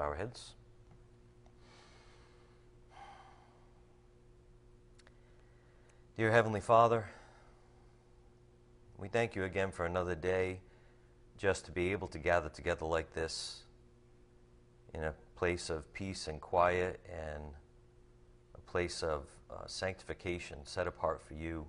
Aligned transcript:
bow 0.00 0.06
our 0.06 0.14
heads. 0.14 0.54
Dear 6.16 6.32
Heavenly 6.32 6.62
Father, 6.62 7.04
we 8.96 9.08
thank 9.08 9.36
you 9.36 9.44
again 9.44 9.70
for 9.70 9.84
another 9.84 10.14
day 10.14 10.60
just 11.36 11.66
to 11.66 11.70
be 11.70 11.92
able 11.92 12.08
to 12.08 12.18
gather 12.18 12.48
together 12.48 12.86
like 12.86 13.12
this 13.12 13.64
in 14.94 15.04
a 15.04 15.12
place 15.36 15.68
of 15.68 15.92
peace 15.92 16.28
and 16.28 16.40
quiet 16.40 16.98
and 17.06 17.42
a 18.54 18.60
place 18.70 19.02
of 19.02 19.24
uh, 19.50 19.66
sanctification 19.66 20.60
set 20.64 20.86
apart 20.86 21.20
for 21.20 21.34
you 21.34 21.66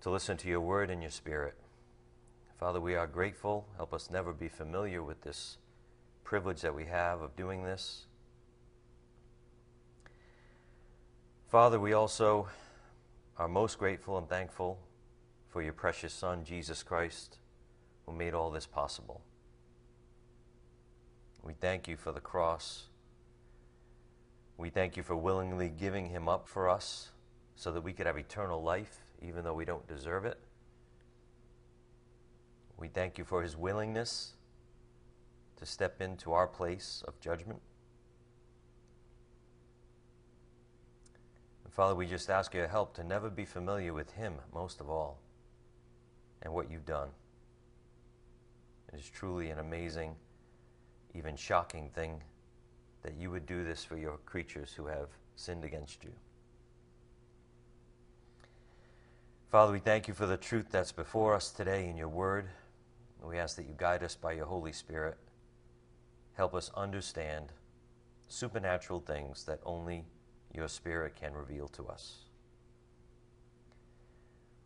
to 0.00 0.08
listen 0.08 0.38
to 0.38 0.48
your 0.48 0.62
word 0.62 0.88
and 0.88 1.02
your 1.02 1.10
spirit. 1.10 1.54
Father, 2.58 2.80
we 2.80 2.94
are 2.94 3.06
grateful. 3.06 3.66
Help 3.76 3.92
us 3.92 4.08
never 4.10 4.32
be 4.32 4.48
familiar 4.48 5.02
with 5.02 5.20
this 5.20 5.58
privilege 6.24 6.60
that 6.60 6.74
we 6.74 6.84
have 6.84 7.20
of 7.20 7.36
doing 7.36 7.64
this. 7.64 8.06
Father, 11.48 11.80
we 11.80 11.92
also 11.92 12.48
are 13.36 13.48
most 13.48 13.78
grateful 13.78 14.16
and 14.18 14.28
thankful 14.28 14.78
for 15.48 15.62
your 15.62 15.72
precious 15.72 16.12
Son, 16.12 16.44
Jesus 16.44 16.82
Christ, 16.82 17.38
who 18.06 18.12
made 18.12 18.34
all 18.34 18.50
this 18.50 18.66
possible. 18.66 19.20
We 21.42 21.54
thank 21.54 21.88
you 21.88 21.96
for 21.96 22.12
the 22.12 22.20
cross. 22.20 22.84
We 24.56 24.70
thank 24.70 24.96
you 24.96 25.02
for 25.02 25.16
willingly 25.16 25.70
giving 25.70 26.10
him 26.10 26.28
up 26.28 26.46
for 26.46 26.68
us 26.68 27.08
so 27.56 27.72
that 27.72 27.80
we 27.80 27.92
could 27.92 28.06
have 28.06 28.16
eternal 28.16 28.62
life, 28.62 28.98
even 29.20 29.42
though 29.42 29.54
we 29.54 29.64
don't 29.64 29.86
deserve 29.88 30.24
it. 30.24 30.38
We 32.78 32.88
thank 32.88 33.18
you 33.18 33.24
for 33.24 33.42
his 33.42 33.56
willingness 33.56 34.34
to 35.60 35.66
step 35.66 36.00
into 36.00 36.32
our 36.32 36.46
place 36.46 37.04
of 37.06 37.20
judgment. 37.20 37.60
And 41.64 41.72
Father, 41.72 41.94
we 41.94 42.06
just 42.06 42.30
ask 42.30 42.54
your 42.54 42.66
help 42.66 42.94
to 42.94 43.04
never 43.04 43.30
be 43.30 43.44
familiar 43.44 43.92
with 43.92 44.10
him, 44.12 44.34
most 44.52 44.80
of 44.80 44.88
all, 44.90 45.20
and 46.42 46.52
what 46.52 46.70
you've 46.70 46.86
done. 46.86 47.10
It 48.92 48.98
is 48.98 49.08
truly 49.08 49.50
an 49.50 49.58
amazing, 49.58 50.16
even 51.14 51.36
shocking 51.36 51.90
thing 51.94 52.22
that 53.02 53.14
you 53.14 53.30
would 53.30 53.46
do 53.46 53.62
this 53.62 53.84
for 53.84 53.96
your 53.96 54.16
creatures 54.26 54.72
who 54.72 54.86
have 54.86 55.08
sinned 55.36 55.64
against 55.64 56.02
you. 56.02 56.10
Father, 59.50 59.72
we 59.72 59.78
thank 59.78 60.08
you 60.08 60.14
for 60.14 60.26
the 60.26 60.36
truth 60.36 60.66
that's 60.70 60.92
before 60.92 61.34
us 61.34 61.50
today 61.50 61.88
in 61.88 61.96
your 61.96 62.08
word. 62.08 62.46
We 63.22 63.38
ask 63.38 63.56
that 63.56 63.66
you 63.66 63.74
guide 63.76 64.02
us 64.02 64.14
by 64.14 64.32
your 64.32 64.46
Holy 64.46 64.72
Spirit. 64.72 65.16
Help 66.34 66.54
us 66.54 66.70
understand 66.74 67.52
supernatural 68.28 69.00
things 69.00 69.44
that 69.44 69.60
only 69.64 70.04
your 70.54 70.68
Spirit 70.68 71.14
can 71.16 71.34
reveal 71.34 71.68
to 71.68 71.86
us. 71.86 72.24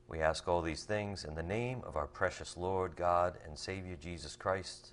We 0.09 0.21
ask 0.21 0.47
all 0.47 0.63
these 0.63 0.85
things 0.85 1.25
in 1.25 1.35
the 1.35 1.43
name 1.43 1.83
of 1.85 1.97
our 1.97 2.07
precious 2.07 2.57
Lord, 2.57 2.95
God, 2.95 3.39
and 3.47 3.59
Savior 3.59 3.97
Jesus 3.97 4.37
Christ, 4.37 4.93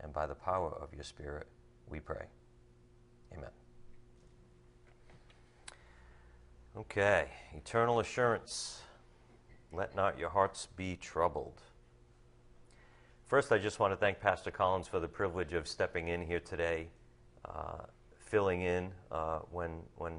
and 0.00 0.12
by 0.12 0.26
the 0.26 0.34
power 0.34 0.70
of 0.70 0.94
your 0.94 1.04
Spirit, 1.04 1.46
we 1.88 2.00
pray. 2.00 2.26
Amen. 3.32 3.50
Okay, 6.76 7.28
eternal 7.54 8.00
assurance. 8.00 8.80
Let 9.72 9.94
not 9.94 10.18
your 10.18 10.30
hearts 10.30 10.68
be 10.76 10.96
troubled. 10.96 11.60
First, 13.26 13.50
I 13.50 13.58
just 13.58 13.80
want 13.80 13.92
to 13.92 13.96
thank 13.96 14.20
Pastor 14.20 14.52
Collins 14.52 14.86
for 14.86 15.00
the 15.00 15.08
privilege 15.08 15.52
of 15.52 15.66
stepping 15.66 16.06
in 16.06 16.24
here 16.24 16.38
today, 16.38 16.86
uh, 17.44 17.78
filling 18.20 18.62
in 18.62 18.92
uh, 19.10 19.40
when, 19.50 19.80
when 19.96 20.12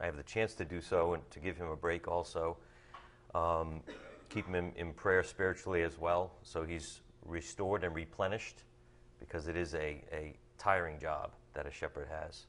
I 0.00 0.06
have 0.06 0.16
the 0.16 0.22
chance 0.22 0.54
to 0.54 0.64
do 0.64 0.80
so, 0.80 1.14
and 1.14 1.28
to 1.32 1.40
give 1.40 1.56
him 1.56 1.66
a 1.66 1.74
break 1.74 2.06
also. 2.06 2.56
Um, 3.34 3.80
keep 4.28 4.46
him 4.46 4.54
in, 4.54 4.72
in, 4.76 4.92
prayer 4.92 5.24
spiritually 5.24 5.82
as 5.82 5.98
well, 5.98 6.34
so 6.44 6.62
he's 6.62 7.00
restored 7.24 7.82
and 7.82 7.92
replenished, 7.92 8.62
because 9.18 9.48
it 9.48 9.56
is 9.56 9.74
a, 9.74 10.04
a 10.12 10.36
tiring 10.56 11.00
job 11.00 11.32
that 11.54 11.66
a 11.66 11.72
shepherd 11.72 12.06
has, 12.08 12.44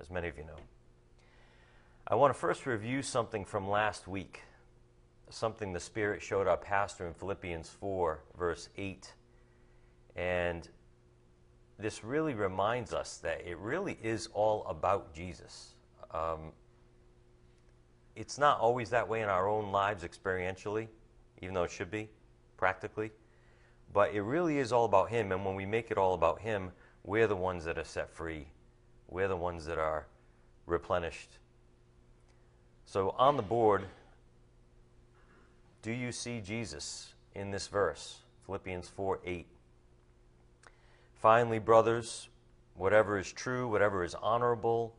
as 0.00 0.10
many 0.10 0.26
of 0.26 0.36
you 0.36 0.42
know. 0.42 0.58
I 2.08 2.16
want 2.16 2.34
to 2.34 2.40
first 2.40 2.66
review 2.66 3.02
something 3.02 3.44
from 3.44 3.70
last 3.70 4.08
week, 4.08 4.42
something 5.30 5.72
the 5.72 5.78
Spirit 5.78 6.22
showed 6.22 6.48
our 6.48 6.56
pastor 6.56 7.06
in 7.06 7.14
Philippians 7.14 7.68
4, 7.68 8.24
verse 8.36 8.68
8 8.76 9.12
and 10.18 10.68
this 11.78 12.02
really 12.02 12.34
reminds 12.34 12.92
us 12.92 13.18
that 13.18 13.46
it 13.46 13.56
really 13.58 13.96
is 14.02 14.28
all 14.34 14.66
about 14.66 15.14
Jesus. 15.14 15.74
Um, 16.10 16.50
it's 18.16 18.36
not 18.36 18.58
always 18.58 18.90
that 18.90 19.08
way 19.08 19.22
in 19.22 19.28
our 19.28 19.48
own 19.48 19.70
lives 19.70 20.02
experientially, 20.02 20.88
even 21.40 21.54
though 21.54 21.62
it 21.62 21.70
should 21.70 21.90
be 21.90 22.08
practically. 22.56 23.12
But 23.92 24.12
it 24.12 24.22
really 24.22 24.58
is 24.58 24.72
all 24.72 24.86
about 24.86 25.08
Him. 25.08 25.30
And 25.30 25.44
when 25.44 25.54
we 25.54 25.64
make 25.64 25.92
it 25.92 25.98
all 25.98 26.14
about 26.14 26.40
Him, 26.40 26.72
we're 27.04 27.28
the 27.28 27.36
ones 27.36 27.64
that 27.64 27.78
are 27.78 27.84
set 27.84 28.10
free, 28.10 28.48
we're 29.08 29.28
the 29.28 29.36
ones 29.36 29.64
that 29.66 29.78
are 29.78 30.08
replenished. 30.66 31.38
So 32.86 33.14
on 33.18 33.36
the 33.36 33.42
board, 33.42 33.84
do 35.82 35.92
you 35.92 36.10
see 36.10 36.40
Jesus 36.40 37.14
in 37.36 37.52
this 37.52 37.68
verse? 37.68 38.18
Philippians 38.46 38.88
4 38.88 39.20
8. 39.24 39.46
Finally, 41.18 41.58
brothers, 41.58 42.28
whatever 42.74 43.18
is 43.18 43.32
true, 43.32 43.68
whatever 43.68 44.04
is 44.04 44.14
honorable, 44.14 44.94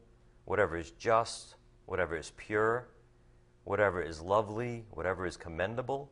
whatever 0.45 0.77
is 0.77 0.91
just, 0.91 1.55
whatever 1.85 2.17
is 2.17 2.33
pure, 2.35 2.87
whatever 3.63 4.01
is 4.01 4.21
lovely, 4.21 4.83
whatever 4.91 5.25
is 5.25 5.37
commendable, 5.37 6.09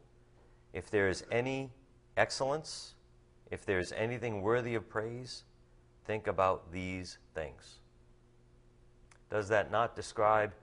if 0.74 0.90
there 0.90 1.10
is 1.10 1.26
any 1.30 1.70
excellence, 2.16 2.96
if 3.52 3.66
there 3.66 3.80
is 3.80 3.92
anything 3.94 4.42
worthy 4.42 4.76
of 4.76 4.88
praise, 4.88 5.44
think 6.06 6.28
about 6.28 6.72
these 6.72 7.18
things. 7.36 7.80
Does 9.30 9.50
that 9.50 9.72
not 9.72 9.96
describe 9.96 10.54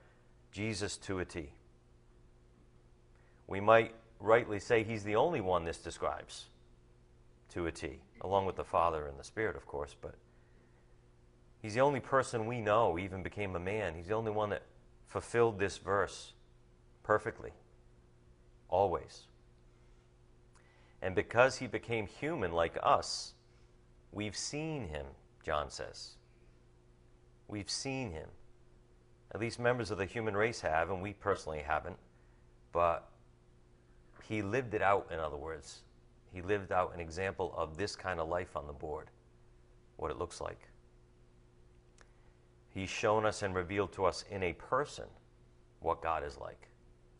Jesus 0.51 0.97
to 0.97 1.19
a 1.19 1.25
T? 1.25 1.49
We 3.45 3.59
might 3.59 3.93
rightly 4.19 4.59
say 4.59 4.83
he's 4.83 5.03
the 5.03 5.15
only 5.15 5.41
one 5.41 5.65
this 5.65 5.77
describes 5.77 6.45
to 7.49 7.67
a 7.67 7.71
T, 7.71 7.99
along 8.21 8.45
with 8.45 8.55
the 8.55 8.63
Father 8.63 9.07
and 9.07 9.19
the 9.19 9.23
Spirit, 9.23 9.55
of 9.55 9.65
course. 9.65 9.95
But 9.99 10.15
he's 11.61 11.73
the 11.73 11.81
only 11.81 11.99
person 11.99 12.45
we 12.45 12.61
know 12.61 12.97
even 12.97 13.23
became 13.23 13.55
a 13.55 13.59
man. 13.59 13.95
He's 13.95 14.07
the 14.07 14.15
only 14.15 14.31
one 14.31 14.49
that 14.49 14.63
fulfilled 15.07 15.59
this 15.59 15.77
verse 15.77 16.33
perfectly, 17.03 17.51
always. 18.69 19.27
And 21.01 21.13
because 21.13 21.57
he 21.57 21.67
became 21.67 22.07
human 22.07 22.51
like 22.51 22.77
us, 22.81 23.33
we've 24.11 24.35
seen 24.35 24.87
him, 24.87 25.05
John 25.43 25.69
says. 25.69 26.15
We've 27.47 27.69
seen 27.69 28.11
him. 28.11 28.29
At 29.33 29.41
least 29.41 29.59
members 29.59 29.91
of 29.91 29.97
the 29.97 30.05
human 30.05 30.35
race 30.35 30.61
have, 30.61 30.89
and 30.89 31.01
we 31.01 31.13
personally 31.13 31.59
haven't. 31.59 31.97
But 32.71 33.07
he 34.27 34.41
lived 34.41 34.73
it 34.73 34.81
out, 34.81 35.07
in 35.11 35.19
other 35.19 35.37
words. 35.37 35.81
He 36.35 36.41
lived 36.41 36.73
out 36.73 36.93
an 36.93 36.99
example 36.99 37.53
of 37.55 37.77
this 37.77 37.95
kind 37.95 38.19
of 38.19 38.27
life 38.27 38.57
on 38.57 38.67
the 38.67 38.73
board, 38.73 39.09
what 39.95 40.11
it 40.11 40.19
looks 40.19 40.41
like. 40.41 40.67
He's 42.73 42.89
shown 42.89 43.25
us 43.25 43.41
and 43.41 43.55
revealed 43.55 43.93
to 43.93 44.03
us 44.03 44.25
in 44.29 44.43
a 44.43 44.51
person 44.51 45.05
what 45.79 46.01
God 46.01 46.25
is 46.25 46.37
like. 46.37 46.67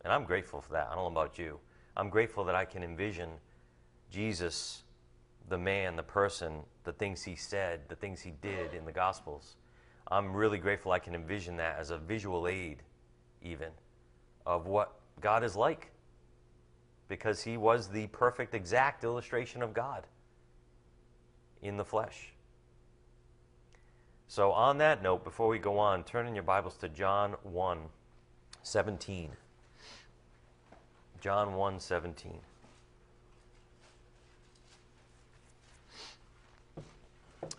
And 0.04 0.12
I'm 0.12 0.24
grateful 0.24 0.60
for 0.60 0.72
that. 0.72 0.88
I 0.92 0.94
don't 0.94 1.04
know 1.04 1.18
about 1.18 1.38
you. 1.38 1.58
I'm 1.96 2.10
grateful 2.10 2.44
that 2.44 2.54
I 2.54 2.66
can 2.66 2.82
envision 2.82 3.30
Jesus, 4.10 4.82
the 5.48 5.56
man, 5.56 5.96
the 5.96 6.02
person, 6.02 6.58
the 6.84 6.92
things 6.92 7.22
he 7.22 7.36
said, 7.36 7.88
the 7.88 7.96
things 7.96 8.20
he 8.20 8.34
did 8.42 8.74
in 8.74 8.84
the 8.84 8.92
Gospels. 8.92 9.56
I'm 10.08 10.36
really 10.36 10.58
grateful 10.58 10.92
I 10.92 10.98
can 10.98 11.14
envision 11.14 11.56
that 11.56 11.78
as 11.78 11.88
a 11.88 11.96
visual 11.96 12.46
aid, 12.46 12.82
even, 13.40 13.70
of 14.44 14.66
what 14.66 15.00
God 15.22 15.42
is 15.42 15.56
like 15.56 15.90
because 17.08 17.42
he 17.42 17.56
was 17.56 17.88
the 17.88 18.06
perfect, 18.08 18.54
exact 18.54 19.04
illustration 19.04 19.62
of 19.62 19.72
God 19.72 20.04
in 21.62 21.76
the 21.76 21.84
flesh. 21.84 22.32
So, 24.28 24.52
on 24.52 24.78
that 24.78 25.02
note, 25.02 25.22
before 25.22 25.48
we 25.48 25.58
go 25.58 25.78
on, 25.78 26.02
turn 26.02 26.26
in 26.26 26.34
your 26.34 26.42
Bibles 26.42 26.76
to 26.78 26.88
John 26.88 27.36
1 27.44 27.78
17. 28.62 29.30
John 31.20 31.54
1 31.54 31.80
17. 31.80 32.38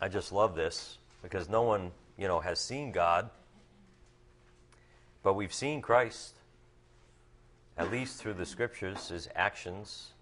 I 0.02 0.10
just 0.10 0.32
love 0.32 0.56
this 0.56 0.98
because 1.24 1.50
no 1.50 1.64
one, 1.64 1.92
you 2.18 2.28
know, 2.28 2.40
has 2.40 2.60
seen 2.60 2.92
God, 2.92 3.30
but 5.24 5.34
we've 5.34 5.54
seen 5.54 5.82
Christ 5.82 6.37
at 7.78 7.92
least 7.92 8.18
through 8.18 8.34
the 8.34 8.46
scriptures, 8.46 9.10
his 9.10 9.30
actions, 9.36 10.14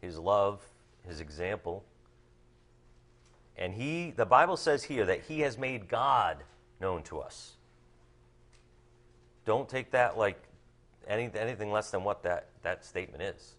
his 0.00 0.18
love, 0.18 0.60
his 1.06 1.20
example. 1.20 1.84
And 3.56 3.72
he, 3.72 4.10
the 4.10 4.26
Bible 4.26 4.56
says 4.56 4.84
here 4.84 5.06
that 5.06 5.22
he 5.22 5.40
has 5.40 5.56
made 5.56 5.88
God 5.88 6.38
known 6.80 7.02
to 7.04 7.20
us. 7.20 7.52
Don't 9.44 9.68
take 9.68 9.90
that 9.92 10.18
like 10.18 10.42
any, 11.08 11.30
anything 11.34 11.72
less 11.72 11.90
than 11.90 12.04
what 12.04 12.22
that, 12.22 12.48
that 12.62 12.84
statement 12.84 13.22
is. 13.22 13.54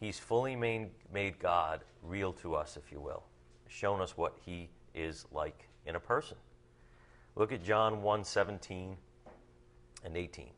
He's 0.00 0.18
fully 0.18 0.56
made, 0.56 0.90
made 1.12 1.38
God 1.38 1.80
real 2.02 2.32
to 2.34 2.54
us, 2.54 2.76
if 2.76 2.90
you 2.90 3.00
will, 3.00 3.22
shown 3.68 4.00
us 4.00 4.16
what 4.16 4.36
he 4.44 4.68
is 4.94 5.24
like 5.32 5.68
in 5.86 5.96
a 5.96 6.00
person. 6.00 6.36
Look 7.36 7.52
at 7.52 7.64
John 7.64 8.02
1 8.02 8.24
17 8.24 8.96
and 10.04 10.16
18. 10.16 10.50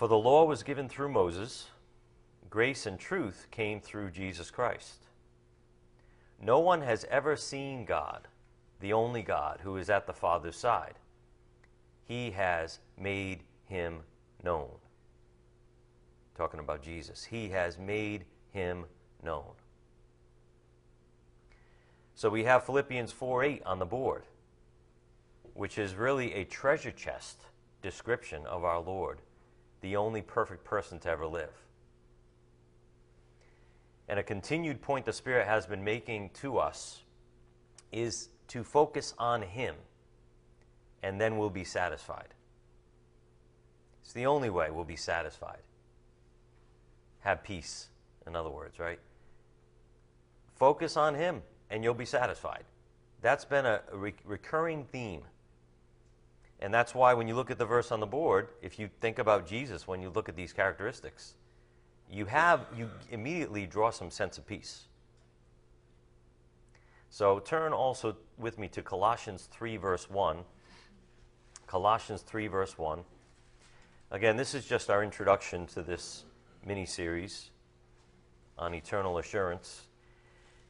For 0.00 0.08
the 0.08 0.16
law 0.16 0.44
was 0.44 0.62
given 0.62 0.88
through 0.88 1.10
Moses, 1.10 1.66
grace 2.48 2.86
and 2.86 2.98
truth 2.98 3.48
came 3.50 3.82
through 3.82 4.12
Jesus 4.12 4.50
Christ. 4.50 5.04
No 6.40 6.58
one 6.58 6.80
has 6.80 7.04
ever 7.10 7.36
seen 7.36 7.84
God, 7.84 8.26
the 8.80 8.94
only 8.94 9.20
God 9.20 9.60
who 9.62 9.76
is 9.76 9.90
at 9.90 10.06
the 10.06 10.14
Father's 10.14 10.56
side. 10.56 10.94
He 12.06 12.30
has 12.30 12.78
made 12.96 13.40
him 13.66 13.98
known. 14.42 14.70
Talking 16.34 16.60
about 16.60 16.80
Jesus. 16.80 17.22
He 17.22 17.50
has 17.50 17.76
made 17.76 18.24
him 18.52 18.86
known. 19.22 19.52
So 22.14 22.30
we 22.30 22.44
have 22.44 22.64
Philippians 22.64 23.12
4 23.12 23.44
8 23.44 23.62
on 23.66 23.78
the 23.78 23.84
board, 23.84 24.22
which 25.52 25.76
is 25.76 25.94
really 25.94 26.32
a 26.32 26.44
treasure 26.44 26.90
chest 26.90 27.42
description 27.82 28.46
of 28.46 28.64
our 28.64 28.80
Lord, 28.80 29.18
the 29.80 29.96
only 29.96 30.22
perfect 30.22 30.64
person 30.64 30.98
to 31.00 31.08
ever 31.08 31.26
live. 31.26 31.52
And 34.08 34.18
a 34.18 34.22
continued 34.22 34.82
point 34.82 35.06
the 35.06 35.12
Spirit 35.12 35.46
has 35.46 35.66
been 35.66 35.84
making 35.84 36.30
to 36.40 36.58
us 36.58 37.02
is 37.92 38.28
to 38.48 38.64
focus 38.64 39.14
on 39.18 39.42
Him, 39.42 39.76
and 41.02 41.20
then 41.20 41.38
we'll 41.38 41.50
be 41.50 41.64
satisfied. 41.64 42.34
It's 44.02 44.12
the 44.12 44.26
only 44.26 44.50
way 44.50 44.70
we'll 44.70 44.84
be 44.84 44.96
satisfied. 44.96 45.60
Have 47.20 47.44
peace, 47.44 47.86
in 48.26 48.34
other 48.34 48.50
words, 48.50 48.78
right? 48.78 48.98
Focus 50.56 50.96
on 50.96 51.14
Him, 51.14 51.42
and 51.70 51.84
you'll 51.84 51.94
be 51.94 52.04
satisfied. 52.04 52.64
That's 53.22 53.44
been 53.44 53.66
a 53.66 53.82
re- 53.92 54.14
recurring 54.24 54.84
theme. 54.86 55.22
And 56.60 56.72
that's 56.72 56.94
why 56.94 57.14
when 57.14 57.26
you 57.26 57.34
look 57.34 57.50
at 57.50 57.58
the 57.58 57.64
verse 57.64 57.90
on 57.90 58.00
the 58.00 58.06
board, 58.06 58.48
if 58.60 58.78
you 58.78 58.90
think 59.00 59.18
about 59.18 59.46
Jesus, 59.46 59.88
when 59.88 60.02
you 60.02 60.10
look 60.10 60.28
at 60.28 60.36
these 60.36 60.52
characteristics, 60.52 61.34
you 62.10 62.26
have 62.26 62.66
you 62.76 62.90
immediately 63.10 63.66
draw 63.66 63.90
some 63.90 64.10
sense 64.10 64.36
of 64.36 64.46
peace. 64.46 64.82
So 67.08 67.38
turn 67.38 67.72
also 67.72 68.16
with 68.38 68.58
me 68.58 68.68
to 68.68 68.82
Colossians 68.82 69.48
3 69.50 69.78
verse 69.78 70.10
1. 70.10 70.38
Colossians 71.66 72.22
3 72.22 72.46
verse 72.48 72.76
1. 72.76 73.00
Again, 74.10 74.36
this 74.36 74.54
is 74.54 74.66
just 74.66 74.90
our 74.90 75.02
introduction 75.02 75.66
to 75.68 75.82
this 75.82 76.24
mini 76.66 76.84
series 76.84 77.50
on 78.58 78.74
eternal 78.74 79.18
assurance. 79.18 79.86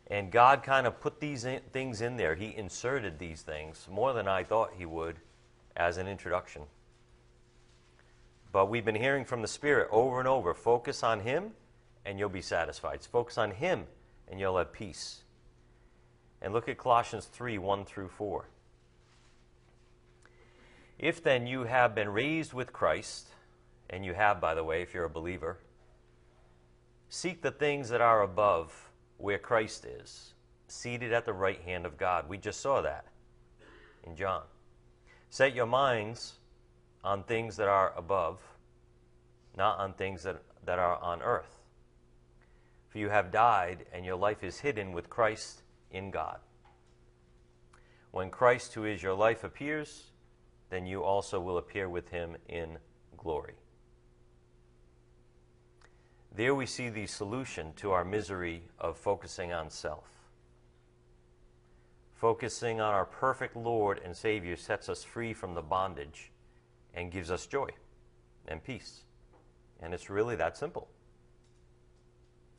And 0.06 0.30
God 0.30 0.62
kind 0.62 0.86
of 0.86 1.00
put 1.00 1.20
these 1.20 1.44
in, 1.44 1.60
things 1.72 2.00
in 2.00 2.16
there. 2.16 2.34
He 2.34 2.54
inserted 2.56 3.18
these 3.18 3.42
things 3.42 3.88
more 3.90 4.12
than 4.12 4.28
I 4.28 4.44
thought 4.44 4.72
He 4.76 4.84
would 4.84 5.16
as 5.80 5.96
an 5.96 6.06
introduction. 6.06 6.62
But 8.52 8.68
we've 8.68 8.84
been 8.84 8.94
hearing 8.94 9.24
from 9.24 9.40
the 9.40 9.48
Spirit 9.48 9.88
over 9.90 10.18
and 10.18 10.28
over 10.28 10.52
focus 10.52 11.02
on 11.02 11.20
Him 11.20 11.52
and 12.04 12.18
you'll 12.18 12.28
be 12.28 12.42
satisfied. 12.42 13.02
Focus 13.02 13.38
on 13.38 13.50
Him 13.52 13.86
and 14.28 14.38
you'll 14.38 14.58
have 14.58 14.72
peace. 14.72 15.22
And 16.42 16.52
look 16.52 16.68
at 16.68 16.76
Colossians 16.76 17.26
3 17.26 17.58
1 17.58 17.84
through 17.84 18.08
4. 18.08 18.44
If 20.98 21.22
then 21.22 21.46
you 21.46 21.64
have 21.64 21.94
been 21.94 22.10
raised 22.10 22.52
with 22.52 22.74
Christ, 22.74 23.28
and 23.88 24.04
you 24.04 24.12
have, 24.12 24.38
by 24.38 24.54
the 24.54 24.62
way, 24.62 24.82
if 24.82 24.92
you're 24.92 25.06
a 25.06 25.10
believer, 25.10 25.58
seek 27.08 27.40
the 27.40 27.50
things 27.50 27.88
that 27.88 28.02
are 28.02 28.22
above 28.22 28.90
where 29.16 29.38
Christ 29.38 29.86
is, 29.86 30.34
seated 30.68 31.12
at 31.12 31.24
the 31.24 31.32
right 31.32 31.60
hand 31.62 31.86
of 31.86 31.96
God. 31.96 32.28
We 32.28 32.36
just 32.36 32.60
saw 32.60 32.82
that 32.82 33.06
in 34.04 34.14
John. 34.14 34.42
Set 35.30 35.54
your 35.54 35.66
minds 35.66 36.34
on 37.04 37.22
things 37.22 37.56
that 37.56 37.68
are 37.68 37.94
above, 37.96 38.40
not 39.56 39.78
on 39.78 39.92
things 39.92 40.24
that, 40.24 40.42
that 40.64 40.80
are 40.80 41.00
on 41.00 41.22
earth. 41.22 41.60
For 42.88 42.98
you 42.98 43.08
have 43.08 43.30
died, 43.30 43.86
and 43.92 44.04
your 44.04 44.16
life 44.16 44.42
is 44.42 44.58
hidden 44.58 44.92
with 44.92 45.08
Christ 45.08 45.62
in 45.92 46.10
God. 46.10 46.38
When 48.10 48.28
Christ, 48.30 48.74
who 48.74 48.84
is 48.84 49.02
your 49.02 49.14
life, 49.14 49.44
appears, 49.44 50.10
then 50.68 50.84
you 50.84 51.04
also 51.04 51.40
will 51.40 51.58
appear 51.58 51.88
with 51.88 52.08
him 52.08 52.36
in 52.48 52.78
glory. 53.16 53.54
There 56.34 56.56
we 56.56 56.66
see 56.66 56.88
the 56.88 57.06
solution 57.06 57.72
to 57.76 57.92
our 57.92 58.04
misery 58.04 58.62
of 58.80 58.96
focusing 58.96 59.52
on 59.52 59.70
self. 59.70 60.19
Focusing 62.20 62.82
on 62.82 62.92
our 62.92 63.06
perfect 63.06 63.56
Lord 63.56 63.98
and 64.04 64.14
Savior 64.14 64.54
sets 64.54 64.90
us 64.90 65.02
free 65.02 65.32
from 65.32 65.54
the 65.54 65.62
bondage 65.62 66.30
and 66.92 67.10
gives 67.10 67.30
us 67.30 67.46
joy 67.46 67.70
and 68.46 68.62
peace. 68.62 69.04
And 69.80 69.94
it's 69.94 70.10
really 70.10 70.36
that 70.36 70.54
simple. 70.54 70.88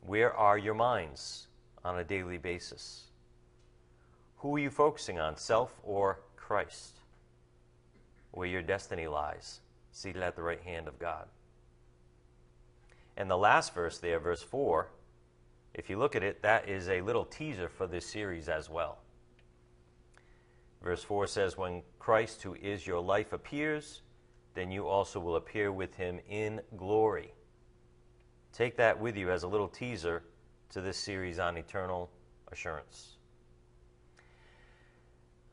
Where 0.04 0.34
are 0.34 0.58
your 0.58 0.74
minds 0.74 1.46
on 1.84 1.96
a 1.96 2.02
daily 2.02 2.38
basis? 2.38 3.04
Who 4.38 4.56
are 4.56 4.58
you 4.58 4.68
focusing 4.68 5.20
on, 5.20 5.36
self 5.36 5.70
or 5.84 6.18
Christ? 6.34 6.96
Where 8.32 8.48
your 8.48 8.62
destiny 8.62 9.06
lies, 9.06 9.60
seated 9.92 10.24
at 10.24 10.34
the 10.34 10.42
right 10.42 10.62
hand 10.62 10.88
of 10.88 10.98
God. 10.98 11.28
And 13.16 13.30
the 13.30 13.38
last 13.38 13.74
verse 13.74 13.98
there, 13.98 14.18
verse 14.18 14.42
4, 14.42 14.88
if 15.74 15.88
you 15.88 15.98
look 16.00 16.16
at 16.16 16.24
it, 16.24 16.42
that 16.42 16.68
is 16.68 16.88
a 16.88 17.00
little 17.00 17.24
teaser 17.24 17.68
for 17.68 17.86
this 17.86 18.04
series 18.06 18.48
as 18.48 18.68
well. 18.68 18.98
Verse 20.82 21.02
4 21.02 21.26
says, 21.26 21.56
When 21.56 21.82
Christ, 21.98 22.42
who 22.42 22.54
is 22.54 22.86
your 22.86 23.00
life, 23.00 23.32
appears, 23.32 24.02
then 24.54 24.70
you 24.70 24.86
also 24.86 25.20
will 25.20 25.36
appear 25.36 25.70
with 25.72 25.94
him 25.94 26.18
in 26.28 26.60
glory. 26.76 27.32
Take 28.52 28.76
that 28.76 29.00
with 29.00 29.16
you 29.16 29.30
as 29.30 29.44
a 29.44 29.48
little 29.48 29.68
teaser 29.68 30.24
to 30.70 30.80
this 30.80 30.98
series 30.98 31.38
on 31.38 31.56
eternal 31.56 32.10
assurance. 32.50 33.16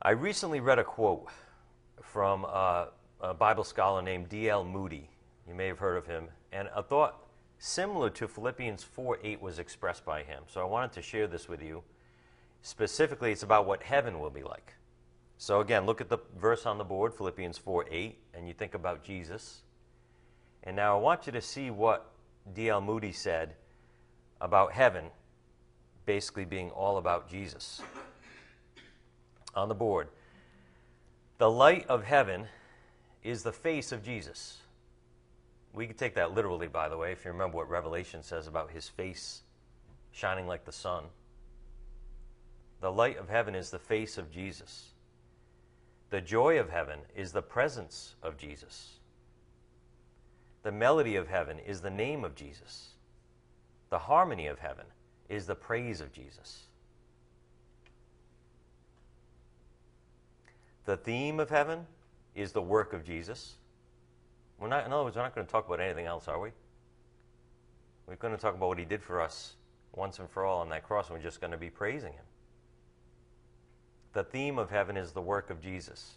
I 0.02 0.12
recently 0.12 0.60
read 0.60 0.80
a 0.80 0.84
quote 0.84 1.28
from 2.02 2.46
a, 2.46 2.90
Bible 3.38 3.66
scholar 3.66 4.02
named 4.02 4.30
D.L. 4.30 4.64
Moody. 4.64 5.10
You 5.48 5.54
may 5.54 5.68
have 5.68 5.80
heard 5.80 5.98
of 5.98 6.08
him. 6.08 6.30
And 6.52 6.70
a 6.74 6.82
thought 6.82 7.28
similar 7.58 8.10
to 8.12 8.28
Philippians 8.28 8.84
4 8.84 9.20
8 9.24 9.42
was 9.42 9.60
expressed 9.60 10.06
by 10.06 10.24
him. 10.24 10.44
So 10.48 10.62
I 10.62 10.64
wanted 10.64 10.94
to 10.94 11.02
share 11.02 11.28
this 11.28 11.50
with 11.50 11.62
you. 11.62 11.84
Specifically, 12.62 13.32
it's 13.32 13.44
about 13.44 13.68
what 13.68 13.84
heaven 13.84 14.20
will 14.20 14.30
be 14.30 14.44
like. 14.44 14.74
So 15.42 15.62
again, 15.62 15.86
look 15.86 16.02
at 16.02 16.10
the 16.10 16.18
verse 16.38 16.66
on 16.66 16.78
the 16.78 16.84
board, 16.84 17.14
Philippians 17.14 17.58
4 17.58 17.86
8, 17.90 18.18
and 18.34 18.46
you 18.46 18.54
think 18.54 18.74
about 18.74 19.06
Jesus. 19.06 19.62
And 20.64 20.76
now 20.76 20.98
I 20.98 21.00
want 21.00 21.28
you 21.28 21.32
to 21.32 21.42
see 21.42 21.72
what 21.72 22.12
D.L. 22.54 22.82
Moody 22.82 23.14
said 23.14 23.56
about 24.42 24.74
heaven 24.74 25.06
basically 26.06 26.44
being 26.44 26.72
all 26.72 26.98
about 26.98 27.30
Jesus. 27.30 27.82
On 29.56 29.70
the 29.70 29.76
board, 29.76 30.10
the 31.38 31.50
light 31.50 31.88
of 31.88 32.04
heaven 32.04 32.46
is 33.24 33.42
the 33.42 33.54
face 33.54 33.94
of 33.94 34.04
Jesus. 34.04 34.58
We 35.72 35.88
could 35.88 35.98
take 35.98 36.16
that 36.16 36.34
literally, 36.34 36.68
by 36.68 36.90
the 36.90 36.98
way, 36.98 37.14
if 37.14 37.24
you 37.24 37.32
remember 37.32 37.56
what 37.56 37.70
Revelation 37.70 38.24
says 38.24 38.46
about 38.46 38.72
his 38.72 38.90
face 38.90 39.42
shining 40.12 40.48
like 40.48 40.66
the 40.66 40.74
sun. 40.74 41.06
The 42.82 42.92
light 42.92 43.18
of 43.18 43.30
heaven 43.30 43.56
is 43.56 43.70
the 43.70 43.80
face 43.80 44.18
of 44.18 44.30
Jesus. 44.32 44.89
The 46.10 46.22
joy 46.22 46.60
of 46.60 46.70
heaven 46.70 47.00
is 47.16 47.32
the 47.32 47.42
presence 47.42 48.16
of 48.24 48.38
Jesus. 48.38 49.00
The 50.64 50.72
melody 50.72 51.16
of 51.16 51.28
heaven 51.28 51.60
is 51.60 51.82
the 51.82 51.90
name 51.90 52.24
of 52.24 52.36
Jesus. 52.36 52.90
The 53.90 54.00
harmony 54.00 54.48
of 54.48 54.60
heaven 54.60 54.86
is 55.30 55.46
the 55.46 55.56
praise 55.56 56.02
of 56.02 56.12
Jesus. 56.12 56.64
The 60.86 60.98
theme 60.98 61.40
of 61.40 61.50
heaven 61.50 61.86
is 62.36 62.52
the 62.52 62.62
work 62.62 62.94
of 62.94 63.04
Jesus. 63.04 63.56
We're 64.60 64.68
not, 64.68 64.86
in 64.86 64.92
other 64.92 65.04
words, 65.04 65.16
we're 65.16 65.22
not 65.22 65.36
going 65.36 65.46
to 65.46 65.52
talk 65.52 65.68
about 65.68 65.80
anything 65.80 66.08
else, 66.08 66.28
are 66.28 66.40
we? 66.40 66.50
We're 68.08 68.16
going 68.16 68.36
to 68.36 68.42
talk 68.42 68.56
about 68.56 68.70
what 68.70 68.80
he 68.80 68.86
did 68.86 69.04
for 69.04 69.22
us 69.22 69.54
once 69.94 70.20
and 70.20 70.30
for 70.30 70.44
all 70.44 70.62
on 70.62 70.70
that 70.70 70.84
cross, 70.84 71.10
and 71.10 71.18
we're 71.18 71.24
just 71.24 71.40
going 71.40 71.52
to 71.52 71.58
be 71.58 71.70
praising 71.70 72.12
him. 72.14 72.26
The 74.14 74.24
theme 74.24 74.58
of 74.58 74.70
heaven 74.70 74.98
is 74.98 75.12
the 75.12 75.22
work 75.22 75.50
of 75.50 75.62
Jesus. 75.62 76.16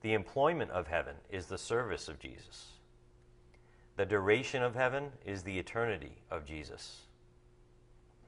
The 0.00 0.14
employment 0.14 0.70
of 0.70 0.86
heaven 0.86 1.16
is 1.30 1.46
the 1.46 1.58
service 1.58 2.08
of 2.08 2.18
Jesus. 2.18 2.66
The 3.96 4.06
duration 4.06 4.62
of 4.62 4.74
heaven 4.74 5.12
is 5.24 5.42
the 5.42 5.58
eternity 5.58 6.12
of 6.30 6.44
Jesus. 6.44 7.02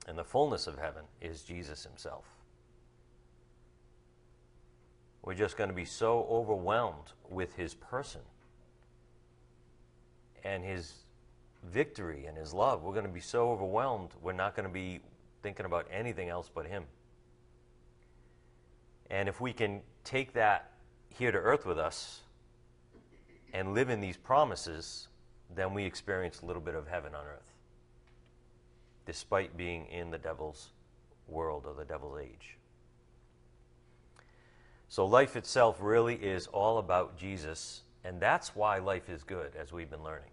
And 0.07 0.17
the 0.17 0.25
fullness 0.25 0.67
of 0.67 0.79
heaven 0.79 1.05
is 1.21 1.43
Jesus 1.43 1.83
himself. 1.83 2.25
We're 5.23 5.35
just 5.35 5.57
going 5.57 5.71
to 5.71 5.75
be 5.77 5.85
so 5.85 6.27
overwhelmed 6.31 7.13
with 7.29 7.57
his 7.57 7.75
person 7.75 8.21
and 10.45 10.65
his 10.65 10.95
victory 11.65 12.27
and 12.27 12.37
his 12.37 12.55
love. 12.55 12.85
We're 12.85 12.93
going 12.93 13.07
to 13.07 13.13
be 13.13 13.21
so 13.21 13.51
overwhelmed, 13.51 14.11
we're 14.23 14.33
not 14.33 14.55
going 14.55 14.69
to 14.69 14.73
be 14.73 15.01
thinking 15.43 15.67
about 15.67 15.87
anything 15.91 16.29
else 16.29 16.49
but 16.55 16.67
him. 16.67 16.85
And 19.11 19.29
if 19.29 19.41
we 19.41 19.53
can 19.53 19.83
take 20.05 20.33
that 20.35 20.73
here 21.09 21.33
to 21.33 21.39
earth 21.39 21.67
with 21.67 21.79
us 21.79 22.21
and 23.53 23.75
live 23.75 23.89
in 23.89 24.01
these 24.01 24.17
promises, 24.17 25.09
then 25.55 25.75
we 25.75 25.85
experience 25.85 26.41
a 26.41 26.47
little 26.47 26.63
bit 26.63 26.75
of 26.75 26.89
heaven 26.89 27.15
on 27.15 27.25
earth, 27.25 27.55
despite 29.07 29.57
being 29.57 29.87
in 29.87 30.11
the 30.11 30.19
devil's 30.19 30.71
world 31.29 31.65
or 31.67 31.75
the 31.75 31.85
devil's 31.85 32.21
age. 32.21 32.57
So, 34.89 35.07
life 35.07 35.37
itself 35.37 35.79
really 35.81 36.15
is 36.15 36.47
all 36.49 36.79
about 36.79 37.17
Jesus, 37.17 37.83
and 38.05 38.21
that's 38.21 38.55
why 38.55 38.79
life 38.79 39.09
is 39.09 39.25
good, 39.25 39.53
as 39.57 39.73
we've 39.73 39.91
been 39.91 40.05
learning. 40.05 40.31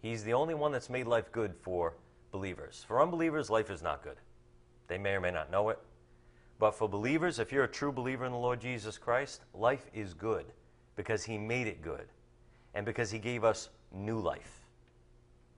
He's 0.00 0.24
the 0.24 0.32
only 0.32 0.54
one 0.54 0.72
that's 0.72 0.90
made 0.90 1.06
life 1.06 1.30
good 1.30 1.54
for 1.60 1.94
believers. 2.32 2.84
For 2.88 3.00
unbelievers, 3.00 3.48
life 3.48 3.70
is 3.70 3.82
not 3.82 4.02
good. 4.02 4.16
They 4.88 4.98
may 4.98 5.10
or 5.10 5.20
may 5.20 5.30
not 5.30 5.50
know 5.50 5.68
it. 5.68 5.78
But 6.62 6.76
for 6.76 6.88
believers, 6.88 7.40
if 7.40 7.50
you're 7.50 7.64
a 7.64 7.68
true 7.68 7.90
believer 7.90 8.24
in 8.24 8.30
the 8.30 8.38
Lord 8.38 8.60
Jesus 8.60 8.96
Christ, 8.96 9.40
life 9.52 9.90
is 9.92 10.14
good 10.14 10.44
because 10.94 11.24
He 11.24 11.36
made 11.36 11.66
it 11.66 11.82
good 11.82 12.06
and 12.72 12.86
because 12.86 13.10
He 13.10 13.18
gave 13.18 13.42
us 13.42 13.68
new 13.92 14.20
life. 14.20 14.64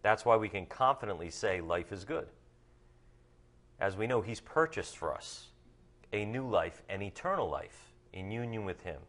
That's 0.01 0.25
why 0.25 0.39
we 0.39 0.49
can 0.49 0.65
confidently 0.65 1.29
say 1.29 1.61
life 1.61 1.93
is 1.93 2.07
good. 2.07 2.27
As 3.81 3.99
we 3.99 4.07
know, 4.07 4.23
He's 4.23 4.41
purchased 4.41 4.97
for 4.97 5.13
us 5.13 5.49
a 6.15 6.25
new 6.25 6.49
life, 6.49 6.83
an 6.89 7.03
eternal 7.03 7.51
life 7.51 7.93
in 8.15 8.31
union 8.31 8.65
with 8.65 8.83
Him. 8.83 9.03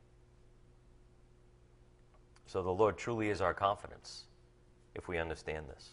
So 2.45 2.61
the 2.61 2.71
Lord 2.71 2.97
truly 2.97 3.29
is 3.29 3.39
our 3.39 3.53
confidence 3.53 4.25
if 4.95 5.07
we 5.07 5.17
understand 5.17 5.67
this. 5.69 5.91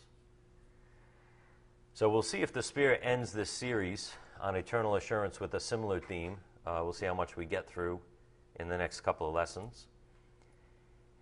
So 1.94 2.08
we'll 2.08 2.22
see 2.22 2.42
if 2.42 2.52
the 2.52 2.64
Spirit 2.64 3.02
ends 3.04 3.32
this 3.32 3.50
series 3.50 4.14
on 4.42 4.56
eternal 4.56 4.96
assurance 4.96 5.38
with 5.38 5.54
a 5.54 5.60
similar 5.60 6.00
theme. 6.00 6.36
Uh, 6.66 6.80
we'll 6.82 6.92
see 6.92 7.06
how 7.06 7.14
much 7.14 7.36
we 7.36 7.46
get 7.46 7.68
through 7.68 8.00
in 8.58 8.68
the 8.68 8.76
next 8.76 9.00
couple 9.00 9.28
of 9.28 9.34
lessons. 9.34 9.86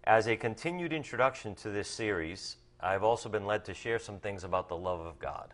As 0.05 0.27
a 0.27 0.37
continued 0.37 0.95
introduction 0.95 1.55
to 1.57 1.69
this 1.69 1.87
series, 1.87 2.57
I've 2.81 3.05
also 3.05 3.29
been 3.29 3.45
led 3.45 3.67
to 3.67 3.75
share 3.75 3.99
some 3.99 4.19
things 4.19 4.43
about 4.43 4.69
the 4.69 4.77
love 4.77 5.00
of 5.00 5.19
God. 5.19 5.53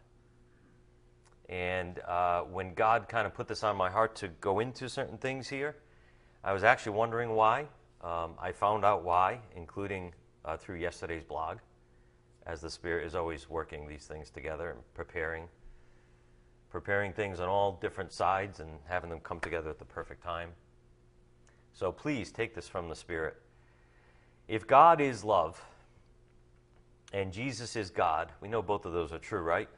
And 1.48 1.98
uh, 2.06 2.42
when 2.42 2.72
God 2.74 3.08
kind 3.08 3.26
of 3.26 3.34
put 3.34 3.48
this 3.48 3.64
on 3.64 3.76
my 3.76 3.90
heart 3.90 4.14
to 4.16 4.28
go 4.40 4.60
into 4.60 4.88
certain 4.88 5.18
things 5.18 5.48
here, 5.48 5.76
I 6.44 6.52
was 6.52 6.62
actually 6.62 6.92
wondering 6.96 7.30
why. 7.30 7.66
Um, 8.00 8.34
I 8.38 8.52
found 8.52 8.84
out 8.84 9.02
why, 9.02 9.40
including 9.56 10.12
uh, 10.44 10.56
through 10.56 10.76
yesterday's 10.76 11.24
blog, 11.24 11.58
as 12.46 12.60
the 12.60 12.70
Spirit 12.70 13.04
is 13.04 13.16
always 13.16 13.50
working 13.50 13.88
these 13.88 14.06
things 14.06 14.30
together 14.30 14.70
and 14.70 14.78
preparing, 14.94 15.48
preparing 16.76 17.10
things 17.10 17.40
on 17.40 17.48
all 17.48 17.78
different 17.80 18.12
sides 18.12 18.60
and 18.60 18.68
having 18.84 19.08
them 19.08 19.18
come 19.20 19.40
together 19.40 19.70
at 19.70 19.78
the 19.78 19.84
perfect 19.86 20.22
time. 20.22 20.50
So 21.72 21.90
please 21.90 22.30
take 22.30 22.54
this 22.54 22.68
from 22.68 22.90
the 22.90 22.94
Spirit. 22.94 23.40
If 24.46 24.66
God 24.66 25.00
is 25.00 25.24
love 25.24 25.58
and 27.14 27.32
Jesus 27.32 27.76
is 27.76 27.88
God, 27.88 28.30
we 28.42 28.48
know 28.48 28.60
both 28.60 28.84
of 28.84 28.92
those 28.92 29.10
are 29.10 29.18
true, 29.18 29.40
right? 29.40 29.70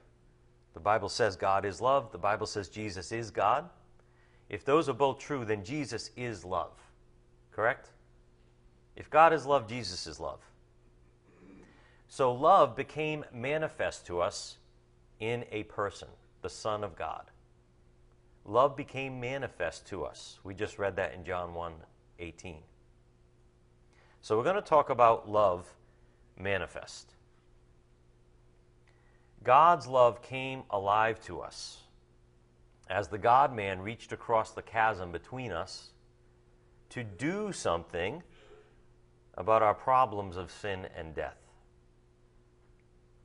The 0.75 0.81
Bible 0.81 1.09
says 1.09 1.37
God 1.37 1.65
is 1.65 1.81
love. 1.81 2.11
The 2.11 2.19
Bible 2.19 2.47
says 2.47 2.69
Jesus 2.69 3.13
is 3.13 3.31
God. 3.31 3.71
If 4.49 4.65
those 4.65 4.89
are 4.89 4.93
both 4.93 5.21
true, 5.21 5.45
then 5.45 5.63
Jesus 5.63 6.11
is 6.17 6.45
love. 6.45 6.73
Correct? 7.53 7.91
If 8.97 9.09
God 9.09 9.33
is 9.33 9.47
love, 9.47 9.69
Jesus 9.69 10.09
is 10.09 10.19
love. 10.19 10.41
So 12.09 12.33
love 12.33 12.75
became 12.75 13.25
manifest 13.33 14.05
to 14.07 14.21
us 14.21 14.57
in 15.21 15.45
a 15.53 15.63
person, 15.63 16.09
the 16.43 16.49
Son 16.49 16.85
of 16.85 16.97
God. 16.97 17.31
Love 18.45 18.77
became 18.77 19.21
manifest 19.21 19.87
to 19.89 20.05
us. 20.05 20.39
We 20.43 20.55
just 20.55 20.79
read 20.79 20.97
that 20.97 21.15
in 21.15 21.25
John 21.25 21.55
1 21.55 21.73
18. 22.19 22.57
So 24.21 24.37
we're 24.37 24.45
going 24.45 24.57
to 24.57 24.63
talk 24.63 24.91
about 24.91 25.29
love 25.29 25.73
manifest. 26.39 27.15
God's 29.45 29.87
love 29.87 30.23
came 30.23 30.65
alive 30.71 31.21
to 31.23 31.41
us 31.41 31.79
as 32.91 33.09
the 33.09 33.19
God 33.19 33.55
man 33.55 33.81
reached 33.81 34.13
across 34.13 34.53
the 34.53 34.63
chasm 34.63 35.13
between 35.13 35.53
us 35.53 35.91
to 36.91 37.05
do 37.05 37.53
something 37.53 38.23
about 39.35 39.63
our 39.63 39.75
problems 39.75 40.37
of 40.37 40.51
sin 40.51 40.87
and 40.97 41.15
death. 41.15 41.39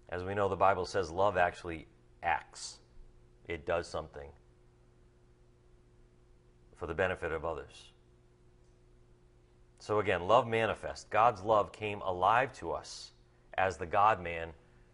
As 0.09 0.23
we 0.23 0.35
know, 0.35 0.47
the 0.47 0.55
Bible 0.55 0.85
says 0.85 1.09
love 1.09 1.37
actually 1.37 1.87
acts, 2.21 2.77
it 3.47 3.65
does 3.65 3.87
something 3.87 4.29
for 6.75 6.87
the 6.87 6.93
benefit 6.93 7.31
of 7.31 7.45
others. 7.45 7.91
So 9.79 9.99
again, 9.99 10.27
love 10.27 10.47
manifest. 10.47 11.09
God's 11.09 11.41
love 11.41 11.71
came 11.71 12.01
alive 12.01 12.53
to 12.59 12.71
us 12.71 13.11
as 13.57 13.77
the 13.77 13.85
God 13.85 14.21
man 14.21 14.49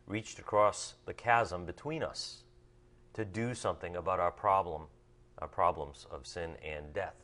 reached 0.07 0.39
across 0.39 0.95
the 1.05 1.13
chasm 1.13 1.65
between 1.65 2.03
us 2.03 2.43
to 3.13 3.23
do 3.23 3.53
something 3.53 3.95
about 3.95 4.19
our 4.19 4.31
problem, 4.31 4.83
our 5.37 5.47
problems 5.47 6.07
of 6.11 6.25
sin 6.25 6.51
and 6.63 6.93
death. 6.93 7.15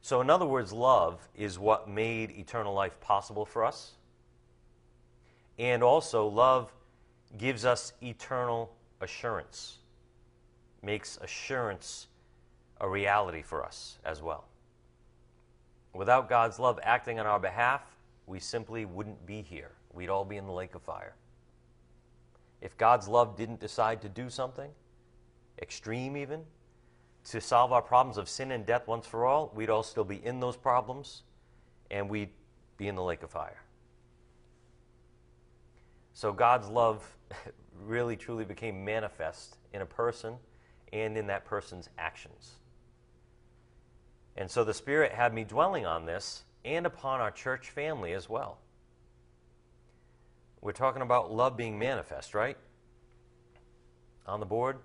So, 0.00 0.20
in 0.20 0.30
other 0.30 0.46
words, 0.46 0.72
love 0.72 1.28
is 1.36 1.58
what 1.58 1.88
made 1.88 2.30
eternal 2.32 2.74
life 2.74 3.00
possible 3.00 3.44
for 3.44 3.64
us. 3.64 3.92
And 5.58 5.82
also, 5.82 6.26
love 6.26 6.72
gives 7.36 7.64
us 7.64 7.92
eternal 8.00 8.72
assurance, 9.00 9.78
makes 10.82 11.18
assurance 11.18 12.06
a 12.80 12.88
reality 12.88 13.42
for 13.42 13.64
us 13.64 13.98
as 14.04 14.22
well. 14.22 14.44
Without 15.94 16.28
God's 16.28 16.58
love 16.58 16.78
acting 16.82 17.18
on 17.18 17.26
our 17.26 17.40
behalf, 17.40 17.82
we 18.26 18.38
simply 18.38 18.84
wouldn't 18.84 19.26
be 19.26 19.42
here. 19.42 19.72
We'd 19.92 20.10
all 20.10 20.24
be 20.24 20.36
in 20.36 20.46
the 20.46 20.52
lake 20.52 20.74
of 20.74 20.82
fire. 20.82 21.14
If 22.60 22.76
God's 22.76 23.08
love 23.08 23.36
didn't 23.36 23.60
decide 23.60 24.02
to 24.02 24.08
do 24.08 24.28
something, 24.28 24.70
extreme 25.60 26.16
even, 26.16 26.42
to 27.30 27.40
solve 27.40 27.72
our 27.72 27.82
problems 27.82 28.16
of 28.16 28.28
sin 28.28 28.52
and 28.52 28.64
death 28.64 28.86
once 28.86 29.06
for 29.06 29.26
all, 29.26 29.52
we'd 29.54 29.70
all 29.70 29.82
still 29.82 30.04
be 30.04 30.24
in 30.24 30.40
those 30.40 30.56
problems 30.56 31.22
and 31.90 32.08
we'd 32.08 32.30
be 32.76 32.88
in 32.88 32.94
the 32.94 33.02
lake 33.02 33.22
of 33.22 33.30
fire. 33.30 33.62
So 36.12 36.32
God's 36.32 36.68
love 36.68 37.16
really 37.86 38.16
truly 38.16 38.44
became 38.44 38.84
manifest 38.84 39.56
in 39.72 39.82
a 39.82 39.86
person 39.86 40.34
and 40.92 41.16
in 41.16 41.26
that 41.28 41.44
person's 41.44 41.88
actions. 41.98 42.52
And 44.36 44.50
so 44.50 44.64
the 44.64 44.74
Spirit 44.74 45.12
had 45.12 45.34
me 45.34 45.44
dwelling 45.44 45.84
on 45.84 46.06
this 46.06 46.44
and 46.64 46.86
upon 46.86 47.20
our 47.20 47.30
church 47.30 47.70
family 47.70 48.12
as 48.12 48.28
well. 48.28 48.58
We're 50.60 50.72
talking 50.72 51.02
about 51.02 51.32
love 51.32 51.56
being 51.56 51.78
manifest, 51.78 52.34
right? 52.34 52.56
On 54.26 54.40
the 54.40 54.46
board. 54.46 54.78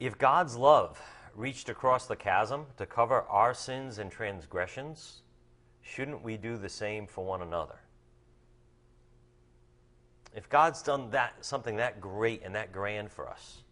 If 0.00 0.16
God's 0.16 0.56
love 0.56 1.00
reached 1.34 1.68
across 1.68 2.06
the 2.06 2.16
chasm 2.16 2.66
to 2.76 2.86
cover 2.86 3.22
our 3.22 3.54
sins 3.54 3.98
and 3.98 4.10
transgressions, 4.10 5.22
shouldn't 5.82 6.22
we 6.22 6.36
do 6.36 6.56
the 6.56 6.68
same 6.68 7.06
for 7.06 7.24
one 7.24 7.42
another? 7.42 7.78
If 10.34 10.48
God's 10.48 10.82
done 10.82 11.10
that 11.10 11.34
something 11.44 11.76
that 11.76 12.00
great 12.00 12.42
and 12.44 12.54
that 12.54 12.72
grand 12.72 13.10
for 13.10 13.28
us, 13.28 13.62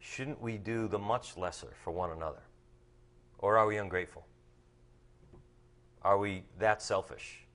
shouldn't 0.00 0.40
we 0.40 0.58
do 0.58 0.88
the 0.88 0.98
much 0.98 1.36
lesser 1.36 1.72
for 1.82 1.90
one 1.90 2.10
another? 2.10 2.42
Or 3.38 3.56
are 3.56 3.66
we 3.66 3.76
ungrateful? 3.76 4.26
Are 6.02 6.18
we 6.18 6.44
that 6.58 6.82
selfish? 6.82 7.48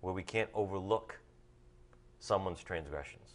where 0.00 0.14
we 0.14 0.22
can't 0.22 0.48
overlook 0.54 1.18
someone's 2.20 2.62
transgressions. 2.62 3.30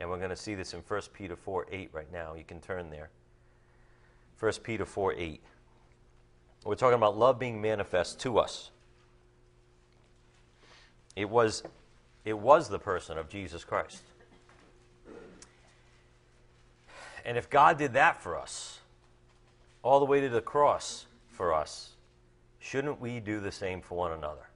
And 0.00 0.08
we're 0.08 0.18
going 0.18 0.30
to 0.30 0.36
see 0.36 0.54
this 0.54 0.74
in 0.74 0.80
1 0.80 1.00
Peter 1.12 1.36
4 1.36 1.66
8 1.70 1.90
right 1.92 2.12
now. 2.12 2.34
You 2.34 2.44
can 2.44 2.60
turn 2.60 2.90
there. 2.90 3.10
1 4.38 4.52
Peter 4.62 4.84
4 4.84 5.14
8. 5.14 5.42
We're 6.64 6.74
talking 6.74 6.94
about 6.94 7.16
love 7.16 7.38
being 7.38 7.60
manifest 7.60 8.20
to 8.20 8.38
us. 8.38 8.70
It 11.16 11.28
was, 11.28 11.64
it 12.24 12.38
was 12.38 12.68
the 12.68 12.78
person 12.78 13.18
of 13.18 13.28
Jesus 13.28 13.64
Christ. 13.64 14.02
And 17.28 17.36
if 17.36 17.50
God 17.50 17.76
did 17.76 17.92
that 17.92 18.22
for 18.22 18.38
us, 18.38 18.80
all 19.82 20.00
the 20.00 20.06
way 20.06 20.18
to 20.22 20.30
the 20.30 20.40
cross 20.40 21.04
for 21.26 21.52
us, 21.52 21.90
shouldn't 22.58 23.02
we 23.02 23.20
do 23.20 23.38
the 23.38 23.52
same 23.52 23.82
for 23.82 23.98
one 23.98 24.12
another? 24.12 24.48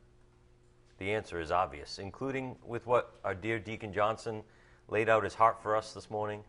The 0.96 1.12
answer 1.12 1.38
is 1.38 1.50
obvious, 1.50 1.98
including 1.98 2.56
with 2.64 2.86
what 2.86 3.12
our 3.24 3.34
dear 3.34 3.58
Deacon 3.58 3.92
Johnson 3.92 4.42
laid 4.88 5.10
out 5.10 5.22
his 5.22 5.34
heart 5.34 5.62
for 5.62 5.76
us 5.76 5.92
this 5.92 6.08
morning 6.10 6.44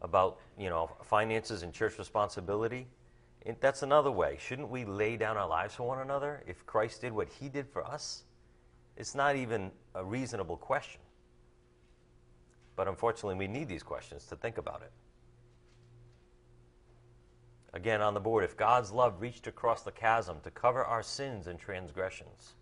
about, 0.00 0.40
you 0.58 0.68
know, 0.68 0.90
finances 1.04 1.62
and 1.62 1.72
church 1.72 1.98
responsibility. 1.98 2.86
It, 3.46 3.62
that's 3.62 3.82
another 3.82 4.10
way. 4.10 4.36
Shouldn't 4.38 4.68
we 4.68 4.84
lay 4.84 5.16
down 5.16 5.38
our 5.38 5.48
lives 5.48 5.74
for 5.74 5.84
one 5.84 6.00
another 6.00 6.44
if 6.46 6.66
Christ 6.66 7.00
did 7.00 7.12
what 7.12 7.30
he 7.30 7.48
did 7.48 7.66
for 7.66 7.82
us? 7.82 8.24
It's 8.98 9.14
not 9.14 9.36
even 9.36 9.70
a 9.94 10.04
reasonable 10.04 10.58
question. 10.58 11.00
But 12.76 12.88
unfortunately, 12.88 13.36
we 13.36 13.48
need 13.48 13.68
these 13.68 13.82
questions 13.82 14.26
to 14.26 14.36
think 14.36 14.58
about 14.58 14.82
it. 14.82 14.92
Again, 17.72 18.00
on 18.00 18.14
the 18.14 18.20
board, 18.20 18.42
if 18.42 18.56
God's 18.56 18.90
love 18.90 19.20
reached 19.20 19.46
across 19.46 19.82
the 19.82 19.92
chasm 19.92 20.38
to 20.42 20.50
cover 20.50 20.84
our 20.84 21.02
sins 21.02 21.46
and 21.46 21.58
transgressions, 21.58 22.54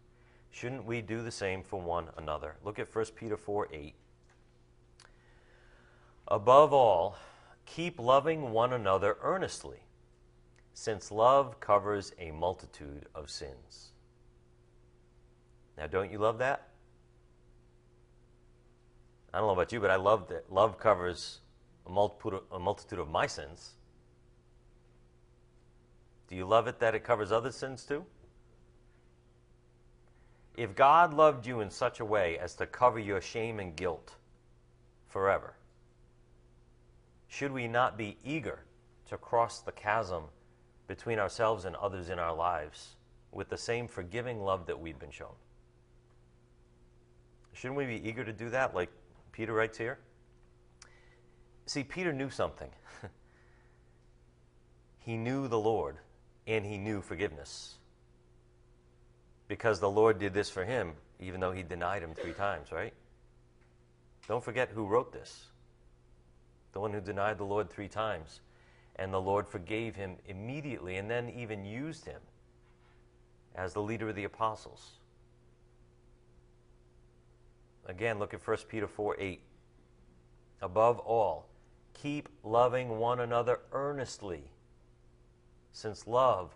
shouldn't 0.51 0.85
we 0.85 1.01
do 1.01 1.23
the 1.23 1.31
same 1.31 1.63
for 1.63 1.81
one 1.81 2.09
another? 2.19 2.57
Look 2.63 2.79
at 2.79 2.95
1 2.95 3.05
Peter 3.15 3.37
4 3.37 3.69
8. 3.73 3.95
Above 6.29 6.75
all, 6.75 7.17
keep 7.65 7.99
loving 7.99 8.51
one 8.51 8.75
another 8.75 9.17
earnestly, 9.23 9.79
since 10.75 11.11
love 11.11 11.59
covers 11.59 12.13
a 12.19 12.31
multitude 12.31 13.07
of 13.15 13.31
sins. 13.31 13.93
Now, 15.79 15.87
don't 15.87 16.13
you 16.13 16.19
love 16.19 16.39
that? 16.39 16.69
I 19.33 19.39
don't 19.39 19.47
know 19.47 19.53
about 19.53 19.73
you, 19.73 19.81
but 19.81 19.91
I 19.91 19.97
love 19.97 20.29
that 20.29 20.53
love 20.53 20.79
covers 20.79 21.41
a 21.87 21.91
multitude, 21.91 22.41
a 22.53 22.59
multitude 22.59 22.99
of 22.99 23.09
my 23.09 23.27
sins. 23.27 23.75
Do 26.29 26.37
you 26.37 26.45
love 26.45 26.69
it 26.69 26.79
that 26.81 26.95
it 26.95 27.05
covers 27.05 27.33
other 27.33 27.51
sins 27.51 27.85
too? 27.85 28.05
If 30.57 30.75
God 30.75 31.15
loved 31.15 31.47
you 31.47 31.61
in 31.61 31.71
such 31.71 32.01
a 32.01 32.05
way 32.05 32.39
as 32.39 32.55
to 32.57 32.67
cover 32.67 32.99
your 32.99 33.21
shame 33.21 33.61
and 33.61 33.75
guilt 33.75 34.17
forever, 35.07 35.55
should 37.29 37.53
we 37.53 37.69
not 37.69 37.97
be 37.97 38.19
eager 38.25 38.61
to 39.07 39.17
cross 39.17 39.61
the 39.61 39.73
chasm 39.73 40.25
between 40.87 41.19
ourselves 41.19 41.65
and 41.65 41.77
others 41.77 42.09
in 42.09 42.19
our 42.19 42.35
lives 42.35 42.97
with 43.33 43.49
the 43.49 43.57
same 43.57 43.87
forgiving 43.87 44.41
love 44.41 44.67
that 44.67 44.79
we've 44.79 44.99
been 44.99 45.11
shown? 45.11 45.35
Shouldn't 47.53 47.77
we 47.77 47.87
be 47.87 48.09
eager 48.09 48.25
to 48.25 48.33
do 48.33 48.51
that, 48.51 48.75
like 48.75 48.91
Peter 49.33 49.53
writes 49.53 49.79
here? 49.79 49.99
See, 51.67 51.85
Peter 51.85 52.13
knew 52.13 52.31
something. 52.31 52.71
he 54.99 55.17
knew 55.17 55.49
the 55.49 55.59
Lord 55.59 55.99
and 56.49 56.67
he 56.67 56.79
knew 56.79 57.01
forgiveness. 57.01 57.77
Because 59.47 59.79
the 59.79 59.91
Lord 59.91 60.19
did 60.19 60.35
this 60.35 60.51
for 60.51 60.65
him, 60.65 60.95
even 61.21 61.41
though 61.41 61.53
he 61.53 61.63
denied 61.63 62.03
him 62.03 62.15
three 62.15 62.33
times, 62.33 62.73
right? 62.73 62.93
Don't 64.27 64.43
forget 64.43 64.71
who 64.71 64.87
wrote 64.87 65.13
this 65.13 65.47
the 66.73 66.81
one 66.81 66.93
who 66.93 67.01
denied 67.01 67.39
the 67.39 67.45
Lord 67.45 67.71
three 67.71 67.89
times. 67.89 68.41
And 68.97 69.13
the 69.13 69.21
Lord 69.21 69.49
forgave 69.49 69.97
him 69.97 70.17
immediately 70.27 70.97
and 70.97 71.11
then 71.11 71.29
even 71.31 71.65
used 71.65 72.05
him 72.05 72.21
as 73.55 73.73
the 73.73 73.83
leader 73.83 74.09
of 74.09 74.17
the 74.17 74.25
apostles. 74.25 74.93
Again, 77.87 78.19
look 78.19 78.35
at 78.35 78.47
1 78.47 78.57
Peter 78.69 78.87
4 78.87 79.17
8. 79.19 79.41
Above 80.61 80.99
all, 81.01 81.47
keep 81.95 82.29
loving 82.45 82.99
one 82.99 83.21
another 83.21 83.61
earnestly, 83.73 84.45
since 85.73 86.07
love 86.07 86.55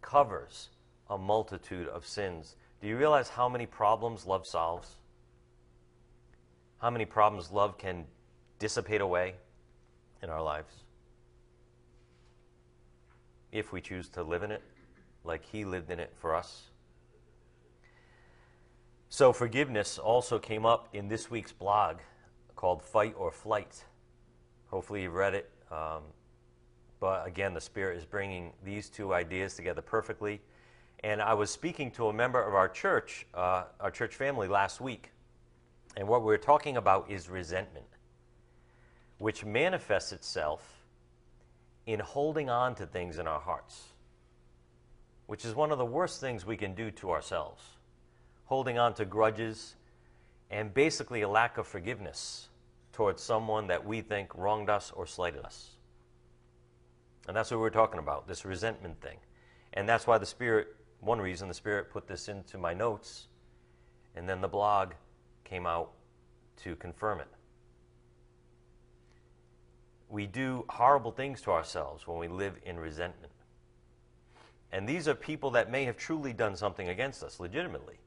covers 0.00 0.68
a 1.08 1.18
multitude 1.18 1.88
of 1.88 2.06
sins. 2.06 2.56
Do 2.80 2.88
you 2.88 2.96
realize 2.96 3.28
how 3.28 3.48
many 3.48 3.66
problems 3.66 4.26
love 4.26 4.46
solves? 4.46 4.96
How 6.78 6.90
many 6.90 7.04
problems 7.04 7.50
love 7.50 7.76
can 7.76 8.06
dissipate 8.58 9.00
away 9.00 9.34
in 10.22 10.30
our 10.30 10.42
lives? 10.42 10.72
If 13.52 13.72
we 13.72 13.80
choose 13.80 14.08
to 14.10 14.22
live 14.22 14.42
in 14.42 14.50
it 14.50 14.62
like 15.24 15.44
He 15.44 15.64
lived 15.64 15.90
in 15.90 16.00
it 16.00 16.12
for 16.16 16.34
us. 16.34 16.70
So, 19.08 19.32
forgiveness 19.32 19.98
also 19.98 20.38
came 20.38 20.64
up 20.64 20.88
in 20.92 21.08
this 21.08 21.30
week's 21.30 21.52
blog 21.52 21.96
called 22.54 22.80
Fight 22.80 23.14
or 23.18 23.32
Flight. 23.32 23.84
Hopefully, 24.68 25.02
you've 25.02 25.14
read 25.14 25.34
it. 25.34 25.50
Um, 25.70 26.02
but 27.00 27.26
again, 27.26 27.54
the 27.54 27.60
Spirit 27.60 27.96
is 27.96 28.04
bringing 28.04 28.52
these 28.64 28.88
two 28.88 29.12
ideas 29.12 29.54
together 29.54 29.82
perfectly. 29.82 30.40
And 31.02 31.20
I 31.22 31.34
was 31.34 31.50
speaking 31.50 31.90
to 31.92 32.08
a 32.08 32.12
member 32.12 32.42
of 32.42 32.54
our 32.54 32.68
church, 32.68 33.26
uh, 33.34 33.64
our 33.80 33.90
church 33.90 34.14
family, 34.14 34.46
last 34.46 34.80
week. 34.80 35.10
And 35.96 36.06
what 36.06 36.20
we 36.20 36.26
we're 36.26 36.36
talking 36.36 36.76
about 36.76 37.10
is 37.10 37.28
resentment, 37.28 37.86
which 39.18 39.44
manifests 39.44 40.12
itself 40.12 40.84
in 41.86 41.98
holding 42.00 42.50
on 42.50 42.74
to 42.76 42.86
things 42.86 43.18
in 43.18 43.26
our 43.26 43.40
hearts, 43.40 43.88
which 45.26 45.44
is 45.44 45.54
one 45.54 45.72
of 45.72 45.78
the 45.78 45.84
worst 45.84 46.20
things 46.20 46.46
we 46.46 46.56
can 46.56 46.74
do 46.74 46.90
to 46.92 47.10
ourselves 47.10 47.62
holding 48.50 48.78
on 48.80 48.92
to 48.92 49.04
grudges, 49.04 49.76
and 50.50 50.74
basically 50.74 51.22
a 51.22 51.28
lack 51.28 51.56
of 51.56 51.68
forgiveness 51.68 52.48
towards 52.92 53.22
someone 53.22 53.68
that 53.68 53.86
we 53.86 54.00
think 54.00 54.36
wronged 54.36 54.68
us 54.68 54.90
or 54.96 55.06
slighted 55.06 55.44
us. 55.44 55.76
And 57.28 57.36
that's 57.36 57.50
what 57.50 57.60
we're 57.60 57.70
talking 57.70 57.98
about 57.98 58.26
this 58.26 58.44
resentment 58.44 59.00
thing. 59.00 59.18
And 59.74 59.88
that's 59.88 60.06
why 60.06 60.18
the 60.18 60.26
Spirit, 60.26 60.68
one 61.00 61.20
reason 61.20 61.48
the 61.48 61.54
Spirit 61.54 61.90
put 61.90 62.08
this 62.08 62.28
into 62.28 62.58
my 62.58 62.74
notes, 62.74 63.28
and 64.16 64.28
then 64.28 64.40
the 64.40 64.48
blog 64.48 64.92
came 65.44 65.66
out 65.66 65.92
to 66.64 66.76
confirm 66.76 67.20
it. 67.20 67.28
We 70.08 70.26
do 70.26 70.64
horrible 70.68 71.12
things 71.12 71.40
to 71.42 71.52
ourselves 71.52 72.06
when 72.06 72.18
we 72.18 72.26
live 72.26 72.54
in 72.64 72.78
resentment. 72.78 73.32
And 74.72 74.88
these 74.88 75.06
are 75.08 75.14
people 75.14 75.50
that 75.52 75.70
may 75.70 75.84
have 75.84 75.96
truly 75.96 76.32
done 76.32 76.56
something 76.56 76.88
against 76.88 77.22
us 77.22 77.38
legitimately. 77.38 77.98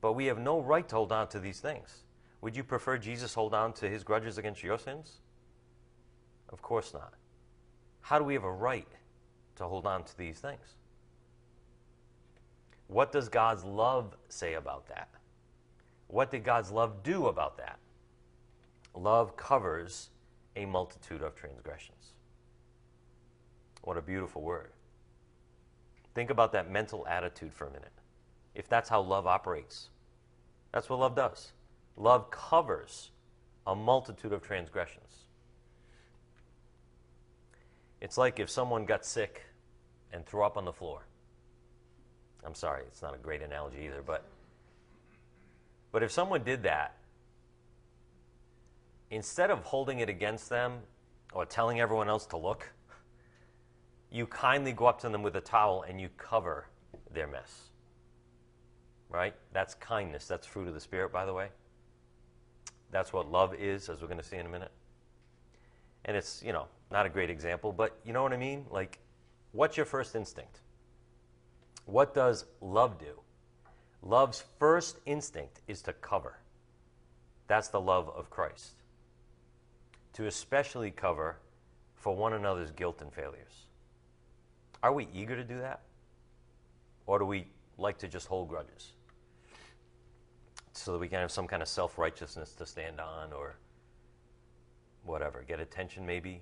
But 0.00 0.14
we 0.14 0.26
have 0.26 0.38
no 0.38 0.60
right 0.60 0.88
to 0.88 0.96
hold 0.96 1.12
on 1.12 1.28
to 1.28 1.40
these 1.40 1.60
things. 1.60 2.04
Would 2.40 2.56
you 2.56 2.62
prefer 2.62 2.98
Jesus 2.98 3.34
hold 3.34 3.54
on 3.54 3.72
to 3.74 3.88
his 3.88 4.04
grudges 4.04 4.38
against 4.38 4.62
your 4.62 4.78
sins? 4.78 5.20
Of 6.48 6.62
course 6.62 6.92
not. 6.92 7.14
How 8.08 8.18
do 8.18 8.24
we 8.24 8.32
have 8.32 8.44
a 8.44 8.50
right 8.50 8.88
to 9.56 9.64
hold 9.64 9.84
on 9.84 10.02
to 10.02 10.16
these 10.16 10.38
things? 10.38 10.76
What 12.86 13.12
does 13.12 13.28
God's 13.28 13.64
love 13.64 14.16
say 14.30 14.54
about 14.54 14.88
that? 14.88 15.10
What 16.06 16.30
did 16.30 16.42
God's 16.42 16.70
love 16.70 17.02
do 17.02 17.26
about 17.26 17.58
that? 17.58 17.78
Love 18.94 19.36
covers 19.36 20.08
a 20.56 20.64
multitude 20.64 21.20
of 21.20 21.34
transgressions. 21.34 22.14
What 23.82 23.98
a 23.98 24.02
beautiful 24.02 24.40
word. 24.40 24.70
Think 26.14 26.30
about 26.30 26.50
that 26.52 26.70
mental 26.70 27.06
attitude 27.06 27.52
for 27.52 27.66
a 27.66 27.70
minute 27.70 27.92
if 28.54 28.70
that's 28.70 28.88
how 28.88 29.02
love 29.02 29.26
operates. 29.26 29.90
That's 30.72 30.88
what 30.88 30.98
love 30.98 31.14
does. 31.14 31.52
Love 31.98 32.30
covers 32.30 33.10
a 33.66 33.76
multitude 33.76 34.32
of 34.32 34.40
transgressions. 34.40 35.27
It's 38.00 38.16
like 38.16 38.38
if 38.38 38.48
someone 38.48 38.84
got 38.84 39.04
sick 39.04 39.42
and 40.12 40.24
threw 40.24 40.44
up 40.44 40.56
on 40.56 40.64
the 40.64 40.72
floor. 40.72 41.06
I'm 42.44 42.54
sorry, 42.54 42.82
it's 42.86 43.02
not 43.02 43.14
a 43.14 43.18
great 43.18 43.42
analogy 43.42 43.78
either, 43.84 44.02
but 44.04 44.24
but 45.90 46.02
if 46.02 46.12
someone 46.12 46.44
did 46.44 46.62
that, 46.64 46.96
instead 49.10 49.50
of 49.50 49.64
holding 49.64 50.00
it 50.00 50.08
against 50.08 50.48
them 50.50 50.80
or 51.32 51.46
telling 51.46 51.80
everyone 51.80 52.08
else 52.08 52.26
to 52.26 52.36
look, 52.36 52.70
you 54.10 54.26
kindly 54.26 54.72
go 54.72 54.86
up 54.86 55.00
to 55.00 55.08
them 55.08 55.22
with 55.22 55.36
a 55.36 55.40
towel 55.40 55.84
and 55.88 56.00
you 56.00 56.10
cover 56.18 56.66
their 57.12 57.26
mess 57.26 57.68
right? 59.08 59.34
That's 59.52 59.74
kindness. 59.74 60.26
That's 60.26 60.46
fruit 60.46 60.68
of 60.68 60.74
the 60.74 60.80
Spirit, 60.80 61.12
by 61.12 61.24
the 61.24 61.32
way. 61.32 61.48
That's 62.90 63.12
what 63.12 63.30
love 63.30 63.54
is, 63.54 63.88
as 63.88 64.00
we're 64.00 64.08
going 64.08 64.18
to 64.18 64.24
see 64.24 64.36
in 64.36 64.46
a 64.46 64.50
minute. 64.50 64.72
And 66.04 66.16
it's, 66.16 66.42
you 66.42 66.52
know, 66.52 66.66
not 66.90 67.06
a 67.06 67.08
great 67.08 67.30
example, 67.30 67.72
but 67.72 67.98
you 68.04 68.12
know 68.12 68.22
what 68.22 68.32
I 68.32 68.36
mean? 68.36 68.64
Like, 68.70 68.98
what's 69.52 69.76
your 69.76 69.86
first 69.86 70.14
instinct? 70.14 70.60
What 71.86 72.14
does 72.14 72.44
love 72.60 72.98
do? 72.98 73.20
Love's 74.02 74.44
first 74.58 74.98
instinct 75.06 75.60
is 75.66 75.82
to 75.82 75.92
cover. 75.92 76.38
That's 77.46 77.68
the 77.68 77.80
love 77.80 78.08
of 78.10 78.30
Christ. 78.30 78.74
To 80.14 80.26
especially 80.26 80.90
cover 80.90 81.38
for 81.94 82.14
one 82.14 82.32
another's 82.32 82.70
guilt 82.70 83.00
and 83.00 83.12
failures. 83.12 83.66
Are 84.82 84.92
we 84.92 85.08
eager 85.14 85.36
to 85.36 85.44
do 85.44 85.58
that? 85.58 85.80
Or 87.06 87.18
do 87.18 87.24
we 87.24 87.48
like 87.76 87.98
to 87.98 88.08
just 88.08 88.28
hold 88.28 88.48
grudges? 88.48 88.92
so 90.78 90.92
that 90.92 90.98
we 90.98 91.08
can 91.08 91.18
have 91.18 91.30
some 91.30 91.46
kind 91.46 91.62
of 91.62 91.68
self 91.68 91.98
righteousness 91.98 92.52
to 92.52 92.64
stand 92.64 93.00
on 93.00 93.32
or 93.32 93.56
whatever, 95.04 95.44
get 95.46 95.60
attention 95.60 96.06
maybe. 96.06 96.40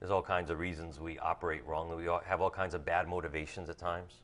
There's 0.00 0.10
all 0.10 0.22
kinds 0.22 0.50
of 0.50 0.58
reasons 0.58 0.98
we 0.98 1.18
operate 1.18 1.64
wrongly. 1.66 2.04
We 2.04 2.10
have 2.26 2.40
all 2.40 2.50
kinds 2.50 2.74
of 2.74 2.84
bad 2.84 3.06
motivations 3.06 3.68
at 3.68 3.78
times. 3.78 4.22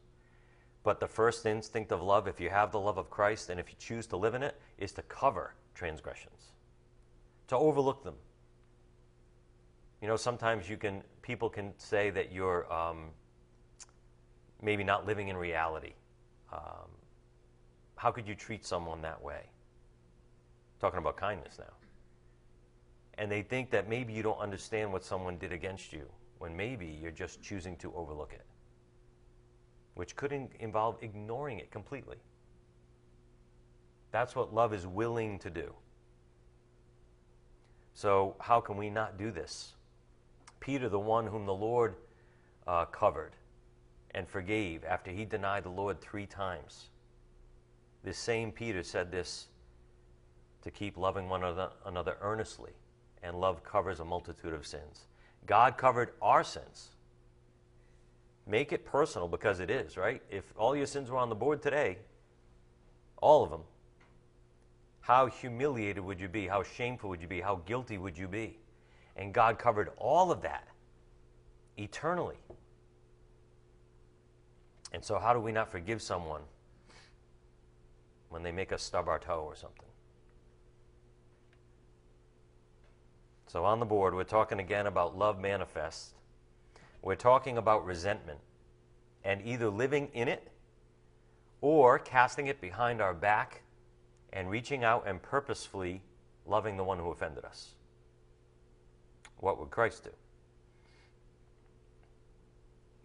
But 0.83 1.01
the 1.01 1.09
first 1.09 1.45
instinct 1.47 1.93
of 1.93 2.03
love, 2.03 2.27
if 2.29 2.41
you 2.41 2.49
have 2.49 2.73
the 2.73 2.81
love 2.81 2.97
of 2.97 3.11
Christ 3.11 3.51
and 3.51 3.61
if 3.61 3.69
you 3.69 3.77
choose 3.79 4.07
to 4.09 4.17
live 4.17 4.35
in 4.35 4.43
it, 4.43 4.59
is 4.79 4.93
to 4.93 5.03
cover 5.03 5.55
transgressions. 5.75 6.53
to 7.49 7.57
overlook 7.57 8.03
them. 8.03 8.15
You 10.01 10.09
know, 10.09 10.17
sometimes 10.17 10.69
you 10.69 10.77
can 10.77 11.03
people 11.23 11.49
can 11.49 11.73
say 11.79 12.11
that 12.11 12.33
you're 12.33 12.71
um, 12.73 13.11
maybe 14.63 14.85
not 14.85 15.07
living 15.07 15.29
in 15.29 15.37
reality. 15.37 15.95
Um, 16.53 16.91
how 17.97 18.11
could 18.11 18.29
you 18.29 18.35
treat 18.35 18.65
someone 18.65 19.03
that 19.03 19.23
way? 19.23 19.43
Talking 20.81 20.99
about 20.99 21.17
kindness 21.17 21.59
now. 21.59 21.73
And 23.19 23.31
they 23.31 23.43
think 23.43 23.71
that 23.71 23.89
maybe 23.89 24.13
you 24.13 24.23
don't 24.23 24.39
understand 24.39 24.93
what 24.93 25.05
someone 25.05 25.39
did 25.39 25.53
against 25.53 25.93
you, 25.93 26.07
when 26.39 26.57
maybe 26.57 26.87
you're 26.87 27.11
just 27.11 27.43
choosing 27.43 27.77
to 27.77 27.93
overlook 27.95 28.33
it, 28.33 28.45
which 29.95 30.17
could 30.17 30.33
in- 30.33 30.51
involve 30.61 30.97
ignoring 31.03 31.59
it 31.59 31.71
completely. 31.71 32.19
That's 34.11 34.37
what 34.37 34.55
love 34.55 34.75
is 34.75 34.87
willing 34.87 35.39
to 35.41 35.51
do. 35.51 35.73
So, 37.95 38.37
how 38.41 38.61
can 38.61 38.77
we 38.77 38.91
not 38.91 39.17
do 39.17 39.31
this? 39.31 39.73
Peter, 40.61 40.89
the 40.89 40.99
one 40.99 41.27
whom 41.27 41.47
the 41.47 41.55
Lord 41.55 41.95
uh, 42.67 42.85
covered 42.87 43.33
and 44.15 44.29
forgave 44.29 44.85
after 44.85 45.11
he 45.11 45.25
denied 45.25 45.65
the 45.65 45.71
Lord 45.71 46.01
three 46.01 46.27
times, 46.27 46.91
this 48.05 48.19
same 48.19 48.53
Peter 48.53 48.83
said 48.83 49.11
this 49.11 49.49
to 50.63 50.71
keep 50.71 50.97
loving 50.97 51.29
one 51.29 51.43
another 51.85 52.17
earnestly, 52.21 52.73
and 53.27 53.41
love 53.41 53.65
covers 53.65 53.99
a 53.99 54.05
multitude 54.05 54.55
of 54.55 54.67
sins. 54.67 55.07
God 55.47 55.77
covered 55.77 56.11
our 56.23 56.45
sins. 56.45 56.91
Make 58.47 58.73
it 58.73 58.85
personal 58.85 59.27
because 59.27 59.59
it 59.59 59.69
is, 59.69 59.97
right? 59.97 60.23
If 60.31 60.45
all 60.57 60.77
your 60.77 60.87
sins 60.87 61.11
were 61.11 61.19
on 61.19 61.29
the 61.29 61.35
board 61.35 61.61
today, 61.61 61.99
all 63.21 63.43
of 63.43 63.51
them, 63.51 63.63
how 65.01 65.27
humiliated 65.27 66.05
would 66.05 66.21
you 66.21 66.29
be? 66.29 66.47
How 66.47 66.63
shameful 66.63 67.11
would 67.11 67.21
you 67.21 67.29
be? 67.29 67.41
How 67.41 67.57
guilty 67.67 67.99
would 67.99 68.17
you 68.17 68.29
be? 68.29 68.59
And 69.17 69.35
God 69.35 69.59
covered 69.59 69.91
all 69.99 70.31
of 70.31 70.43
that 70.43 70.69
eternally. 71.77 72.37
And 74.93 75.05
so, 75.05 75.19
how 75.19 75.33
do 75.33 75.41
we 75.41 75.51
not 75.51 75.69
forgive 75.69 76.01
someone 76.01 76.43
when 78.29 78.43
they 78.43 78.53
make 78.53 78.73
us 78.73 78.83
stub 78.83 79.09
our 79.09 79.19
toe 79.19 79.45
or 79.47 79.57
something? 79.57 79.86
So, 83.57 83.65
on 83.65 83.81
the 83.81 83.87
board, 83.87 84.15
we're 84.15 84.25
talking 84.25 84.61
again 84.61 84.87
about 84.87 85.17
love 85.17 85.41
manifest. 85.41 86.13
We're 87.01 87.15
talking 87.15 87.57
about 87.57 87.87
resentment 87.87 88.41
and 89.25 89.41
either 89.47 89.71
living 89.71 90.11
in 90.13 90.29
it 90.29 90.53
or 91.63 91.99
casting 91.99 92.49
it 92.49 92.61
behind 92.61 93.01
our 93.01 93.15
back 93.15 93.63
and 94.31 94.51
reaching 94.51 94.85
out 94.85 95.05
and 95.07 95.23
purposefully 95.23 96.03
loving 96.45 96.77
the 96.77 96.85
one 96.85 96.99
who 96.99 97.11
offended 97.11 97.47
us. 97.47 97.77
What 99.39 99.59
would 99.59 99.71
Christ 99.71 100.05
do? 100.05 100.11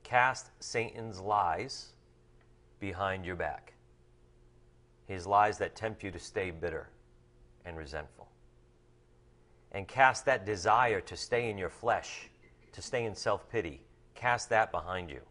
Cast 0.03 0.49
Satan's 0.59 1.21
lies 1.21 1.93
behind 2.81 3.25
your 3.25 3.37
back. 3.37 3.71
His 5.07 5.25
lies 5.25 5.57
that 5.59 5.77
tempt 5.77 6.03
you 6.03 6.11
to 6.11 6.19
stay 6.19 6.51
bitter 6.51 6.89
and 7.63 7.77
resentful. 7.77 8.30
And 9.71 9.87
cast 9.87 10.25
that 10.25 10.45
desire 10.45 10.99
to 11.01 11.15
stay 11.15 11.49
in 11.49 11.57
your 11.57 11.69
flesh, 11.69 12.29
to 12.73 12.81
stay 12.81 13.05
in 13.05 13.15
self 13.15 13.49
pity, 13.49 13.81
cast 14.15 14.49
that 14.49 14.71
behind 14.71 15.09
you. 15.09 15.21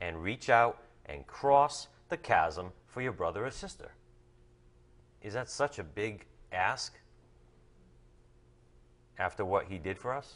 And 0.00 0.22
reach 0.22 0.48
out 0.48 0.82
and 1.06 1.26
cross 1.26 1.88
the 2.08 2.16
chasm 2.16 2.72
for 2.86 3.02
your 3.02 3.12
brother 3.12 3.44
or 3.44 3.50
sister. 3.50 3.92
Is 5.22 5.34
that 5.34 5.50
such 5.50 5.78
a 5.78 5.84
big 5.84 6.26
ask 6.52 6.94
after 9.18 9.44
what 9.44 9.66
he 9.66 9.78
did 9.78 9.98
for 9.98 10.12
us? 10.12 10.34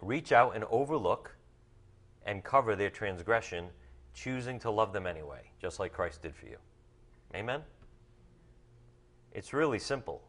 Reach 0.00 0.32
out 0.32 0.54
and 0.54 0.64
overlook 0.70 1.34
and 2.24 2.44
cover 2.44 2.76
their 2.76 2.90
transgression, 2.90 3.66
choosing 4.14 4.58
to 4.60 4.70
love 4.70 4.92
them 4.92 5.06
anyway, 5.06 5.50
just 5.60 5.80
like 5.80 5.92
Christ 5.92 6.22
did 6.22 6.34
for 6.34 6.46
you. 6.46 6.56
Amen? 7.34 7.62
It's 9.32 9.52
really 9.52 9.78
simple. 9.78 10.22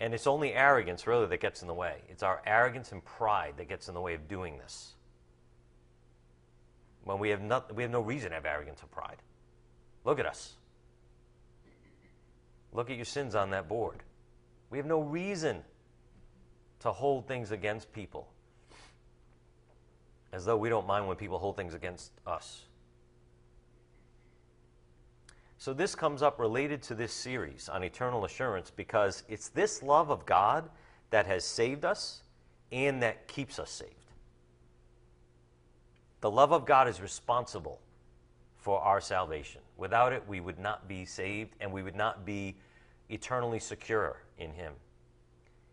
And 0.00 0.14
it's 0.14 0.26
only 0.26 0.54
arrogance, 0.54 1.06
really, 1.06 1.26
that 1.26 1.40
gets 1.40 1.60
in 1.60 1.68
the 1.68 1.74
way. 1.74 1.96
It's 2.08 2.22
our 2.22 2.40
arrogance 2.46 2.90
and 2.90 3.04
pride 3.04 3.54
that 3.58 3.68
gets 3.68 3.88
in 3.88 3.94
the 3.94 4.00
way 4.00 4.14
of 4.14 4.28
doing 4.28 4.56
this. 4.56 4.94
When 7.04 7.18
we 7.18 7.28
have, 7.30 7.42
not, 7.42 7.74
we 7.74 7.82
have 7.82 7.92
no 7.92 8.00
reason 8.00 8.30
to 8.30 8.36
have 8.36 8.46
arrogance 8.46 8.82
or 8.82 8.86
pride. 8.86 9.18
Look 10.04 10.18
at 10.18 10.26
us. 10.26 10.54
Look 12.72 12.88
at 12.88 12.96
your 12.96 13.04
sins 13.04 13.34
on 13.34 13.50
that 13.50 13.68
board. 13.68 14.02
We 14.70 14.78
have 14.78 14.86
no 14.86 15.00
reason 15.00 15.62
to 16.80 16.92
hold 16.92 17.28
things 17.28 17.50
against 17.50 17.92
people 17.92 18.28
as 20.32 20.44
though 20.44 20.56
we 20.56 20.68
don't 20.68 20.86
mind 20.86 21.08
when 21.08 21.16
people 21.16 21.38
hold 21.38 21.56
things 21.56 21.74
against 21.74 22.12
us. 22.26 22.64
So, 25.60 25.74
this 25.74 25.94
comes 25.94 26.22
up 26.22 26.38
related 26.38 26.80
to 26.84 26.94
this 26.94 27.12
series 27.12 27.68
on 27.68 27.84
eternal 27.84 28.24
assurance 28.24 28.70
because 28.74 29.24
it's 29.28 29.48
this 29.48 29.82
love 29.82 30.10
of 30.10 30.24
God 30.24 30.70
that 31.10 31.26
has 31.26 31.44
saved 31.44 31.84
us 31.84 32.22
and 32.72 33.02
that 33.02 33.28
keeps 33.28 33.58
us 33.58 33.70
saved. 33.70 33.92
The 36.22 36.30
love 36.30 36.54
of 36.54 36.64
God 36.64 36.88
is 36.88 37.02
responsible 37.02 37.78
for 38.56 38.80
our 38.80 39.02
salvation. 39.02 39.60
Without 39.76 40.14
it, 40.14 40.22
we 40.26 40.40
would 40.40 40.58
not 40.58 40.88
be 40.88 41.04
saved 41.04 41.54
and 41.60 41.70
we 41.70 41.82
would 41.82 41.94
not 41.94 42.24
be 42.24 42.56
eternally 43.10 43.58
secure 43.58 44.22
in 44.38 44.52
Him. 44.52 44.72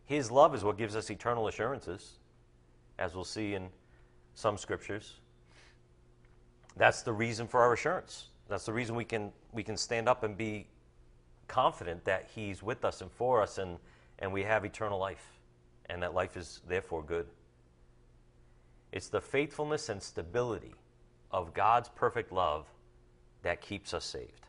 His 0.04 0.30
love 0.30 0.54
is 0.54 0.66
what 0.66 0.78
gives 0.78 0.98
us 0.98 1.10
eternal 1.10 1.48
assurances, 1.48 2.20
as 3.00 3.16
we'll 3.16 3.24
see 3.24 3.54
in 3.54 3.70
some 4.34 4.58
scriptures. 4.58 5.14
That's 6.76 7.04
the 7.04 7.14
reason 7.14 7.48
for 7.48 7.62
our 7.62 7.72
assurance. 7.72 8.26
That's 8.48 8.66
the 8.66 8.74
reason 8.74 8.96
we 8.96 9.06
can, 9.06 9.32
we 9.52 9.64
can 9.64 9.78
stand 9.78 10.08
up 10.08 10.24
and 10.24 10.38
be 10.38 10.68
confident 11.48 12.06
that 12.06 12.30
He's 12.34 12.64
with 12.64 12.86
us 12.86 13.02
and 13.02 13.12
for 13.12 13.42
us, 13.42 13.58
and, 13.58 13.78
and 14.20 14.32
we 14.32 14.44
have 14.44 14.66
eternal 14.66 15.00
life, 15.00 15.40
and 15.88 16.02
that 16.04 16.14
life 16.14 16.38
is 16.38 16.62
therefore 16.68 17.04
good. 17.04 17.28
It's 18.92 19.10
the 19.10 19.22
faithfulness 19.22 19.90
and 19.90 20.02
stability 20.02 20.76
of 21.32 21.54
God's 21.54 21.90
perfect 21.90 22.32
love 22.32 22.66
that 23.44 23.62
keeps 23.62 23.94
us 23.94 24.06
saved. 24.06 24.48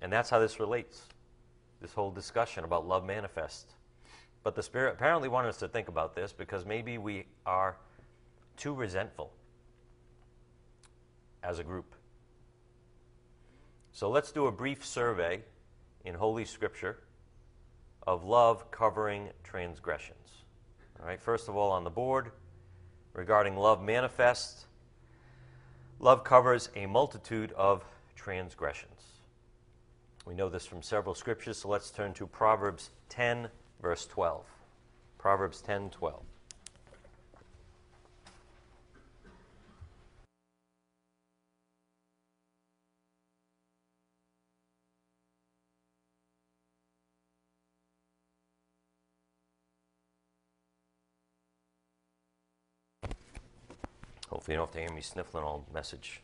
And 0.00 0.12
that's 0.12 0.30
how 0.30 0.38
this 0.38 0.58
relates, 0.58 1.02
this 1.80 1.92
whole 1.92 2.10
discussion 2.10 2.64
about 2.64 2.86
love 2.86 3.04
manifest. 3.04 3.74
But 4.42 4.54
the 4.54 4.62
Spirit 4.62 4.92
apparently 4.92 5.28
wanted 5.28 5.48
us 5.48 5.58
to 5.58 5.68
think 5.68 5.88
about 5.88 6.14
this 6.14 6.32
because 6.32 6.66
maybe 6.66 6.98
we 6.98 7.26
are 7.46 7.76
too 8.56 8.74
resentful 8.74 9.32
as 11.44 11.58
a 11.58 11.64
group. 11.64 11.94
So 13.92 14.10
let's 14.10 14.32
do 14.32 14.46
a 14.46 14.52
brief 14.52 14.84
survey 14.84 15.42
in 16.04 16.14
Holy 16.14 16.44
Scripture 16.44 16.98
of 18.06 18.24
love 18.24 18.70
covering 18.70 19.28
transgressions. 19.42 20.44
All 21.00 21.06
right, 21.06 21.20
first 21.20 21.48
of 21.48 21.56
all, 21.56 21.70
on 21.70 21.84
the 21.84 21.90
board, 21.90 22.32
regarding 23.12 23.56
love 23.56 23.82
manifest, 23.82 24.66
love 26.00 26.24
covers 26.24 26.70
a 26.74 26.86
multitude 26.86 27.52
of 27.52 27.84
transgressions. 28.16 28.90
We 30.26 30.34
know 30.34 30.48
this 30.48 30.66
from 30.66 30.82
several 30.82 31.14
scriptures, 31.14 31.58
so 31.58 31.68
let's 31.68 31.90
turn 31.90 32.14
to 32.14 32.26
Proverbs 32.26 32.90
10, 33.10 33.48
verse 33.80 34.06
12. 34.06 34.46
Proverbs 35.18 35.60
10, 35.60 35.90
12. 35.90 36.22
Hopefully, 54.44 54.56
you 54.56 54.58
don't 54.58 54.66
have 54.66 54.74
to 54.74 54.80
hear 54.80 54.94
me 54.94 55.00
sniffling 55.00 55.42
all 55.42 55.64
message. 55.72 56.20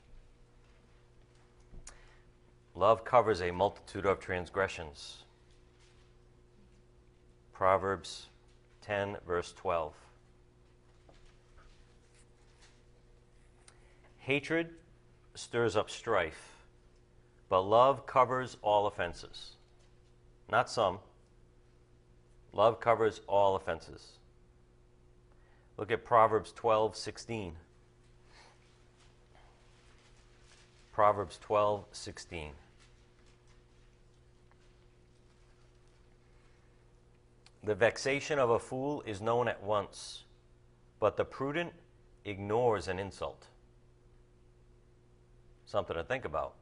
Love 2.74 3.02
covers 3.02 3.40
a 3.40 3.50
multitude 3.50 4.04
of 4.04 4.20
transgressions. 4.20 5.24
Proverbs 7.54 8.26
10, 8.82 9.16
verse 9.26 9.54
12. 9.54 9.94
Hatred 14.18 14.68
stirs 15.34 15.74
up 15.74 15.88
strife, 15.88 16.66
but 17.48 17.62
love 17.62 18.06
covers 18.06 18.58
all 18.60 18.86
offenses. 18.86 19.52
Not 20.50 20.68
some. 20.68 20.98
Love 22.52 22.80
covers 22.80 23.22
all 23.26 23.56
offenses. 23.56 24.18
Look 25.78 25.90
at 25.90 26.04
Proverbs 26.04 26.52
12, 26.52 26.94
16. 26.94 27.56
Proverbs 31.00 31.38
12, 31.40 31.86
16. 31.92 32.50
The 37.64 37.74
vexation 37.74 38.38
of 38.38 38.50
a 38.50 38.58
fool 38.58 39.02
is 39.06 39.22
known 39.22 39.48
at 39.48 39.62
once, 39.62 40.24
but 40.98 41.16
the 41.16 41.24
prudent 41.24 41.72
ignores 42.26 42.86
an 42.86 42.98
insult. 42.98 43.46
Something 45.64 45.96
to 45.96 46.04
think 46.04 46.26
about. 46.26 46.52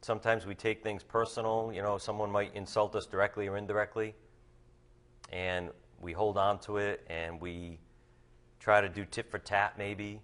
Sometimes 0.00 0.46
we 0.46 0.54
take 0.54 0.82
things 0.82 1.02
personal. 1.02 1.70
You 1.74 1.82
know, 1.82 1.98
someone 1.98 2.32
might 2.32 2.54
insult 2.54 2.96
us 2.96 3.04
directly 3.04 3.48
or 3.48 3.58
indirectly, 3.58 4.14
and 5.30 5.68
we 6.00 6.14
hold 6.14 6.38
on 6.38 6.58
to 6.60 6.78
it 6.78 7.06
and 7.10 7.38
we 7.38 7.78
try 8.60 8.80
to 8.80 8.88
do 8.88 9.04
tit 9.04 9.30
for 9.30 9.38
tat, 9.38 9.74
maybe. 9.76 10.22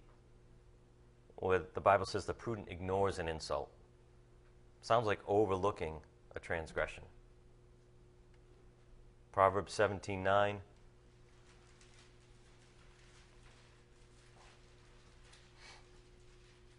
Or 1.36 1.58
the 1.58 1.80
Bible 1.80 2.06
says 2.06 2.24
the 2.24 2.34
prudent 2.34 2.68
ignores 2.68 3.18
an 3.18 3.28
insult. 3.28 3.70
Sounds 4.82 5.06
like 5.06 5.20
overlooking 5.26 6.00
a 6.34 6.40
transgression. 6.40 7.04
Proverbs 9.32 9.72
17:9 9.74 10.60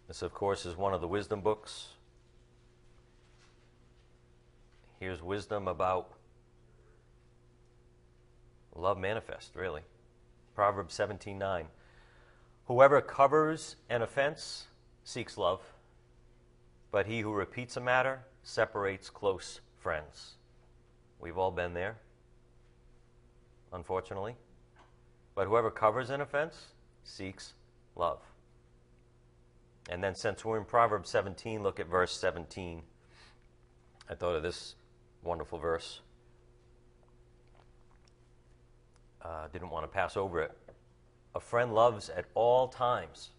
This 0.08 0.22
of 0.22 0.34
course 0.34 0.66
is 0.66 0.78
one 0.78 0.94
of 0.94 1.02
the 1.02 1.08
wisdom 1.08 1.42
books. 1.42 1.90
Here's 5.00 5.22
wisdom 5.22 5.68
about 5.68 6.12
love 8.76 8.98
manifest, 8.98 9.56
really. 9.56 9.82
Proverbs 10.54 10.98
17:9 10.98 11.66
Whoever 12.66 13.02
covers 13.02 13.76
an 13.90 14.02
offense 14.02 14.68
seeks 15.04 15.38
love, 15.38 15.62
but 16.92 17.06
he 17.06 17.22
who 17.22 17.32
repeats 17.32 17.78
a 17.78 17.82
matter 17.82 18.22
separates 18.42 19.10
close 19.10 19.62
friends. 19.78 20.34
We've 21.20 21.38
all 21.38 21.52
been 21.52 21.74
there, 21.74 21.98
unfortunately. 23.72 24.36
But 25.36 25.48
whoever 25.48 25.70
covers 25.70 26.10
an 26.10 26.22
offense 26.22 26.68
seeks 27.04 27.54
love. 27.96 28.20
And 29.90 30.04
then, 30.04 30.16
since 30.16 30.44
we're 30.44 30.58
in 30.58 30.66
Proverbs 30.66 31.10
17, 31.10 31.62
look 31.62 31.80
at 31.80 31.88
verse 31.88 32.18
17. 32.18 32.82
I 34.10 34.16
thought 34.16 34.36
of 34.36 34.44
this 34.44 34.76
wonderful 35.24 35.60
verse. 35.60 36.00
Uh, 39.22 39.48
didn't 39.52 39.70
want 39.70 39.84
to 39.84 39.88
pass 39.88 40.18
over 40.18 40.42
it. 40.42 40.58
A 41.36 41.40
friend 41.40 41.76
loves 41.76 42.10
at 42.10 42.26
all 42.34 42.68
times, 42.68 43.30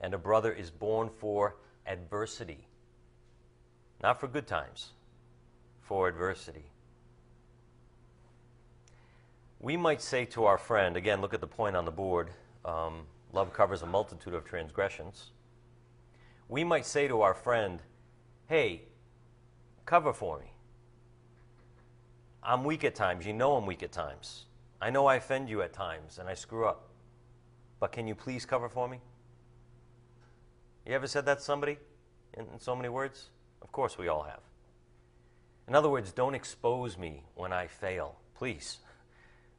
and 0.00 0.14
a 0.14 0.18
brother 0.18 0.52
is 0.52 0.70
born 0.70 1.08
for 1.08 1.54
adversity. 1.86 2.66
Not 4.02 4.18
for 4.18 4.26
good 4.26 4.46
times, 4.46 4.92
for 5.82 6.08
adversity. 6.08 6.64
We 9.60 9.76
might 9.76 10.00
say 10.00 10.24
to 10.26 10.44
our 10.44 10.58
friend, 10.58 10.96
again, 10.96 11.20
look 11.20 11.34
at 11.34 11.40
the 11.40 11.46
point 11.46 11.76
on 11.76 11.84
the 11.84 11.90
board 11.90 12.30
um, 12.64 13.06
love 13.32 13.52
covers 13.52 13.82
a 13.82 13.86
multitude 13.86 14.34
of 14.34 14.44
transgressions. 14.44 15.30
We 16.48 16.64
might 16.64 16.86
say 16.86 17.08
to 17.08 17.22
our 17.22 17.34
friend, 17.34 17.80
hey, 18.46 18.82
cover 19.86 20.12
for 20.12 20.38
me. 20.38 20.52
I'm 22.42 22.64
weak 22.64 22.84
at 22.84 22.94
times. 22.94 23.26
You 23.26 23.32
know 23.32 23.56
I'm 23.56 23.66
weak 23.66 23.82
at 23.82 23.92
times. 23.92 24.46
I 24.80 24.90
know 24.90 25.06
I 25.06 25.16
offend 25.16 25.48
you 25.48 25.62
at 25.62 25.72
times 25.72 26.18
and 26.18 26.28
I 26.28 26.34
screw 26.34 26.66
up. 26.66 26.88
But 27.80 27.92
can 27.92 28.06
you 28.06 28.14
please 28.14 28.44
cover 28.44 28.68
for 28.68 28.88
me? 28.88 29.00
You 30.86 30.94
ever 30.94 31.06
said 31.06 31.26
that 31.26 31.38
to 31.38 31.44
somebody 31.44 31.78
in, 32.34 32.46
in 32.52 32.58
so 32.58 32.74
many 32.74 32.88
words? 32.88 33.30
Of 33.62 33.72
course, 33.72 33.98
we 33.98 34.08
all 34.08 34.22
have. 34.22 34.40
In 35.66 35.74
other 35.74 35.90
words, 35.90 36.12
don't 36.12 36.34
expose 36.34 36.96
me 36.96 37.24
when 37.34 37.52
I 37.52 37.66
fail, 37.66 38.16
please. 38.34 38.78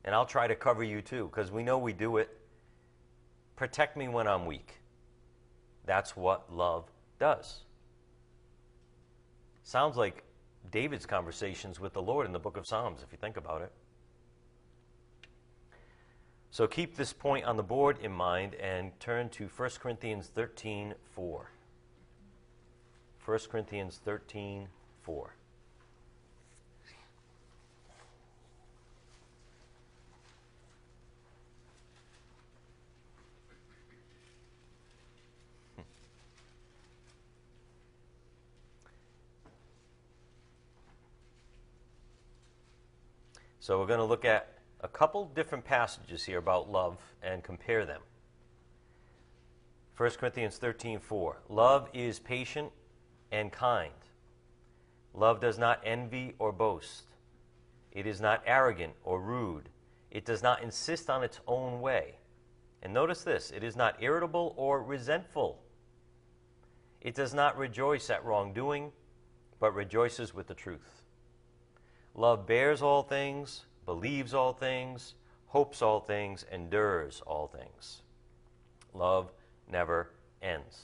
And 0.04 0.16
I'll 0.16 0.26
try 0.26 0.48
to 0.48 0.56
cover 0.56 0.84
you 0.84 1.02
too, 1.02 1.30
because 1.32 1.52
we 1.52 1.64
know 1.64 1.78
we 1.78 1.94
do 1.94 2.18
it. 2.18 2.36
Protect 3.56 3.96
me 3.96 4.08
when 4.08 4.28
I'm 4.28 4.46
weak. 4.46 4.80
That's 5.86 6.16
what 6.16 6.52
love 6.52 6.86
does. 7.20 7.60
Sounds 9.64 9.98
like 9.98 10.24
David's 10.72 11.06
conversations 11.06 11.80
with 11.80 11.94
the 11.94 12.02
Lord 12.02 12.26
in 12.26 12.32
the 12.32 12.40
book 12.40 12.58
of 12.58 12.66
Psalms, 12.66 13.02
if 13.04 13.12
you 13.12 13.18
think 13.20 13.38
about 13.38 13.62
it. 13.62 13.72
So 16.52 16.68
keep 16.68 16.96
this 16.96 17.14
point 17.14 17.46
on 17.46 17.58
the 17.58 17.64
board 17.64 18.00
in 18.02 18.12
mind 18.12 18.56
and 18.56 18.98
turn 19.00 19.30
to 19.30 19.48
1 19.48 19.70
Corinthians 19.80 20.28
13 20.34 20.96
4. 21.16 21.52
1 23.26 23.40
Corinthians 23.52 24.02
13 24.04 24.68
4. 25.04 25.36
So 43.60 43.80
we're 43.80 43.86
going 43.86 44.00
to 44.00 44.06
look 44.06 44.26
at 44.26 44.59
a 44.82 44.88
couple 44.88 45.26
different 45.26 45.66
passages 45.66 46.26
here 46.26 46.38
about 46.38 46.72
love 46.72 46.98
and 47.22 47.44
compare 47.44 47.86
them. 47.86 48.02
1 49.98 50.12
Corinthians 50.12 50.58
13:4 50.58 51.38
Love 51.50 51.90
is 51.94 52.20
patient 52.20 52.72
and 53.32 53.52
kind. 53.52 53.94
Love 55.14 55.42
does 55.42 55.58
not 55.58 55.82
envy 55.84 56.36
or 56.40 56.52
boast. 56.52 57.16
It 57.92 58.08
is 58.08 58.22
not 58.22 58.42
arrogant 58.46 58.94
or 59.04 59.20
rude. 59.20 59.70
It 60.12 60.26
does 60.26 60.42
not 60.42 60.62
insist 60.64 61.10
on 61.10 61.24
its 61.24 61.42
own 61.48 61.82
way. 61.82 62.16
And 62.82 62.94
notice 62.94 63.24
this, 63.24 63.52
it 63.52 63.64
is 63.64 63.76
not 63.76 64.02
irritable 64.02 64.54
or 64.56 64.82
resentful. 64.82 65.62
It 67.02 67.16
does 67.16 67.34
not 67.34 67.58
rejoice 67.58 68.10
at 68.10 68.24
wrongdoing, 68.24 68.92
but 69.60 69.74
rejoices 69.74 70.34
with 70.34 70.48
the 70.48 70.54
truth. 70.54 71.02
Love 72.16 72.48
bears 72.48 72.82
all 72.82 73.04
things, 73.04 73.66
believes 73.90 74.36
all 74.36 74.54
things, 74.54 75.16
hopes 75.48 75.82
all 75.82 76.00
things, 76.00 76.46
endures 76.52 77.24
all 77.26 77.48
things. 77.48 78.04
Love 78.94 79.32
never 79.68 80.12
ends. 80.44 80.84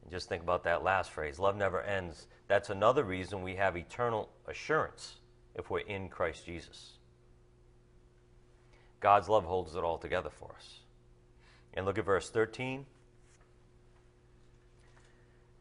And 0.00 0.10
just 0.10 0.30
think 0.30 0.42
about 0.42 0.64
that 0.64 0.82
last 0.82 1.10
phrase 1.10 1.38
love 1.38 1.58
never 1.58 1.82
ends. 1.82 2.26
That's 2.46 2.70
another 2.70 3.04
reason 3.04 3.42
we 3.42 3.56
have 3.56 3.76
eternal 3.76 4.30
assurance 4.46 5.16
if 5.54 5.68
we're 5.68 5.80
in 5.80 6.08
Christ 6.08 6.46
Jesus. 6.46 6.92
God's 8.98 9.28
love 9.28 9.44
holds 9.44 9.74
it 9.74 9.84
all 9.84 9.98
together 9.98 10.30
for 10.30 10.54
us. 10.56 10.78
And 11.74 11.84
look 11.84 11.98
at 11.98 12.06
verse 12.06 12.30
13. 12.30 12.86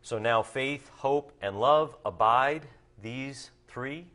So 0.01 0.19
now 0.19 0.41
faith, 0.41 0.89
hope, 0.95 1.33
and 1.41 1.59
love 1.59 1.97
abide, 2.05 2.65
these 3.03 3.51
three, 3.67 4.07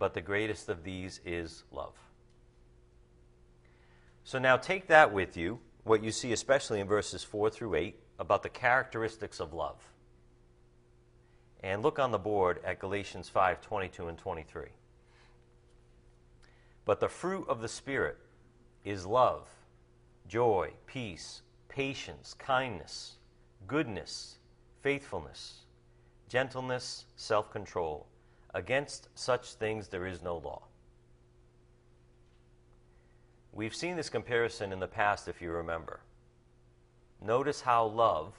but 0.00 0.14
the 0.14 0.20
greatest 0.22 0.70
of 0.70 0.82
these 0.82 1.20
is 1.26 1.62
love. 1.70 1.94
So 4.24 4.38
now 4.38 4.56
take 4.56 4.86
that 4.86 5.12
with 5.12 5.36
you, 5.36 5.60
what 5.84 6.02
you 6.02 6.10
see 6.10 6.32
especially 6.32 6.80
in 6.80 6.88
verses 6.88 7.22
4 7.22 7.50
through 7.50 7.74
8, 7.74 8.00
about 8.18 8.42
the 8.42 8.48
characteristics 8.48 9.40
of 9.40 9.52
love. 9.52 9.76
And 11.62 11.82
look 11.82 11.98
on 11.98 12.12
the 12.12 12.18
board 12.18 12.60
at 12.64 12.78
Galatians 12.78 13.28
5 13.28 13.60
22 13.60 14.08
and 14.08 14.16
23. 14.16 14.68
But 16.86 17.00
the 17.00 17.08
fruit 17.08 17.46
of 17.46 17.60
the 17.60 17.68
Spirit 17.68 18.16
is 18.84 19.04
love, 19.04 19.48
joy, 20.26 20.70
peace, 20.86 21.42
patience, 21.68 22.34
kindness, 22.38 23.16
goodness, 23.66 24.38
faithfulness, 24.80 25.66
gentleness, 26.26 27.04
self 27.16 27.50
control. 27.50 28.06
Against 28.52 29.08
such 29.14 29.54
things 29.54 29.88
there 29.88 30.06
is 30.06 30.22
no 30.22 30.36
law. 30.38 30.62
We've 33.52 33.74
seen 33.74 33.96
this 33.96 34.08
comparison 34.08 34.72
in 34.72 34.80
the 34.80 34.86
past, 34.86 35.28
if 35.28 35.42
you 35.42 35.50
remember. 35.50 36.00
Notice 37.20 37.60
how 37.60 37.86
love 37.86 38.34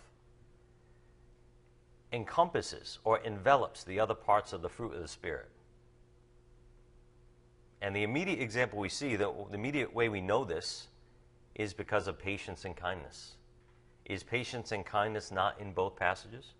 encompasses 2.12 3.00
or 3.04 3.20
envelops 3.20 3.84
the 3.84 4.00
other 4.00 4.16
parts 4.16 4.54
of 4.54 4.62
the 4.62 4.70
fruit 4.70 4.94
of 4.94 5.02
the 5.02 5.08
Spirit. 5.08 5.50
And 7.82 7.96
the 7.96 8.04
immediate 8.04 8.40
example 8.40 8.80
we 8.80 8.90
see, 8.90 9.16
the, 9.16 9.32
the 9.50 9.56
immediate 9.56 9.94
way 9.94 10.10
we 10.10 10.22
know 10.22 10.44
this, 10.44 10.88
is 11.56 11.74
because 11.74 12.08
of 12.08 12.20
patience 12.20 12.66
and 12.66 12.76
kindness. 12.76 13.36
Is 14.06 14.24
patience 14.24 14.72
and 14.72 14.86
kindness 14.86 15.32
not 15.32 15.60
in 15.60 15.74
both 15.74 15.96
passages? 15.96 16.54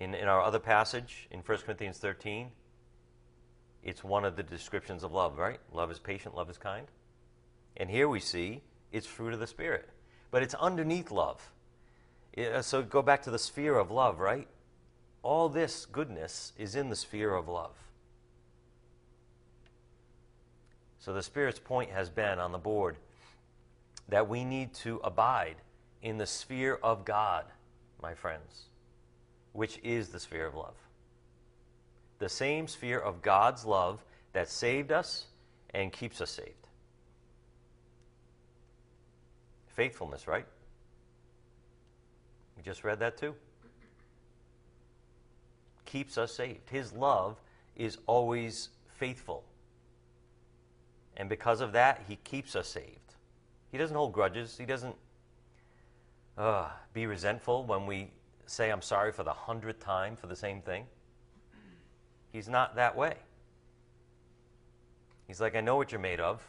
In, 0.00 0.14
in 0.14 0.26
our 0.26 0.42
other 0.42 0.58
passage, 0.58 1.28
in 1.30 1.40
1 1.40 1.58
Corinthians 1.58 1.98
13, 1.98 2.50
it's 3.84 4.02
one 4.02 4.24
of 4.24 4.34
the 4.34 4.42
descriptions 4.42 5.04
of 5.04 5.12
love, 5.12 5.38
right? 5.38 5.60
Love 5.72 5.90
is 5.90 5.98
patient, 5.98 6.34
love 6.34 6.50
is 6.50 6.58
kind. 6.58 6.86
And 7.76 7.88
here 7.88 8.08
we 8.08 8.18
see 8.18 8.62
it's 8.92 9.06
fruit 9.06 9.32
of 9.32 9.40
the 9.40 9.46
Spirit. 9.46 9.88
But 10.30 10.42
it's 10.42 10.54
underneath 10.54 11.10
love. 11.10 11.52
So 12.62 12.82
go 12.82 13.02
back 13.02 13.22
to 13.22 13.30
the 13.30 13.38
sphere 13.38 13.76
of 13.76 13.90
love, 13.90 14.18
right? 14.18 14.48
all 15.22 15.48
this 15.48 15.86
goodness 15.86 16.52
is 16.58 16.74
in 16.74 16.88
the 16.88 16.96
sphere 16.96 17.34
of 17.34 17.48
love. 17.48 17.74
So 20.98 21.12
the 21.12 21.22
Spirit's 21.22 21.58
point 21.58 21.90
has 21.90 22.10
been 22.10 22.38
on 22.38 22.52
the 22.52 22.58
board 22.58 22.96
that 24.08 24.28
we 24.28 24.44
need 24.44 24.74
to 24.74 25.00
abide 25.04 25.56
in 26.02 26.18
the 26.18 26.26
sphere 26.26 26.78
of 26.82 27.04
God, 27.04 27.44
my 28.02 28.14
friends, 28.14 28.66
which 29.52 29.78
is 29.82 30.08
the 30.08 30.20
sphere 30.20 30.46
of 30.46 30.54
love. 30.54 30.74
The 32.18 32.28
same 32.28 32.68
sphere 32.68 32.98
of 32.98 33.22
God's 33.22 33.64
love 33.64 34.04
that 34.32 34.48
saved 34.48 34.92
us 34.92 35.26
and 35.70 35.92
keeps 35.92 36.20
us 36.20 36.30
saved. 36.30 36.66
Faithfulness, 39.68 40.26
right? 40.26 40.46
We 42.56 42.62
just 42.62 42.84
read 42.84 43.00
that 43.00 43.16
too. 43.16 43.34
Keeps 45.86 46.18
us 46.18 46.34
saved. 46.34 46.68
His 46.70 46.92
love 46.92 47.40
is 47.76 47.96
always 48.06 48.68
faithful. 48.98 49.44
And 51.16 51.28
because 51.28 51.60
of 51.60 51.72
that, 51.72 52.04
He 52.06 52.16
keeps 52.16 52.54
us 52.54 52.68
saved. 52.68 53.14
He 53.72 53.78
doesn't 53.78 53.96
hold 53.96 54.12
grudges. 54.12 54.56
He 54.58 54.66
doesn't 54.66 54.94
uh, 56.36 56.68
be 56.92 57.06
resentful 57.06 57.64
when 57.64 57.86
we 57.86 58.10
say, 58.50 58.70
I'm 58.70 58.82
sorry 58.82 59.12
for 59.12 59.22
the 59.22 59.32
hundredth 59.32 59.80
time 59.80 60.16
for 60.16 60.26
the 60.26 60.36
same 60.36 60.60
thing. 60.60 60.84
He's 62.32 62.48
not 62.48 62.76
that 62.76 62.96
way. 62.96 63.14
He's 65.26 65.40
like, 65.40 65.54
I 65.54 65.60
know 65.60 65.76
what 65.76 65.92
you're 65.92 66.00
made 66.00 66.20
of. 66.20 66.42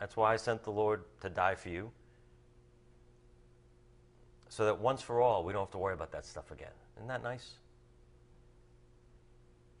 That's 0.00 0.16
why 0.16 0.32
I 0.32 0.36
sent 0.36 0.62
the 0.62 0.70
Lord 0.70 1.04
to 1.20 1.28
die 1.28 1.54
for 1.54 1.68
you. 1.68 1.90
So 4.48 4.64
that 4.64 4.78
once 4.78 5.02
for 5.02 5.20
all, 5.20 5.44
we 5.44 5.52
don't 5.52 5.62
have 5.62 5.70
to 5.72 5.78
worry 5.78 5.94
about 5.94 6.12
that 6.12 6.24
stuff 6.24 6.50
again. 6.50 6.72
Isn't 6.96 7.08
that 7.08 7.22
nice? 7.22 7.50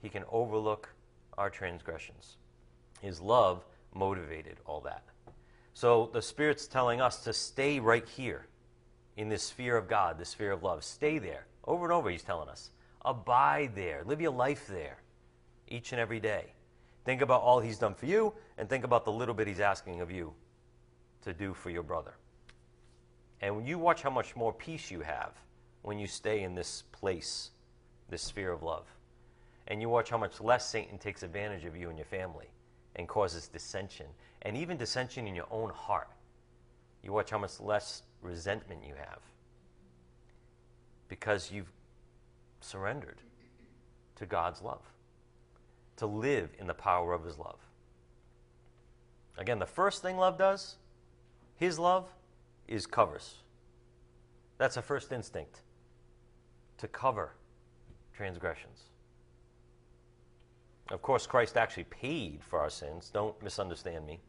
He 0.02 0.08
can 0.10 0.24
overlook 0.30 0.90
our 1.38 1.48
transgressions. 1.48 2.36
His 3.00 3.20
love 3.20 3.64
motivated 3.94 4.58
all 4.66 4.80
that. 4.82 5.02
So 5.72 6.10
the 6.12 6.20
Spirit's 6.20 6.66
telling 6.66 7.00
us 7.00 7.24
to 7.24 7.32
stay 7.32 7.80
right 7.80 8.06
here 8.06 8.46
in 9.18 9.28
this 9.28 9.42
sphere 9.42 9.76
of 9.76 9.88
God, 9.88 10.16
this 10.16 10.28
sphere 10.28 10.52
of 10.52 10.62
love. 10.62 10.84
Stay 10.84 11.18
there. 11.18 11.44
Over 11.64 11.86
and 11.86 11.92
over, 11.92 12.08
He's 12.08 12.22
telling 12.22 12.48
us. 12.48 12.70
Abide 13.04 13.72
there. 13.74 14.02
Live 14.06 14.20
your 14.20 14.32
life 14.32 14.68
there 14.68 14.98
each 15.66 15.92
and 15.92 16.00
every 16.00 16.20
day. 16.20 16.52
Think 17.04 17.20
about 17.20 17.42
all 17.42 17.58
He's 17.58 17.78
done 17.78 17.94
for 17.94 18.06
you, 18.06 18.32
and 18.56 18.68
think 18.68 18.84
about 18.84 19.04
the 19.04 19.10
little 19.10 19.34
bit 19.34 19.48
He's 19.48 19.58
asking 19.58 20.00
of 20.00 20.12
you 20.12 20.32
to 21.22 21.32
do 21.32 21.52
for 21.52 21.68
your 21.68 21.82
brother. 21.82 22.14
And 23.40 23.56
when 23.56 23.66
you 23.66 23.76
watch 23.76 24.02
how 24.02 24.10
much 24.10 24.36
more 24.36 24.52
peace 24.52 24.88
you 24.88 25.00
have 25.00 25.32
when 25.82 25.98
you 25.98 26.06
stay 26.06 26.44
in 26.44 26.54
this 26.54 26.84
place, 26.92 27.50
this 28.08 28.22
sphere 28.22 28.52
of 28.52 28.62
love, 28.62 28.86
and 29.66 29.82
you 29.82 29.88
watch 29.88 30.10
how 30.10 30.18
much 30.18 30.40
less 30.40 30.70
Satan 30.70 30.96
takes 30.96 31.24
advantage 31.24 31.64
of 31.64 31.76
you 31.76 31.88
and 31.88 31.98
your 31.98 32.06
family 32.06 32.50
and 32.94 33.08
causes 33.08 33.48
dissension, 33.48 34.06
and 34.42 34.56
even 34.56 34.76
dissension 34.76 35.26
in 35.26 35.34
your 35.34 35.48
own 35.50 35.70
heart. 35.70 36.08
You 37.02 37.12
watch 37.12 37.30
how 37.30 37.38
much 37.38 37.58
less 37.58 38.02
resentment 38.22 38.80
you 38.86 38.94
have 38.94 39.20
because 41.08 41.50
you've 41.50 41.72
surrendered 42.60 43.22
to 44.16 44.26
God's 44.26 44.62
love, 44.62 44.82
to 45.96 46.06
live 46.06 46.50
in 46.58 46.66
the 46.66 46.74
power 46.74 47.12
of 47.12 47.24
His 47.24 47.38
love. 47.38 47.58
Again, 49.36 49.58
the 49.58 49.66
first 49.66 50.02
thing 50.02 50.16
love 50.16 50.36
does, 50.36 50.76
His 51.56 51.78
love, 51.78 52.08
is 52.66 52.86
covers. 52.86 53.36
That's 54.58 54.76
a 54.76 54.82
first 54.82 55.12
instinct 55.12 55.60
to 56.78 56.88
cover 56.88 57.32
transgressions. 58.14 58.84
Of 60.90 61.02
course, 61.02 61.26
Christ 61.26 61.56
actually 61.56 61.84
paid 61.84 62.40
for 62.42 62.58
our 62.58 62.70
sins. 62.70 63.10
Don't 63.12 63.40
misunderstand 63.42 64.06
me. 64.06 64.20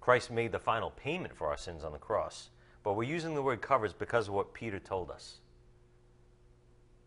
Christ 0.00 0.30
made 0.30 0.52
the 0.52 0.58
final 0.58 0.90
payment 0.90 1.34
for 1.36 1.48
our 1.48 1.56
sins 1.56 1.84
on 1.84 1.92
the 1.92 1.98
cross. 1.98 2.50
But 2.86 2.92
we're 2.92 3.02
using 3.02 3.34
the 3.34 3.42
word 3.42 3.62
covers 3.62 3.92
because 3.92 4.28
of 4.28 4.34
what 4.34 4.54
Peter 4.54 4.78
told 4.78 5.10
us. 5.10 5.40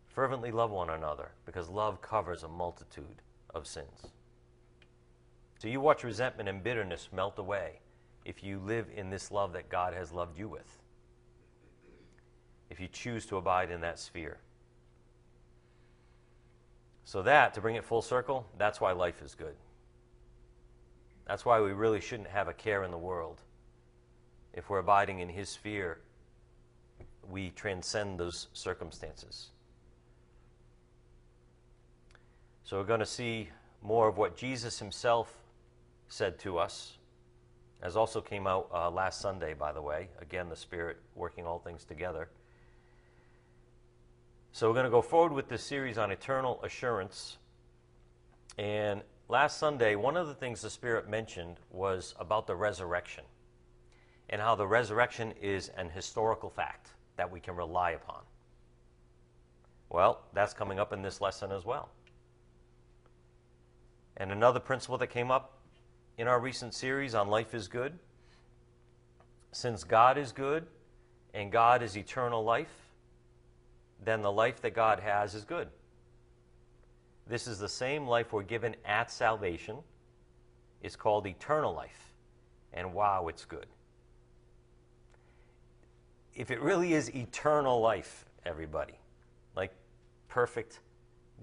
Fervently 0.09 0.51
love 0.51 0.71
one 0.71 0.89
another 0.89 1.31
because 1.45 1.69
love 1.69 2.01
covers 2.01 2.43
a 2.43 2.49
multitude 2.49 3.21
of 3.55 3.65
sins. 3.65 4.07
So 5.57 5.69
you 5.69 5.79
watch 5.79 6.03
resentment 6.03 6.49
and 6.49 6.61
bitterness 6.61 7.07
melt 7.13 7.39
away 7.39 7.79
if 8.25 8.43
you 8.43 8.59
live 8.59 8.87
in 8.93 9.09
this 9.09 9.31
love 9.31 9.53
that 9.53 9.69
God 9.69 9.93
has 9.93 10.11
loved 10.11 10.37
you 10.37 10.49
with. 10.49 10.79
If 12.69 12.81
you 12.81 12.89
choose 12.89 13.25
to 13.27 13.37
abide 13.37 13.71
in 13.71 13.79
that 13.79 13.99
sphere. 13.99 14.39
So, 17.05 17.21
that, 17.21 17.53
to 17.53 17.61
bring 17.61 17.75
it 17.75 17.85
full 17.85 18.01
circle, 18.01 18.45
that's 18.57 18.81
why 18.81 18.91
life 18.91 19.21
is 19.21 19.33
good. 19.33 19.55
That's 21.25 21.45
why 21.45 21.61
we 21.61 21.71
really 21.71 22.01
shouldn't 22.01 22.27
have 22.27 22.49
a 22.49 22.53
care 22.53 22.83
in 22.83 22.91
the 22.91 22.97
world. 22.97 23.39
If 24.53 24.69
we're 24.69 24.79
abiding 24.79 25.19
in 25.19 25.29
His 25.29 25.49
sphere, 25.49 25.99
we 27.29 27.51
transcend 27.51 28.19
those 28.19 28.47
circumstances. 28.53 29.49
So, 32.63 32.77
we're 32.77 32.85
going 32.85 32.99
to 32.99 33.05
see 33.05 33.49
more 33.81 34.07
of 34.07 34.17
what 34.17 34.35
Jesus 34.35 34.79
Himself 34.79 35.33
said 36.07 36.39
to 36.39 36.57
us, 36.57 36.97
as 37.81 37.95
also 37.95 38.19
came 38.19 38.47
out 38.47 38.69
uh, 38.73 38.89
last 38.89 39.21
Sunday, 39.21 39.53
by 39.53 39.71
the 39.71 39.81
way. 39.81 40.09
Again, 40.21 40.49
the 40.49 40.55
Spirit 40.55 40.97
working 41.15 41.45
all 41.45 41.59
things 41.59 41.85
together. 41.85 42.29
So 44.51 44.67
we're 44.67 44.73
going 44.73 44.85
to 44.85 44.89
go 44.89 45.01
forward 45.01 45.31
with 45.31 45.47
this 45.47 45.63
series 45.63 45.97
on 45.97 46.11
eternal 46.11 46.59
assurance. 46.63 47.37
And 48.57 49.03
last 49.27 49.57
Sunday, 49.57 49.95
one 49.95 50.17
of 50.17 50.27
the 50.27 50.33
things 50.33 50.61
the 50.61 50.69
Spirit 50.69 51.07
mentioned 51.07 51.57
was 51.69 52.15
about 52.19 52.47
the 52.47 52.55
resurrection 52.55 53.23
and 54.29 54.41
how 54.41 54.55
the 54.55 54.67
resurrection 54.67 55.33
is 55.41 55.69
an 55.69 55.89
historical 55.89 56.49
fact 56.49 56.89
that 57.17 57.29
we 57.29 57.39
can 57.39 57.55
rely 57.55 57.91
upon. 57.91 58.21
Well, 59.89 60.21
that's 60.33 60.53
coming 60.53 60.79
up 60.79 60.93
in 60.93 61.01
this 61.01 61.19
lesson 61.19 61.51
as 61.51 61.65
well. 61.65 61.89
And 64.17 64.31
another 64.31 64.59
principle 64.59 64.97
that 64.99 65.07
came 65.07 65.31
up 65.31 65.57
in 66.17 66.27
our 66.27 66.39
recent 66.39 66.73
series 66.73 67.15
on 67.15 67.29
Life 67.29 67.53
is 67.55 67.67
Good 67.67 67.93
since 69.51 69.83
God 69.83 70.17
is 70.17 70.31
good 70.31 70.65
and 71.33 71.51
God 71.51 71.81
is 71.81 71.97
eternal 71.97 72.43
life, 72.43 72.91
then 74.03 74.21
the 74.21 74.31
life 74.31 74.61
that 74.61 74.73
God 74.73 74.99
has 74.99 75.35
is 75.35 75.43
good. 75.43 75.67
This 77.27 77.47
is 77.47 77.59
the 77.59 77.69
same 77.69 78.07
life 78.07 78.33
we're 78.33 78.43
given 78.43 78.75
at 78.85 79.11
salvation. 79.11 79.77
It's 80.81 80.95
called 80.95 81.27
eternal 81.27 81.73
life. 81.73 82.13
And 82.73 82.93
wow, 82.93 83.27
it's 83.27 83.45
good. 83.45 83.67
If 86.39 86.51
it 86.51 86.61
really 86.61 86.93
is 86.93 87.13
eternal 87.13 87.81
life, 87.81 88.23
everybody, 88.45 88.93
like 89.57 89.73
perfect, 90.29 90.79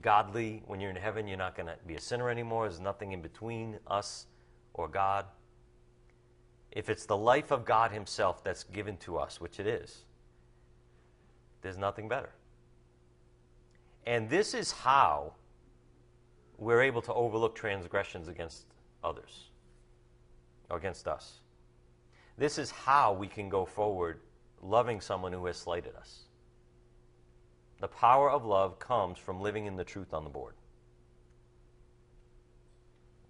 godly, 0.01 0.63
when 0.67 0.81
you're 0.81 0.89
in 0.89 0.97
heaven, 0.97 1.29
you're 1.29 1.37
not 1.37 1.55
going 1.55 1.67
to 1.67 1.77
be 1.87 1.97
a 1.97 2.01
sinner 2.01 2.31
anymore. 2.31 2.67
There's 2.67 2.81
nothing 2.81 3.13
in 3.13 3.21
between 3.21 3.79
us 3.87 4.27
or 4.73 4.89
God. 4.89 5.27
If 6.73 6.89
it's 6.89 7.05
the 7.05 7.17
life 7.17 7.51
of 7.51 7.67
God 7.67 7.93
Himself 7.93 8.43
that's 8.43 8.65
given 8.65 8.97
to 8.99 9.19
us, 9.19 9.39
which 9.39 9.61
it 9.61 9.67
is, 9.67 10.07
there's 11.61 11.77
nothing 11.77 12.09
better. 12.09 12.31
And 14.07 14.31
this 14.31 14.55
is 14.55 14.73
how 14.73 15.35
we're 16.57 16.81
able 16.81 17.03
to 17.03 17.13
overlook 17.13 17.55
transgressions 17.55 18.29
against 18.29 18.65
others, 19.05 19.51
or 20.71 20.79
against 20.79 21.07
us. 21.07 21.41
This 22.39 22.57
is 22.57 22.71
how 22.71 23.13
we 23.13 23.27
can 23.27 23.51
go 23.51 23.67
forward 23.67 24.21
loving 24.69 25.01
someone 25.01 25.33
who 25.33 25.47
has 25.47 25.57
slighted 25.57 25.95
us. 25.97 26.25
The 27.81 27.89
power 27.89 28.31
of 28.31 28.45
love 28.45 28.79
comes 28.79 29.19
from 29.19 29.41
living 29.41 29.67
in 29.67 29.77
the 29.77 29.85
truth 29.85 30.15
on 30.15 30.25
the 30.25 30.31
board. 30.31 30.55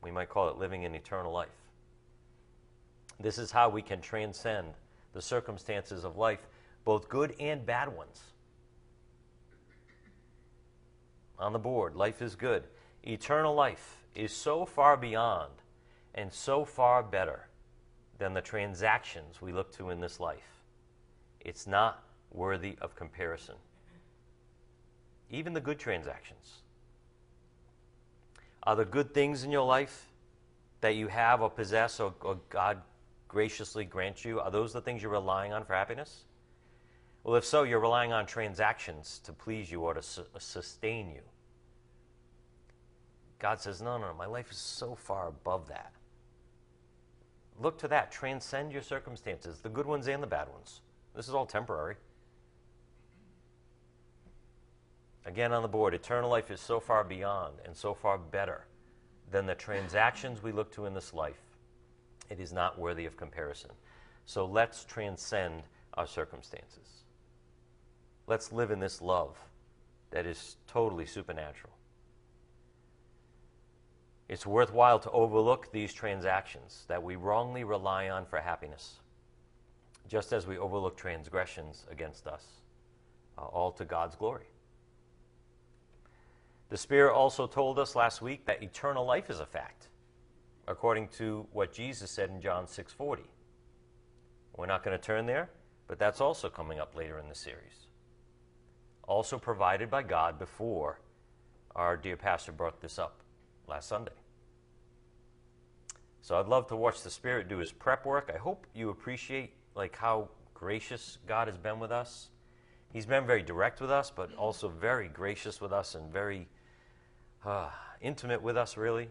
We 0.03 0.11
might 0.11 0.29
call 0.29 0.49
it 0.49 0.57
living 0.57 0.85
in 0.85 0.95
eternal 0.95 1.33
life. 1.33 1.49
This 3.19 3.39
is 3.39 3.51
how 3.51 3.69
we 3.69 3.83
can 3.83 4.01
transcend 4.01 4.69
the 5.13 5.23
circumstances 5.23 6.05
of 6.05 6.17
life, 6.17 6.47
both 6.85 7.09
good 7.09 7.35
and 7.41 7.65
bad 7.65 7.95
ones 7.95 8.21
on 11.39 11.53
the 11.53 11.59
board. 11.59 11.97
Life 11.97 12.23
is 12.23 12.35
good. 12.35 12.65
Eternal 13.03 13.55
life 13.55 14.05
is 14.15 14.33
so 14.33 14.65
far 14.65 14.97
beyond 14.97 15.53
and 16.15 16.33
so 16.33 16.65
far 16.65 17.03
better 17.03 17.49
than 18.19 18.33
the 18.33 18.41
transactions 18.41 19.43
we 19.43 19.53
look 19.53 19.73
to 19.77 19.91
in 19.91 20.01
this 20.01 20.21
life. 20.21 20.56
It's 21.47 21.65
not 21.65 22.03
worthy 22.33 22.77
of 22.81 22.97
comparison. 22.97 23.55
Even 25.31 25.53
the 25.53 25.61
good 25.61 25.79
transactions. 25.79 26.63
Are 28.65 28.75
the 28.75 28.85
good 28.85 29.15
things 29.15 29.45
in 29.45 29.53
your 29.53 29.65
life 29.65 30.11
that 30.81 30.97
you 30.97 31.07
have 31.07 31.41
or 31.43 31.49
possess 31.49 32.01
or, 32.01 32.13
or 32.23 32.41
God 32.51 32.83
graciously 33.29 33.85
grants 33.85 34.25
you, 34.25 34.41
are 34.41 34.51
those 34.51 34.73
the 34.73 34.81
things 34.81 35.01
you're 35.01 35.13
relying 35.13 35.53
on 35.53 35.65
for 35.65 35.75
happiness? 35.75 36.25
Well, 37.23 37.37
if 37.37 37.45
so, 37.45 37.63
you're 37.63 37.79
relying 37.79 38.13
on 38.13 38.27
transactions 38.27 39.21
to 39.23 39.33
please 39.33 39.71
you 39.71 39.83
or 39.83 39.95
to 39.95 40.03
su- 40.03 40.27
sustain 40.39 41.09
you. 41.09 41.23
God 43.39 43.61
says, 43.61 43.81
no, 43.81 43.99
no, 43.99 44.09
no, 44.09 44.15
my 44.15 44.27
life 44.27 44.51
is 44.51 44.57
so 44.57 44.97
far 44.97 45.29
above 45.29 45.69
that. 45.69 45.93
Look 47.61 47.79
to 47.79 47.89
that. 47.89 48.11
Transcend 48.11 48.73
your 48.73 48.83
circumstances, 48.83 49.61
the 49.61 49.69
good 49.69 49.87
ones 49.87 50.09
and 50.09 50.21
the 50.21 50.27
bad 50.27 50.49
ones. 50.49 50.81
This 51.17 51.29
is 51.29 51.35
all 51.35 51.47
temporary. 51.47 51.97
Again, 55.25 55.53
on 55.53 55.63
the 55.63 55.69
board, 55.69 55.95
eternal 55.95 56.31
life 56.31 56.51
is 56.51 56.61
so 56.61 56.79
far 56.79 57.03
beyond 57.03 57.55
and 57.65 57.75
so 57.75 57.95
far 57.95 58.19
better 58.19 58.67
than 59.31 59.47
the 59.47 59.55
transactions 59.55 60.43
we 60.43 60.53
look 60.53 60.71
to 60.73 60.85
in 60.85 60.95
this 60.95 61.15
life. 61.15 61.41
It 62.31 62.39
is 62.39 62.53
not 62.53 62.79
worthy 62.79 63.07
of 63.07 63.17
comparison. 63.17 63.71
So 64.27 64.45
let's 64.45 64.85
transcend 64.85 65.63
our 65.95 66.07
circumstances. 66.07 67.05
Let's 68.27 68.53
live 68.53 68.71
in 68.71 68.79
this 68.79 69.01
love 69.01 69.37
that 70.11 70.27
is 70.27 70.57
totally 70.69 71.07
supernatural. 71.07 71.73
It's 74.29 74.47
worthwhile 74.47 74.99
to 75.01 75.11
overlook 75.11 75.73
these 75.73 75.93
transactions 75.93 76.85
that 76.89 77.03
we 77.03 77.17
wrongly 77.17 77.65
rely 77.65 78.11
on 78.11 78.27
for 78.27 78.41
happiness, 78.41 78.97
just 80.09 80.33
as 80.33 80.47
we 80.47 80.59
overlook 80.59 80.97
transgressions 80.97 81.87
against 81.91 82.27
us, 82.27 82.45
uh, 83.39 83.43
all 83.43 83.73
to 83.73 83.85
God's 83.85 84.17
glory. 84.17 84.47
The 86.69 86.77
Spirit 86.77 87.15
also 87.15 87.47
told 87.47 87.79
us 87.79 87.95
last 87.95 88.23
week 88.23 88.45
that 88.47 88.63
eternal 88.63 89.05
life 89.05 89.31
is 89.31 89.41
a 89.41 89.47
fact, 89.47 89.89
according 90.67 91.09
to 91.09 91.47
what 91.53 91.73
Jesus 91.73 92.11
said 92.11 92.31
in 92.31 92.41
John 92.41 92.67
6:40. 92.67 93.25
We're 94.57 94.67
not 94.67 94.83
going 94.83 94.99
to 94.99 95.03
turn 95.03 95.27
there, 95.27 95.51
but 95.87 95.99
that's 95.99 96.21
also 96.21 96.49
coming 96.49 96.81
up 96.81 96.97
later 96.97 97.19
in 97.19 97.29
the 97.29 97.35
series. 97.35 97.87
Also 99.07 99.39
provided 99.39 99.91
by 99.91 100.03
God 100.03 100.39
before 100.39 101.01
our 101.77 101.97
dear 101.97 102.17
pastor 102.17 102.53
brought 102.53 102.81
this 102.81 102.99
up 102.99 103.21
last 103.69 103.89
Sunday. 103.89 104.13
So 106.23 106.41
I'd 106.41 106.49
love 106.49 106.67
to 106.69 106.77
watch 106.77 107.03
the 107.03 107.11
Spirit 107.11 107.49
do 107.49 107.59
his 107.59 107.71
prep 107.71 108.05
work. 108.05 108.33
I 108.35 108.39
hope 108.39 108.67
you 108.75 108.91
appreciate 108.91 109.55
like 109.77 109.95
how 109.95 110.29
gracious 110.55 111.19
God 111.29 111.49
has 111.49 111.59
been 111.59 111.79
with 111.79 111.93
us. 111.93 112.31
He's 112.93 113.07
been 113.07 113.27
very 113.27 113.43
direct 113.43 113.81
with 113.81 113.91
us, 113.91 114.11
but 114.11 114.35
also 114.35 114.69
very 114.69 115.09
gracious 115.09 115.61
with 115.61 115.73
us 115.73 115.95
and 115.95 116.11
very 116.11 116.49
uh, 117.45 117.69
intimate 118.01 118.41
with 118.43 118.57
us, 118.57 118.77
really, 118.77 119.09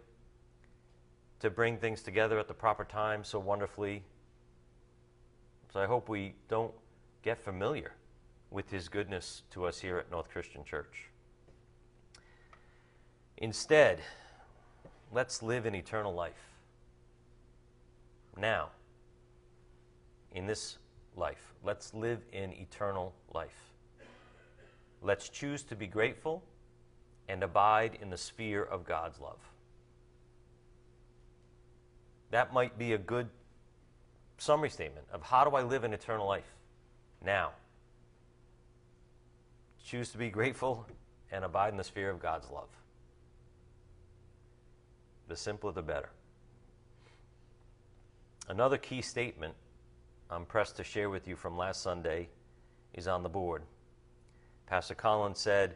to 1.40 1.50
bring 1.50 1.78
things 1.78 2.02
together 2.02 2.40
at 2.40 2.48
the 2.48 2.54
proper 2.54 2.84
time 2.84 3.24
so 3.24 3.38
wonderfully. 3.38 4.04
So 5.72 5.80
I 5.80 5.86
hope 5.86 6.10
we 6.10 6.34
don't 6.50 6.74
get 7.22 7.38
familiar 7.38 7.94
with 8.50 8.72
his 8.72 8.90
goodness 8.90 9.44
to 9.52 9.66
us 9.66 9.80
here 9.80 9.98
at 9.98 10.10
North 10.10 10.30
Christian 10.30 10.64
Church. 10.64 11.10
Instead, 13.38 14.00
let's 15.12 15.44
live 15.44 15.66
in 15.66 15.76
eternal 15.76 16.14
life. 16.14 16.50
Now, 18.38 18.70
in 20.36 20.46
this 20.46 20.78
life, 21.16 21.54
let's 21.64 21.94
live 21.94 22.20
in 22.32 22.54
eternal 22.54 23.14
life. 23.34 23.72
Let's 25.02 25.30
choose 25.30 25.64
to 25.64 25.76
be 25.76 25.88
grateful 25.88 26.44
and 27.28 27.42
abide 27.42 27.98
in 28.02 28.10
the 28.10 28.18
sphere 28.18 28.64
of 28.64 28.86
God's 28.86 29.20
love. 29.20 29.40
That 32.32 32.54
might 32.54 32.78
be 32.78 32.94
a 32.94 32.98
good 32.98 33.30
summary 34.38 34.70
statement 34.70 35.08
of 35.12 35.24
how 35.24 35.46
do 35.46 35.56
I 35.56 35.64
live 35.64 35.86
in 35.86 35.94
eternal 35.94 36.28
life 36.28 36.52
now? 37.24 37.52
Choose 39.86 40.10
to 40.12 40.18
be 40.18 40.30
grateful 40.30 40.86
and 41.32 41.46
abide 41.46 41.70
in 41.70 41.78
the 41.78 41.84
sphere 41.84 42.10
of 42.10 42.20
God's 42.20 42.50
love. 42.50 42.70
The 45.28 45.36
simpler, 45.36 45.72
the 45.72 45.82
better. 45.82 46.10
Another 48.50 48.78
key 48.78 49.02
statement 49.02 49.56
I'm 50.30 50.46
pressed 50.46 50.78
to 50.78 50.84
share 50.84 51.10
with 51.10 51.28
you 51.28 51.36
from 51.36 51.58
last 51.58 51.82
Sunday 51.82 52.30
is 52.94 53.08
on 53.08 53.24
the 53.24 53.30
board. 53.30 53.64
Pastor 54.66 54.96
Collins 54.96 55.40
said, 55.40 55.76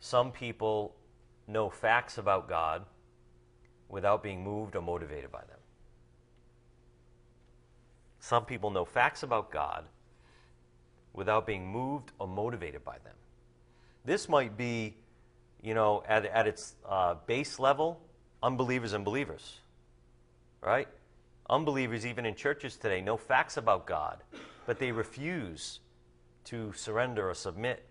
Some 0.00 0.32
people 0.32 0.94
know 1.46 1.68
facts 1.68 2.18
about 2.18 2.48
God 2.48 2.84
without 3.88 4.22
being 4.22 4.42
moved 4.42 4.76
or 4.76 4.82
motivated 4.82 5.30
by 5.30 5.40
them. 5.40 5.58
Some 8.20 8.46
people 8.46 8.70
know 8.70 8.86
facts 8.86 9.22
about 9.22 9.50
God 9.50 9.84
without 11.12 11.46
being 11.46 11.66
moved 11.66 12.10
or 12.18 12.26
motivated 12.26 12.82
by 12.84 12.96
them. 13.04 13.14
This 14.04 14.28
might 14.28 14.56
be, 14.56 14.96
you 15.62 15.74
know, 15.74 16.02
at, 16.08 16.24
at 16.24 16.46
its 16.46 16.74
uh, 16.88 17.16
base 17.26 17.58
level, 17.58 18.00
unbelievers 18.42 18.94
and 18.94 19.04
believers, 19.04 19.60
right? 20.62 20.88
Unbelievers, 21.50 22.06
even 22.06 22.24
in 22.24 22.34
churches 22.34 22.76
today, 22.76 23.00
know 23.00 23.16
facts 23.16 23.56
about 23.56 23.86
God, 23.86 24.22
but 24.66 24.78
they 24.78 24.92
refuse 24.92 25.80
to 26.44 26.72
surrender 26.72 27.28
or 27.28 27.34
submit 27.34 27.84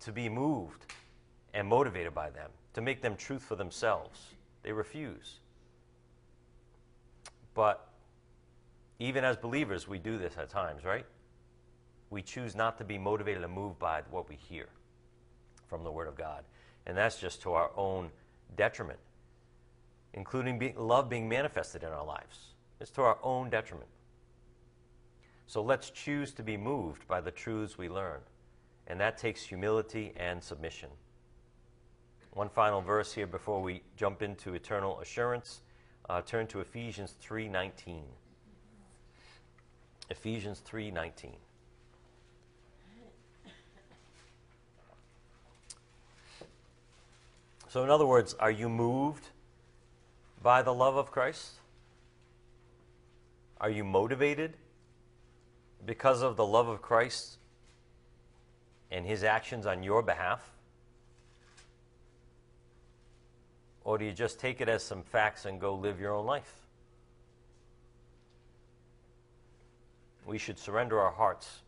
to 0.00 0.12
be 0.12 0.28
moved 0.28 0.86
and 1.54 1.66
motivated 1.68 2.14
by 2.14 2.30
them, 2.30 2.50
to 2.74 2.80
make 2.80 3.00
them 3.00 3.16
truth 3.16 3.42
for 3.42 3.56
themselves. 3.56 4.20
They 4.62 4.72
refuse. 4.72 5.40
But 7.54 7.88
even 8.98 9.24
as 9.24 9.36
believers, 9.36 9.86
we 9.86 9.98
do 9.98 10.18
this 10.18 10.34
at 10.36 10.48
times, 10.48 10.84
right? 10.84 11.06
We 12.10 12.22
choose 12.22 12.56
not 12.56 12.78
to 12.78 12.84
be 12.84 12.98
motivated 12.98 13.44
and 13.44 13.52
moved 13.52 13.78
by 13.78 14.02
what 14.10 14.28
we 14.28 14.34
hear 14.36 14.66
from 15.68 15.84
the 15.84 15.90
Word 15.90 16.08
of 16.08 16.16
God. 16.16 16.44
And 16.86 16.96
that's 16.96 17.20
just 17.20 17.42
to 17.42 17.52
our 17.52 17.70
own 17.76 18.10
detriment, 18.56 18.98
including 20.14 20.74
love 20.76 21.08
being 21.08 21.28
manifested 21.28 21.82
in 21.82 21.90
our 21.90 22.04
lives. 22.04 22.54
It's 22.80 22.90
to 22.92 23.02
our 23.02 23.18
own 23.22 23.50
detriment. 23.50 23.88
So 25.46 25.62
let's 25.62 25.90
choose 25.90 26.32
to 26.32 26.42
be 26.42 26.56
moved 26.56 27.08
by 27.08 27.20
the 27.20 27.30
truths 27.30 27.78
we 27.78 27.88
learn. 27.88 28.20
And 28.86 29.00
that 29.00 29.18
takes 29.18 29.42
humility 29.42 30.12
and 30.16 30.42
submission. 30.42 30.90
One 32.32 32.48
final 32.48 32.80
verse 32.80 33.12
here 33.12 33.26
before 33.26 33.60
we 33.60 33.82
jump 33.96 34.22
into 34.22 34.54
eternal 34.54 35.00
assurance. 35.00 35.62
Uh, 36.08 36.22
turn 36.22 36.46
to 36.48 36.60
Ephesians 36.60 37.14
3:19. 37.20 38.04
Ephesians 40.10 40.60
3:19. 40.60 41.36
So 47.68 47.84
in 47.84 47.90
other 47.90 48.06
words, 48.06 48.34
are 48.34 48.50
you 48.50 48.68
moved 48.68 49.28
by 50.42 50.62
the 50.62 50.72
love 50.72 50.96
of 50.96 51.10
Christ? 51.10 51.57
Are 53.60 53.70
you 53.70 53.82
motivated 53.82 54.54
because 55.84 56.22
of 56.22 56.36
the 56.36 56.46
love 56.46 56.68
of 56.68 56.80
Christ 56.80 57.38
and 58.90 59.04
his 59.04 59.24
actions 59.24 59.66
on 59.66 59.82
your 59.82 60.02
behalf? 60.02 60.52
Or 63.82 63.98
do 63.98 64.04
you 64.04 64.12
just 64.12 64.38
take 64.38 64.60
it 64.60 64.68
as 64.68 64.84
some 64.84 65.02
facts 65.02 65.44
and 65.44 65.60
go 65.60 65.74
live 65.74 65.98
your 65.98 66.14
own 66.14 66.26
life? 66.26 66.54
We 70.24 70.38
should 70.38 70.58
surrender 70.58 71.00
our 71.00 71.12
hearts 71.12 71.62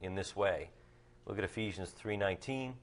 in 0.00 0.14
this 0.14 0.34
way. 0.36 0.70
Look 1.26 1.36
at 1.36 1.44
Ephesians 1.44 1.90
3:19. 1.90 2.78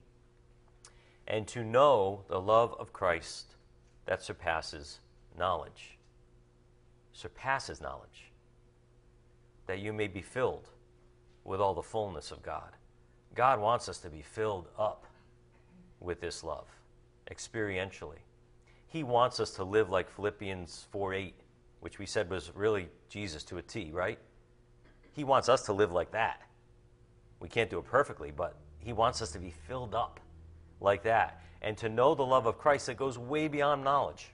And 1.26 1.48
to 1.48 1.64
know 1.64 2.24
the 2.28 2.40
love 2.40 2.74
of 2.74 2.92
Christ 2.92 3.56
that 4.04 4.22
surpasses 4.22 5.00
knowledge. 5.36 5.98
Surpasses 7.12 7.80
knowledge 7.80 8.31
that 9.66 9.78
you 9.78 9.92
may 9.92 10.08
be 10.08 10.22
filled 10.22 10.68
with 11.44 11.60
all 11.60 11.74
the 11.74 11.82
fullness 11.82 12.30
of 12.30 12.42
God. 12.42 12.76
God 13.34 13.60
wants 13.60 13.88
us 13.88 13.98
to 13.98 14.10
be 14.10 14.22
filled 14.22 14.68
up 14.78 15.06
with 16.00 16.20
this 16.20 16.44
love 16.44 16.66
experientially. 17.30 18.18
He 18.88 19.02
wants 19.02 19.40
us 19.40 19.52
to 19.52 19.64
live 19.64 19.88
like 19.88 20.10
Philippians 20.10 20.86
4 20.90 21.14
8, 21.14 21.34
which 21.80 21.98
we 21.98 22.06
said 22.06 22.28
was 22.28 22.52
really 22.54 22.88
Jesus 23.08 23.42
to 23.44 23.58
a 23.58 23.62
T, 23.62 23.90
right? 23.92 24.18
He 25.12 25.24
wants 25.24 25.48
us 25.48 25.62
to 25.62 25.72
live 25.72 25.92
like 25.92 26.12
that. 26.12 26.42
We 27.40 27.48
can't 27.48 27.70
do 27.70 27.78
it 27.78 27.86
perfectly, 27.86 28.30
but 28.30 28.56
He 28.78 28.92
wants 28.92 29.22
us 29.22 29.32
to 29.32 29.38
be 29.38 29.50
filled 29.66 29.94
up 29.94 30.20
like 30.80 31.02
that 31.04 31.40
and 31.62 31.76
to 31.78 31.88
know 31.88 32.14
the 32.14 32.24
love 32.24 32.46
of 32.46 32.58
Christ 32.58 32.86
that 32.86 32.96
goes 32.96 33.16
way 33.16 33.48
beyond 33.48 33.84
knowledge. 33.84 34.32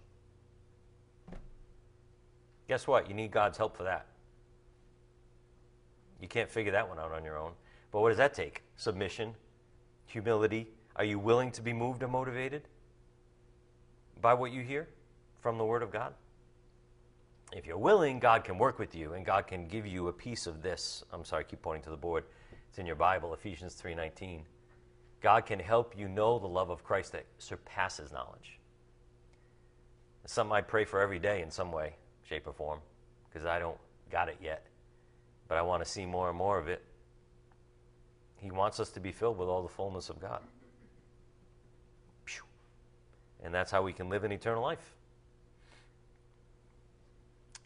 Guess 2.69 2.87
what? 2.87 3.09
You 3.09 3.15
need 3.15 3.31
God's 3.31 3.59
help 3.59 3.77
for 3.77 3.85
that. 3.85 4.07
You 6.21 6.29
can't 6.29 6.51
figure 6.51 6.73
that 6.73 6.89
one 6.89 6.99
out 6.99 7.13
on 7.13 7.25
your 7.25 7.39
own. 7.39 7.53
But 7.91 8.01
what 8.01 8.09
does 8.09 8.19
that 8.19 8.35
take? 8.35 8.63
Submission, 8.77 9.35
humility. 10.07 10.69
Are 10.97 11.05
you 11.05 11.19
willing 11.19 11.51
to 11.53 11.63
be 11.63 11.73
moved 11.73 12.03
and 12.03 12.13
motivated 12.13 12.63
by 14.21 14.35
what 14.35 14.53
you 14.53 14.63
hear 14.63 14.89
from 15.41 15.59
the 15.59 15.65
Word 15.65 15.83
of 15.83 15.91
God? 15.91 16.15
If 17.53 17.67
you're 17.67 17.79
willing, 17.79 18.19
God 18.19 18.45
can 18.45 18.59
work 18.59 18.79
with 18.79 18.95
you 18.95 19.15
and 19.15 19.25
God 19.25 19.47
can 19.47 19.69
give 19.69 19.87
you 19.87 20.09
a 20.09 20.13
piece 20.13 20.47
of 20.47 20.63
this. 20.63 21.03
I'm 21.13 21.25
sorry, 21.25 21.45
I 21.45 21.49
keep 21.49 21.63
pointing 21.63 21.85
to 21.85 21.91
the 21.91 21.97
board. 21.97 22.25
It's 22.69 22.79
in 22.79 22.85
your 22.85 22.97
Bible, 22.97 23.33
Ephesians 23.33 23.75
3:19. 23.75 24.45
God 25.21 25.47
can 25.47 25.59
help 25.59 25.97
you 25.97 26.09
know 26.09 26.39
the 26.39 26.47
love 26.47 26.71
of 26.71 26.85
Christ 26.85 27.13
that 27.13 27.25
surpasses 27.39 28.13
knowledge. 28.13 28.59
It's 30.25 30.33
something 30.33 30.55
I 30.55 30.61
pray 30.61 30.85
for 30.85 31.01
every 31.01 31.19
day 31.19 31.43
in 31.43 31.51
some 31.51 31.73
way, 31.73 31.97
shape, 32.23 32.47
or 32.47 32.53
form, 32.53 32.81
because 33.25 33.47
I 33.47 33.59
don't 33.59 33.79
got 34.11 34.29
it 34.29 34.37
yet. 34.43 34.67
But 35.49 35.57
I 35.57 35.63
want 35.63 35.83
to 35.83 35.91
see 35.91 36.07
more 36.07 36.29
and 36.29 36.37
more 36.39 36.59
of 36.59 36.69
it. 36.69 36.85
He 38.37 38.51
wants 38.51 38.79
us 38.79 38.91
to 38.91 39.01
be 39.01 39.11
filled 39.11 39.39
with 39.39 39.49
all 39.49 39.63
the 39.63 39.69
fullness 39.69 40.11
of 40.11 40.21
God. 40.21 40.43
And 43.43 43.55
that's 43.55 43.71
how 43.71 43.83
we 43.83 43.93
can 43.93 44.09
live 44.09 44.25
in 44.25 44.33
eternal 44.33 44.63
life. 44.63 44.95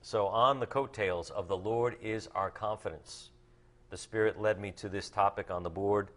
So, 0.03 0.27
on 0.27 0.61
the 0.61 0.67
coattails 0.67 1.31
of 1.31 1.49
the 1.49 1.57
Lord 1.57 1.97
is 2.03 2.29
our 2.35 2.51
confidence. 2.51 3.31
The 3.91 3.97
Spirit 3.97 4.41
led 4.41 4.61
me 4.61 4.73
to 4.73 4.89
this 4.89 5.09
topic 5.09 5.51
on 5.51 5.63
the 5.63 5.71
board 5.71 6.09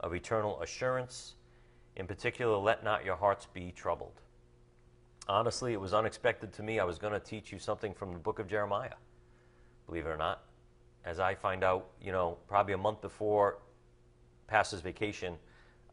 of 0.00 0.12
eternal 0.12 0.60
assurance. 0.60 1.34
In 1.96 2.06
particular, 2.06 2.56
let 2.56 2.84
not 2.84 3.04
your 3.04 3.16
hearts 3.16 3.46
be 3.52 3.72
troubled. 3.72 4.20
Honestly, 5.28 5.72
it 5.72 5.80
was 5.80 5.94
unexpected 5.94 6.52
to 6.54 6.62
me. 6.62 6.78
I 6.78 6.84
was 6.84 6.98
going 6.98 7.12
to 7.12 7.20
teach 7.20 7.52
you 7.52 7.58
something 7.58 7.94
from 7.94 8.12
the 8.12 8.18
book 8.18 8.38
of 8.38 8.48
Jeremiah, 8.48 8.94
believe 9.86 10.06
it 10.06 10.10
or 10.10 10.16
not. 10.16 10.42
As 11.08 11.18
I 11.18 11.34
find 11.34 11.64
out, 11.64 11.86
you 12.02 12.12
know, 12.12 12.36
probably 12.48 12.74
a 12.74 12.78
month 12.78 13.00
before 13.00 13.60
Pastor's 14.46 14.82
vacation, 14.82 15.36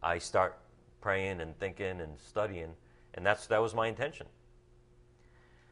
I 0.03 0.17
start 0.17 0.59
praying 0.99 1.39
and 1.39 1.57
thinking 1.57 2.01
and 2.01 2.19
studying, 2.19 2.71
and 3.13 3.25
that's, 3.25 3.47
that 3.47 3.61
was 3.61 3.73
my 3.73 3.87
intention. 3.87 4.27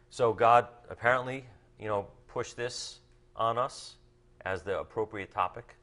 So 0.09 0.31
God 0.31 0.69
apparently, 0.89 1.43
you 1.77 1.89
know, 1.89 2.07
pushed 2.29 2.55
this 2.55 2.99
on 3.35 3.57
us 3.57 3.97
as 4.45 4.61
the 4.61 4.79
appropriate 4.79 5.33
topic. 5.33 5.75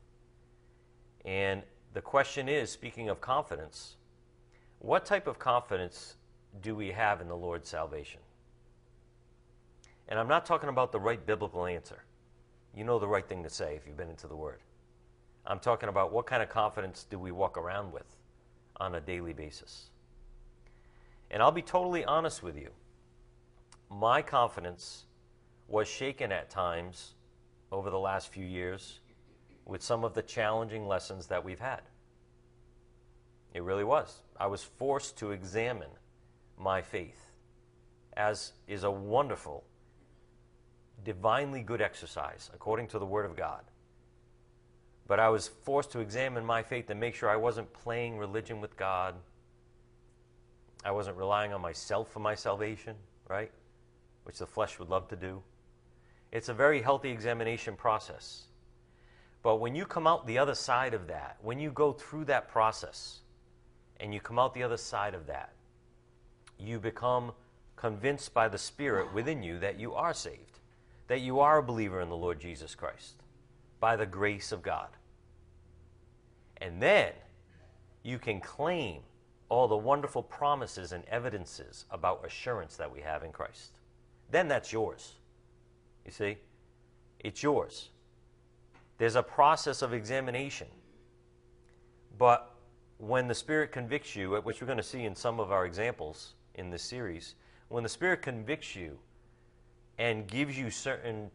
And 1.26 1.62
the 1.92 2.00
question 2.00 2.48
is 2.48 2.70
speaking 2.70 3.10
of 3.10 3.20
confidence, 3.20 3.96
what 4.78 5.04
type 5.04 5.26
of 5.26 5.38
confidence 5.38 6.16
do 6.62 6.74
we 6.74 6.92
have 6.92 7.20
in 7.20 7.28
the 7.28 7.36
Lord's 7.36 7.68
salvation? 7.68 8.20
And 10.08 10.18
I'm 10.18 10.28
not 10.28 10.46
talking 10.46 10.70
about 10.70 10.92
the 10.92 11.00
right 11.00 11.24
biblical 11.26 11.66
answer. 11.66 12.04
You 12.74 12.84
know 12.84 12.98
the 12.98 13.08
right 13.08 13.26
thing 13.26 13.42
to 13.42 13.50
say 13.50 13.74
if 13.76 13.86
you've 13.86 13.96
been 13.96 14.10
into 14.10 14.26
the 14.26 14.36
Word. 14.36 14.60
I'm 15.46 15.58
talking 15.58 15.88
about 15.88 16.12
what 16.12 16.26
kind 16.26 16.42
of 16.42 16.48
confidence 16.48 17.06
do 17.08 17.18
we 17.18 17.32
walk 17.32 17.56
around 17.56 17.92
with 17.92 18.16
on 18.76 18.94
a 18.94 19.00
daily 19.00 19.32
basis. 19.32 19.90
And 21.30 21.42
I'll 21.42 21.52
be 21.52 21.62
totally 21.62 22.04
honest 22.04 22.42
with 22.42 22.56
you. 22.56 22.70
My 23.90 24.22
confidence 24.22 25.04
was 25.68 25.88
shaken 25.88 26.32
at 26.32 26.50
times 26.50 27.14
over 27.72 27.90
the 27.90 27.98
last 27.98 28.32
few 28.32 28.44
years 28.44 29.00
with 29.64 29.82
some 29.82 30.04
of 30.04 30.14
the 30.14 30.22
challenging 30.22 30.86
lessons 30.86 31.26
that 31.28 31.44
we've 31.44 31.60
had. 31.60 31.82
It 33.54 33.62
really 33.62 33.84
was. 33.84 34.22
I 34.38 34.46
was 34.46 34.62
forced 34.62 35.16
to 35.18 35.32
examine 35.32 35.90
my 36.58 36.82
faith, 36.82 37.32
as 38.16 38.52
is 38.66 38.84
a 38.84 38.90
wonderful, 38.90 39.64
divinely 41.04 41.62
good 41.62 41.80
exercise 41.80 42.50
according 42.54 42.88
to 42.88 42.98
the 42.98 43.06
Word 43.06 43.26
of 43.26 43.36
God. 43.36 43.62
But 45.06 45.18
I 45.18 45.28
was 45.28 45.48
forced 45.48 45.90
to 45.92 46.00
examine 46.00 46.44
my 46.44 46.62
faith 46.62 46.88
and 46.90 47.00
make 47.00 47.14
sure 47.14 47.28
I 47.28 47.36
wasn't 47.36 47.72
playing 47.72 48.18
religion 48.18 48.60
with 48.60 48.76
God. 48.76 49.14
I 50.84 50.92
wasn't 50.92 51.16
relying 51.16 51.52
on 51.52 51.60
myself 51.60 52.10
for 52.10 52.20
my 52.20 52.34
salvation, 52.34 52.94
right? 53.28 53.50
Which 54.24 54.38
the 54.38 54.46
flesh 54.46 54.78
would 54.78 54.88
love 54.88 55.08
to 55.08 55.16
do. 55.16 55.42
It's 56.32 56.48
a 56.48 56.54
very 56.54 56.80
healthy 56.80 57.10
examination 57.10 57.74
process. 57.74 58.44
But 59.42 59.56
when 59.56 59.74
you 59.74 59.84
come 59.84 60.06
out 60.06 60.26
the 60.26 60.38
other 60.38 60.54
side 60.54 60.94
of 60.94 61.08
that, 61.08 61.38
when 61.42 61.58
you 61.58 61.70
go 61.70 61.92
through 61.92 62.26
that 62.26 62.48
process 62.48 63.20
and 63.98 64.14
you 64.14 64.20
come 64.20 64.38
out 64.38 64.54
the 64.54 64.62
other 64.62 64.76
side 64.76 65.14
of 65.14 65.26
that, 65.26 65.52
you 66.58 66.78
become 66.78 67.32
convinced 67.76 68.32
by 68.34 68.48
the 68.48 68.58
Spirit 68.58 69.12
within 69.14 69.42
you 69.42 69.58
that 69.58 69.80
you 69.80 69.94
are 69.94 70.12
saved, 70.12 70.59
that 71.10 71.22
you 71.22 71.40
are 71.40 71.58
a 71.58 71.62
believer 71.62 72.00
in 72.00 72.08
the 72.08 72.16
Lord 72.16 72.38
Jesus 72.38 72.76
Christ 72.76 73.24
by 73.80 73.96
the 73.96 74.06
grace 74.06 74.52
of 74.52 74.62
God. 74.62 74.86
And 76.58 76.80
then 76.80 77.10
you 78.04 78.16
can 78.16 78.38
claim 78.38 79.00
all 79.48 79.66
the 79.66 79.76
wonderful 79.76 80.22
promises 80.22 80.92
and 80.92 81.02
evidences 81.06 81.84
about 81.90 82.24
assurance 82.24 82.76
that 82.76 82.92
we 82.92 83.00
have 83.00 83.24
in 83.24 83.32
Christ. 83.32 83.80
Then 84.30 84.46
that's 84.46 84.72
yours. 84.72 85.14
You 86.04 86.12
see? 86.12 86.36
It's 87.18 87.42
yours. 87.42 87.88
There's 88.98 89.16
a 89.16 89.22
process 89.24 89.82
of 89.82 89.92
examination. 89.92 90.68
But 92.18 92.54
when 92.98 93.26
the 93.26 93.34
Spirit 93.34 93.72
convicts 93.72 94.14
you, 94.14 94.36
which 94.44 94.60
we're 94.60 94.68
going 94.68 94.76
to 94.76 94.84
see 94.84 95.06
in 95.06 95.16
some 95.16 95.40
of 95.40 95.50
our 95.50 95.66
examples 95.66 96.34
in 96.54 96.70
this 96.70 96.84
series, 96.84 97.34
when 97.66 97.82
the 97.82 97.88
Spirit 97.88 98.22
convicts 98.22 98.76
you 98.76 98.96
and 100.00 100.26
gives 100.26 100.56
you 100.56 100.70
certain 100.70 101.30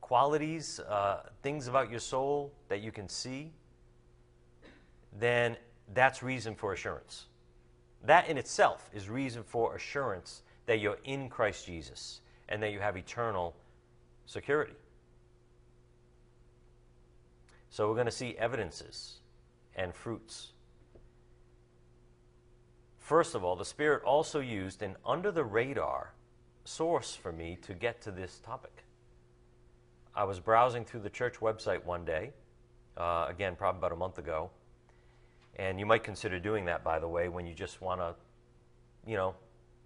qualities, 0.00 0.78
uh, 0.78 1.24
things 1.42 1.66
about 1.66 1.90
your 1.90 1.98
soul 1.98 2.52
that 2.68 2.82
you 2.82 2.92
can 2.92 3.08
see, 3.08 3.50
then 5.18 5.56
that's 5.92 6.22
reason 6.22 6.54
for 6.54 6.72
assurance. 6.72 7.26
That 8.04 8.28
in 8.28 8.38
itself 8.38 8.88
is 8.94 9.08
reason 9.08 9.42
for 9.42 9.74
assurance 9.74 10.42
that 10.66 10.78
you're 10.78 10.98
in 11.02 11.28
Christ 11.28 11.66
Jesus 11.66 12.20
and 12.48 12.62
that 12.62 12.70
you 12.70 12.78
have 12.78 12.96
eternal 12.96 13.56
security. 14.24 14.76
So 17.70 17.88
we're 17.88 17.94
going 17.94 18.06
to 18.06 18.12
see 18.12 18.36
evidences 18.38 19.16
and 19.74 19.92
fruits. 19.92 20.52
First 22.98 23.34
of 23.34 23.42
all, 23.42 23.56
the 23.56 23.64
Spirit 23.64 24.04
also 24.04 24.38
used 24.38 24.80
an 24.80 24.94
under 25.04 25.32
the 25.32 25.44
radar 25.44 26.12
source 26.68 27.14
for 27.14 27.32
me 27.32 27.58
to 27.62 27.72
get 27.72 28.00
to 28.02 28.10
this 28.10 28.40
topic. 28.40 28.84
I 30.14 30.24
was 30.24 30.38
browsing 30.38 30.84
through 30.84 31.00
the 31.00 31.10
church 31.10 31.36
website 31.40 31.84
one 31.84 32.04
day, 32.04 32.32
uh, 32.96 33.26
again, 33.28 33.56
probably 33.56 33.78
about 33.78 33.92
a 33.92 33.96
month 33.96 34.18
ago. 34.18 34.50
And 35.56 35.80
you 35.80 35.86
might 35.86 36.04
consider 36.04 36.38
doing 36.38 36.66
that, 36.66 36.84
by 36.84 36.98
the 36.98 37.08
way, 37.08 37.28
when 37.28 37.46
you 37.46 37.54
just 37.54 37.80
want 37.80 38.00
to, 38.00 38.14
you 39.06 39.16
know, 39.16 39.34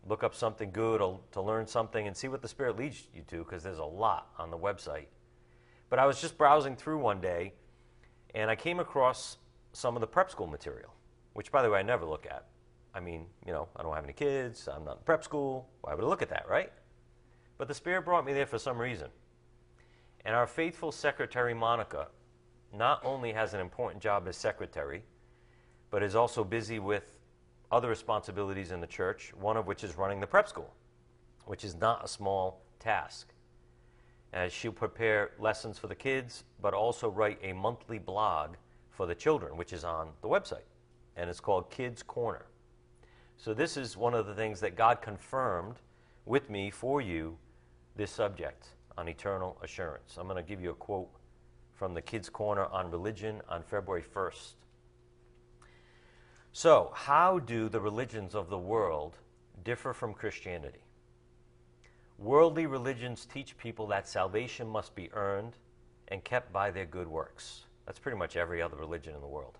look 0.09 0.24
up 0.24 0.35
something 0.35 0.70
good 0.72 1.01
or 1.01 1.20
to 1.30 1.41
learn 1.41 1.66
something 1.66 2.07
and 2.07 2.16
see 2.16 2.28
what 2.28 2.43
the 2.43 2.49
Spirit 2.49 2.76
leads 2.76 3.07
you 3.14 3.22
to, 3.28 3.39
because 3.39 3.62
there's 3.62 3.78
a 3.78 3.85
lot 3.85 4.30
on 4.39 4.51
the 4.51 4.59
website. 4.59 5.07
But 5.89 5.99
I 5.99 6.07
was 6.07 6.20
just 6.20 6.37
browsing 6.37 6.74
through 6.74 6.99
one 6.99 7.20
day 7.20 7.53
and 8.35 8.51
I 8.51 8.57
came 8.57 8.80
across 8.80 9.37
some 9.72 9.95
of 9.95 10.01
the 10.01 10.07
prep 10.07 10.30
school 10.30 10.47
material, 10.47 10.93
which, 11.35 11.53
by 11.53 11.62
the 11.62 11.70
way, 11.70 11.78
I 11.78 11.83
never 11.83 12.05
look 12.05 12.26
at. 12.26 12.47
I 12.95 13.01
mean, 13.01 13.26
you 13.47 13.53
know, 13.53 13.68
I 13.76 13.82
don't 13.82 13.95
have 13.95 14.05
any 14.05 14.12
kids, 14.12 14.68
I'm 14.68 14.84
not 14.84 14.99
in 14.99 15.05
prep 15.05 15.24
school. 15.24 15.68
Why 15.80 15.95
would 15.95 16.05
I 16.05 16.07
look 16.07 16.22
at 16.22 16.28
that, 16.28 16.49
right? 16.49 16.72
But 17.59 17.68
the 17.68 17.74
Spirit 17.74 18.05
brought 18.05 18.24
me 18.24 18.32
there 18.32 18.47
for 18.47 18.59
some 18.59 18.78
reason. 18.78 19.09
And 20.24 20.34
our 20.34 20.47
faithful 20.47 20.93
secretary, 20.93 21.55
Monica, 21.55 22.09
not 22.72 23.01
only 23.05 23.32
has 23.32 23.55
an 23.55 23.61
important 23.61 24.03
job 24.03 24.28
as 24.28 24.36
secretary, 24.36 25.03
but 25.90 26.03
is 26.03 26.14
also 26.14 26.45
busy 26.45 26.78
with 26.78 27.18
other 27.70 27.88
responsibilities 27.88 28.70
in 28.70 28.80
the 28.80 28.86
church, 28.86 29.32
one 29.38 29.57
of 29.57 29.66
which 29.66 29.84
is 29.84 29.97
running 29.97 30.20
the 30.20 30.26
prep 30.26 30.49
school, 30.49 30.74
which 31.47 31.64
is 31.64 31.74
not 31.74 32.05
a 32.05 32.09
small 32.09 32.62
task 32.78 33.32
as 34.32 34.53
she'll 34.53 34.72
prepare 34.72 35.32
lessons 35.38 35.78
for 35.78 35.88
the 35.88 35.95
kids, 35.95 36.45
but 36.61 36.72
also 36.72 37.11
write 37.11 37.38
a 37.43 37.53
monthly 37.53 37.99
blog 37.99 38.55
for 38.90 39.07
the 39.07 39.14
children, 39.14 39.57
which 39.57 39.72
is 39.72 39.84
on 39.84 40.11
the 40.22 40.28
website. 40.28 40.64
And 41.16 41.28
it's 41.28 41.40
called 41.40 41.70
Kids 41.70 42.03
Corner. 42.03 42.47
So, 43.43 43.53
this 43.53 43.76
is 43.76 43.97
one 43.97 44.14
of 44.14 44.26
the 44.26 44.34
things 44.36 44.61
that 44.61 44.76
God 44.76 45.03
confirmed 45.03 45.74
with 46.26 46.49
me 46.49 46.70
for 46.70 47.01
you 47.01 47.36
this 47.97 48.12
subject 48.12 48.68
on 48.97 49.09
eternal 49.09 49.59
assurance. 49.64 50.16
I'm 50.16 50.28
going 50.28 50.36
to 50.36 50.49
give 50.49 50.62
you 50.62 50.70
a 50.70 50.74
quote 50.74 51.09
from 51.74 51.93
the 51.93 52.01
Kids 52.01 52.28
Corner 52.28 52.66
on 52.66 52.88
religion 52.88 53.43
on 53.49 53.64
February 53.64 54.05
1st. 54.14 54.53
So, 56.53 56.93
how 56.95 57.40
do 57.40 57.68
the 57.68 57.80
religions 57.80 58.36
of 58.36 58.49
the 58.49 58.59
world 58.59 59.16
differ 59.64 59.93
from 59.93 60.14
Christianity? 60.14 60.84
Worldly 62.18 62.66
religions 62.66 63.26
teach 63.26 63.59
people 63.59 63.88
that 63.88 64.09
salvation 64.09 64.68
must 64.68 64.95
be 64.95 65.11
earned 65.14 65.55
and 66.07 66.22
kept 66.22 66.53
by 66.53 66.70
their 66.70 66.86
good 66.86 67.09
works. 67.09 67.64
That's 67.86 67.99
pretty 67.99 68.18
much 68.18 68.36
every 68.36 68.62
other 68.62 68.76
religion 68.76 69.16
in 69.16 69.20
the 69.20 69.26
world. 69.26 69.59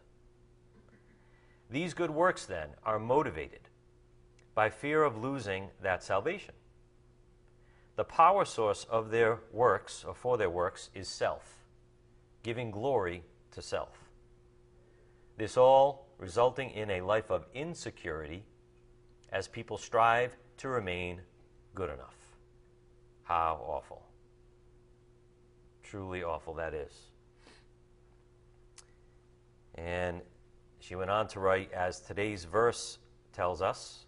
These 1.69 1.95
good 1.95 2.11
works, 2.11 2.47
then, 2.47 2.69
are 2.85 3.01
motivated 3.01 3.71
by 4.55 4.71
fear 4.71 5.03
of 5.03 5.17
losing 5.17 5.69
that 5.83 6.03
salvation. 6.03 6.55
The 7.97 8.05
power 8.05 8.45
source 8.45 8.85
of 8.85 9.11
their 9.11 9.41
works, 9.53 10.05
or 10.07 10.15
for 10.15 10.37
their 10.39 10.51
works, 10.51 10.91
is 10.95 11.09
self, 11.09 11.59
giving 12.43 12.71
glory 12.71 13.23
to 13.53 13.63
self. 13.63 13.99
This 15.37 15.57
all 15.57 16.07
resulting 16.19 16.71
in 16.71 16.91
a 16.91 17.01
life 17.01 17.31
of 17.31 17.47
insecurity 17.55 18.45
as 19.31 19.49
people 19.49 19.79
strive 19.79 20.37
to 20.59 20.69
remain 20.69 21.21
good 21.75 21.91
enough. 21.91 22.17
How 23.25 23.61
awful. 23.67 24.03
Truly 25.83 26.23
awful 26.23 26.55
that 26.55 26.75
is. 26.75 26.93
And 29.75 30.21
she 30.81 30.95
went 30.95 31.11
on 31.11 31.29
to 31.29 31.41
write, 31.41 31.73
as 31.73 32.01
today's 32.01 32.45
verse 32.45 32.99
tells 33.33 33.63
us, 33.63 34.07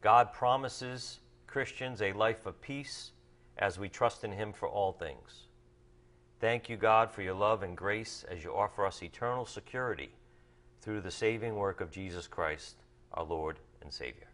God 0.00 0.32
promises 0.32 1.18
Christians 1.46 2.02
a 2.02 2.12
life 2.12 2.46
of 2.46 2.60
peace 2.60 3.12
as 3.56 3.78
we 3.78 3.88
trust 3.88 4.24
in 4.24 4.32
Him 4.32 4.52
for 4.52 4.68
all 4.68 4.92
things. 4.92 5.48
Thank 6.40 6.68
you, 6.68 6.76
God, 6.76 7.10
for 7.10 7.22
your 7.22 7.34
love 7.34 7.62
and 7.62 7.76
grace 7.76 8.24
as 8.30 8.44
you 8.44 8.54
offer 8.54 8.86
us 8.86 9.02
eternal 9.02 9.44
security 9.44 10.10
through 10.80 11.00
the 11.00 11.10
saving 11.10 11.56
work 11.56 11.80
of 11.80 11.90
Jesus 11.90 12.28
Christ, 12.28 12.76
our 13.12 13.24
Lord 13.24 13.58
and 13.82 13.92
Savior. 13.92 14.28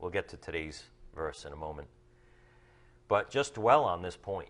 We'll 0.00 0.10
get 0.10 0.28
to 0.30 0.36
today's 0.38 0.84
verse 1.14 1.44
in 1.44 1.52
a 1.52 1.56
moment. 1.56 1.88
But 3.08 3.30
just 3.30 3.54
dwell 3.54 3.84
on 3.84 4.02
this 4.02 4.16
point 4.16 4.48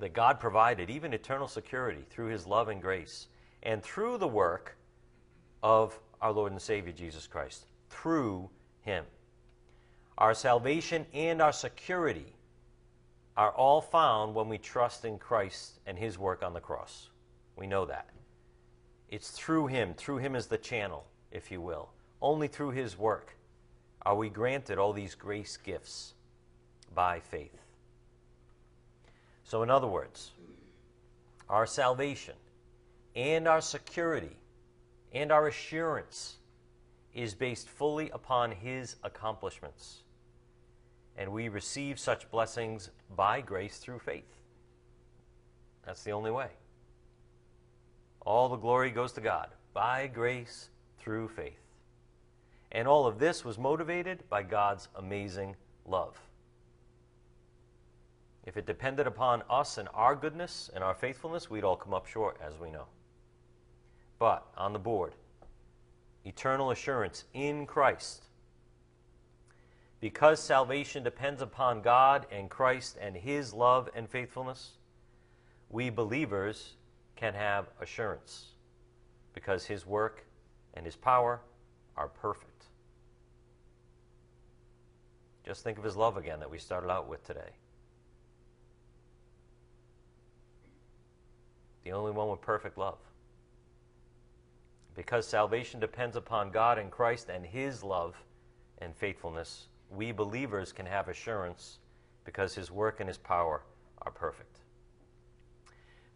that 0.00 0.12
God 0.12 0.40
provided 0.40 0.90
even 0.90 1.12
eternal 1.12 1.48
security 1.48 2.04
through 2.10 2.26
his 2.26 2.46
love 2.46 2.68
and 2.68 2.80
grace 2.80 3.28
and 3.62 3.82
through 3.82 4.18
the 4.18 4.28
work 4.28 4.76
of 5.62 5.98
our 6.20 6.32
Lord 6.32 6.52
and 6.52 6.60
Savior 6.60 6.92
Jesus 6.92 7.26
Christ, 7.26 7.66
through 7.90 8.50
him. 8.80 9.04
Our 10.16 10.34
salvation 10.34 11.06
and 11.12 11.40
our 11.40 11.52
security 11.52 12.34
are 13.36 13.52
all 13.52 13.80
found 13.80 14.34
when 14.34 14.48
we 14.48 14.58
trust 14.58 15.04
in 15.04 15.18
Christ 15.18 15.78
and 15.86 15.96
his 15.96 16.18
work 16.18 16.42
on 16.42 16.54
the 16.54 16.60
cross. 16.60 17.08
We 17.56 17.66
know 17.66 17.84
that. 17.86 18.08
It's 19.08 19.30
through 19.30 19.68
him, 19.68 19.94
through 19.94 20.18
him 20.18 20.34
as 20.34 20.48
the 20.48 20.58
channel, 20.58 21.06
if 21.30 21.50
you 21.50 21.60
will. 21.60 21.90
Only 22.20 22.48
through 22.48 22.70
his 22.70 22.98
work 22.98 23.36
are 24.02 24.16
we 24.16 24.28
granted 24.28 24.78
all 24.78 24.92
these 24.92 25.14
grace 25.14 25.56
gifts 25.56 26.14
by 26.94 27.20
faith. 27.20 27.56
So, 29.44 29.62
in 29.62 29.70
other 29.70 29.86
words, 29.86 30.32
our 31.48 31.66
salvation 31.66 32.34
and 33.14 33.46
our 33.46 33.60
security 33.60 34.36
and 35.12 35.30
our 35.30 35.46
assurance 35.46 36.37
is 37.18 37.34
based 37.34 37.68
fully 37.68 38.08
upon 38.10 38.52
His 38.52 38.94
accomplishments. 39.02 40.04
And 41.16 41.32
we 41.32 41.48
receive 41.48 41.98
such 41.98 42.30
blessings 42.30 42.90
by 43.16 43.40
grace 43.40 43.78
through 43.78 43.98
faith. 43.98 44.36
That's 45.84 46.04
the 46.04 46.12
only 46.12 46.30
way. 46.30 46.50
All 48.20 48.48
the 48.48 48.56
glory 48.56 48.92
goes 48.92 49.12
to 49.14 49.20
God 49.20 49.48
by 49.74 50.06
grace 50.06 50.68
through 51.00 51.28
faith. 51.28 51.58
And 52.70 52.86
all 52.86 53.06
of 53.06 53.18
this 53.18 53.44
was 53.44 53.58
motivated 53.58 54.22
by 54.30 54.44
God's 54.44 54.86
amazing 54.94 55.56
love. 55.86 56.16
If 58.44 58.56
it 58.56 58.66
depended 58.66 59.08
upon 59.08 59.42
us 59.50 59.76
and 59.76 59.88
our 59.92 60.14
goodness 60.14 60.70
and 60.72 60.84
our 60.84 60.94
faithfulness, 60.94 61.50
we'd 61.50 61.64
all 61.64 61.76
come 61.76 61.94
up 61.94 62.06
short, 62.06 62.38
as 62.40 62.58
we 62.60 62.70
know. 62.70 62.84
But 64.20 64.46
on 64.56 64.72
the 64.72 64.78
board, 64.78 65.14
eternal 66.28 66.70
assurance 66.70 67.24
in 67.34 67.66
Christ. 67.66 68.24
Because 70.00 70.40
salvation 70.40 71.02
depends 71.02 71.42
upon 71.42 71.82
God 71.82 72.26
and 72.30 72.48
Christ 72.48 72.96
and 73.00 73.16
His 73.16 73.52
love 73.52 73.88
and 73.96 74.08
faithfulness, 74.08 74.72
we 75.70 75.90
believers 75.90 76.74
can 77.16 77.34
have 77.34 77.66
assurance 77.80 78.52
because 79.32 79.64
His 79.64 79.86
work 79.86 80.24
and 80.74 80.86
His 80.86 80.94
power 80.94 81.40
are 81.96 82.08
perfect. 82.08 82.66
Just 85.44 85.64
think 85.64 85.78
of 85.78 85.84
His 85.84 85.96
love 85.96 86.16
again 86.16 86.38
that 86.40 86.50
we 86.50 86.58
started 86.58 86.90
out 86.90 87.08
with 87.08 87.24
today. 87.26 87.50
the 91.88 91.94
only 91.94 92.12
one 92.12 92.28
with 92.28 92.42
perfect 92.42 92.76
love. 92.76 92.98
Because 94.98 95.28
salvation 95.28 95.78
depends 95.78 96.16
upon 96.16 96.50
God 96.50 96.76
and 96.76 96.90
Christ 96.90 97.28
and 97.28 97.46
His 97.46 97.84
love 97.84 98.16
and 98.78 98.92
faithfulness, 98.96 99.68
we 99.88 100.10
believers 100.10 100.72
can 100.72 100.86
have 100.86 101.06
assurance 101.06 101.78
because 102.24 102.52
His 102.56 102.72
work 102.72 102.98
and 102.98 103.06
His 103.06 103.16
power 103.16 103.62
are 104.02 104.10
perfect. 104.10 104.58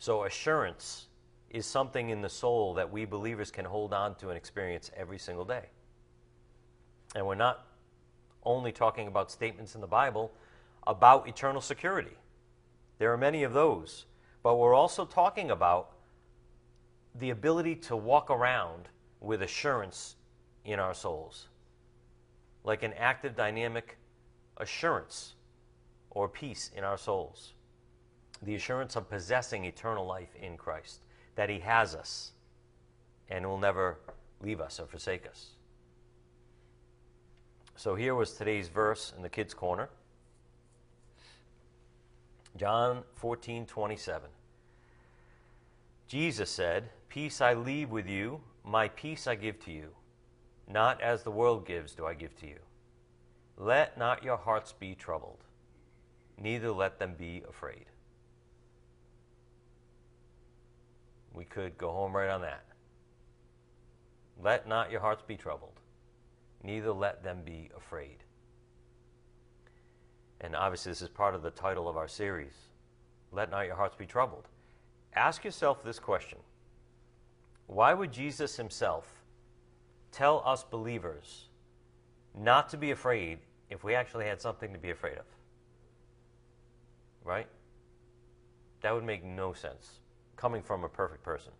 So, 0.01 0.25
assurance 0.25 1.07
is 1.49 1.65
something 1.65 2.11
in 2.11 2.23
the 2.23 2.29
soul 2.29 2.75
that 2.75 2.91
we 2.91 3.05
believers 3.05 3.53
can 3.53 3.65
hold 3.65 3.95
on 3.95 4.17
to 4.17 4.31
and 4.31 4.37
experience 4.37 4.91
every 4.97 5.19
single 5.19 5.45
day. 5.45 5.67
And 7.15 7.25
we're 7.25 7.37
not 7.37 7.65
only 8.43 8.73
talking 8.73 9.07
about 9.07 9.31
statements 9.31 9.77
in 9.77 9.81
the 9.81 9.87
Bible 9.87 10.33
about 10.89 11.29
eternal 11.29 11.61
security, 11.61 12.17
there 12.99 13.13
are 13.13 13.17
many 13.17 13.45
of 13.45 13.53
those 13.53 14.07
but 14.43 14.57
we're 14.57 14.75
also 14.75 15.05
talking 15.05 15.51
about 15.51 15.92
the 17.15 17.31
ability 17.31 17.77
to 17.77 17.97
walk 17.97 18.31
around 18.31 18.89
with 19.21 19.43
assurance 19.43 20.17
in 20.65 20.79
our 20.79 20.95
souls, 20.95 21.49
like 22.65 22.83
an 22.83 22.93
active, 22.95 23.37
dynamic 23.37 23.97
assurance 24.57 25.35
or 26.11 26.29
peace 26.29 26.71
in 26.77 26.85
our 26.85 26.99
souls. 26.99 27.55
The 28.43 28.55
assurance 28.55 28.97
of 28.97 29.09
possessing 29.09 29.65
eternal 29.65 30.07
life 30.07 30.35
in 30.41 30.57
Christ, 30.57 31.01
that 31.37 31.49
He 31.49 31.61
has 31.61 31.95
us 31.95 32.33
and 33.29 33.47
will 33.47 33.59
never 33.59 33.99
leave 34.41 34.61
us 34.61 34.81
or 34.81 34.87
forsake 34.87 35.27
us. 35.27 35.51
So 37.77 37.95
here 37.95 38.15
was 38.15 38.35
today's 38.35 38.69
verse 38.69 39.13
in 39.17 39.23
the 39.23 39.29
Kids' 39.29 39.55
Corner. 39.55 39.89
John 42.57 43.03
14, 43.15 43.67
27. 43.67 44.29
Jesus 46.07 46.51
said, 46.51 46.91
Peace 47.13 47.43
I 47.43 47.53
leave 47.53 47.91
with 47.91 48.09
you, 48.09 48.41
my 48.65 48.89
peace 48.89 49.27
I 49.27 49.35
give 49.35 49.63
to 49.67 49.71
you. 49.71 49.91
Not 50.67 51.03
as 51.03 51.23
the 51.23 51.31
world 51.31 51.67
gives 51.67 51.93
do 51.93 52.07
I 52.07 52.15
give 52.15 52.35
to 52.37 52.47
you. 52.47 52.59
Let 53.59 53.99
not 53.99 54.25
your 54.25 54.39
hearts 54.39 54.73
be 54.73 54.95
troubled, 54.95 55.45
neither 56.41 56.73
let 56.73 56.99
them 56.99 57.13
be 57.19 57.43
afraid. 57.47 57.85
We 61.35 61.45
could 61.45 61.77
go 61.77 61.93
home 61.93 62.17
right 62.17 62.31
on 62.31 62.41
that. 62.41 62.65
Let 64.43 64.67
not 64.67 64.91
your 64.91 65.03
hearts 65.03 65.23
be 65.23 65.37
troubled, 65.37 65.81
neither 66.63 66.93
let 66.93 67.23
them 67.23 67.41
be 67.45 67.69
afraid. 67.77 68.25
And 70.41 70.57
obviously, 70.57 70.93
this 70.93 71.03
is 71.03 71.11
part 71.11 71.35
of 71.35 71.43
the 71.43 71.51
title 71.51 71.91
of 71.91 71.99
our 71.99 72.09
series 72.09 72.55
Let 73.33 73.51
Not 73.51 73.67
Your 73.67 73.77
Hearts 73.77 73.97
Be 73.97 74.07
Troubled. 74.07 74.49
Ask 75.15 75.45
yourself 75.45 75.85
this 75.85 75.99
question 75.99 76.39
Why 77.67 77.95
would 77.95 78.13
Jesus 78.13 78.57
himself 78.57 79.23
tell 80.11 80.43
us 80.45 80.65
believers 80.65 81.49
not 82.39 82.69
to 82.71 82.77
be 82.77 82.91
afraid 82.91 83.39
if 83.71 83.85
we 83.85 83.95
actually 83.95 84.27
had 84.27 84.41
something 84.41 84.73
to 84.73 84.79
be 84.79 84.91
afraid 84.91 85.19
of? 85.19 85.25
Right? 87.25 87.47
That 88.83 88.95
would 88.95 89.05
make 89.05 89.25
no 89.25 89.53
sense 89.53 90.01
coming 90.37 90.63
from 90.63 90.85
a 90.85 90.89
perfect 90.89 91.23
person. 91.23 91.53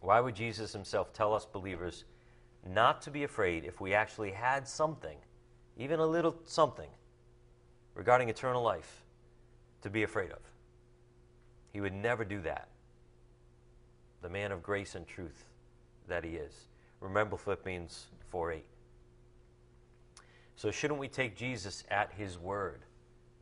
Why 0.00 0.20
would 0.20 0.34
Jesus 0.34 0.72
himself 0.72 1.12
tell 1.12 1.34
us 1.34 1.46
believers 1.46 2.04
not 2.66 3.02
to 3.02 3.10
be 3.10 3.24
afraid 3.24 3.64
if 3.64 3.80
we 3.80 3.94
actually 3.94 4.30
had 4.30 4.68
something 4.68 5.16
even 5.76 6.00
a 6.00 6.06
little 6.06 6.36
something 6.44 6.88
regarding 7.94 8.28
eternal 8.28 8.62
life 8.62 9.02
to 9.82 9.90
be 9.90 10.02
afraid 10.02 10.30
of. 10.30 10.38
He 11.72 11.80
would 11.80 11.94
never 11.94 12.24
do 12.24 12.40
that. 12.42 12.68
The 14.22 14.28
man 14.28 14.52
of 14.52 14.62
grace 14.62 14.94
and 14.94 15.06
truth 15.06 15.44
that 16.08 16.24
he 16.24 16.36
is. 16.36 16.68
Remember 17.00 17.36
Philippians 17.36 18.06
4 18.28 18.52
8. 18.52 18.64
So, 20.56 20.70
shouldn't 20.70 21.00
we 21.00 21.08
take 21.08 21.36
Jesus 21.36 21.82
at 21.90 22.12
his 22.12 22.38
word, 22.38 22.84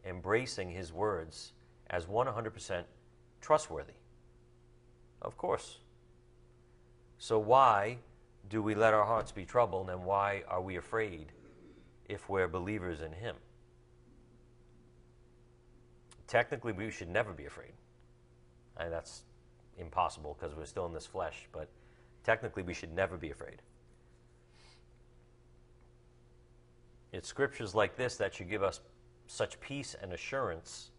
embracing 0.06 0.70
his 0.70 0.92
words 0.92 1.52
as 1.90 2.06
100% 2.06 2.84
trustworthy? 3.40 3.92
Of 5.20 5.36
course. 5.36 5.78
So, 7.18 7.38
why 7.38 7.98
do 8.48 8.62
we 8.62 8.74
let 8.74 8.94
our 8.94 9.04
hearts 9.04 9.32
be 9.32 9.44
troubled 9.44 9.90
and 9.90 10.04
why 10.04 10.42
are 10.48 10.62
we 10.62 10.76
afraid 10.76 11.32
if 12.10 12.28
we're 12.28 12.48
believers 12.48 13.00
in 13.00 13.12
Him. 13.12 13.36
Technically, 16.26 16.72
we 16.72 16.90
should 16.90 17.08
never 17.08 17.32
be 17.32 17.46
afraid. 17.46 17.72
And 18.76 18.92
that's 18.92 19.22
impossible 19.80 20.36
because 20.38 20.56
we're 20.56 20.66
still 20.66 20.86
in 20.86 20.92
this 20.92 21.06
flesh, 21.06 21.48
but 21.52 21.68
technically, 22.24 22.62
we 22.62 22.74
should 22.74 22.92
never 22.92 23.16
be 23.16 23.30
afraid. 23.30 23.62
It's 27.12 27.28
scriptures 27.28 27.74
like 27.74 27.96
this 27.96 28.16
that 28.16 28.34
should 28.34 28.48
give 28.48 28.62
us 28.62 28.80
such 29.26 29.60
peace 29.60 29.96
and 30.00 30.12
assurance 30.12 30.90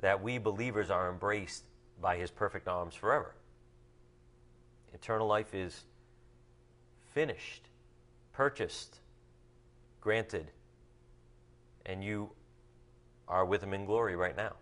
that 0.00 0.22
we 0.22 0.38
believers 0.38 0.90
are 0.90 1.10
embraced 1.10 1.64
by 2.00 2.16
His 2.16 2.30
perfect 2.30 2.68
arms 2.68 2.94
forever. 2.94 3.34
Eternal 4.92 5.26
life 5.26 5.54
is 5.54 5.84
finished, 7.14 7.68
purchased, 8.32 8.98
granted, 10.00 10.50
and 11.86 12.02
you 12.02 12.30
are 13.28 13.44
with 13.44 13.62
him 13.62 13.72
in 13.72 13.84
glory 13.86 14.16
right 14.16 14.36
now. 14.36 14.52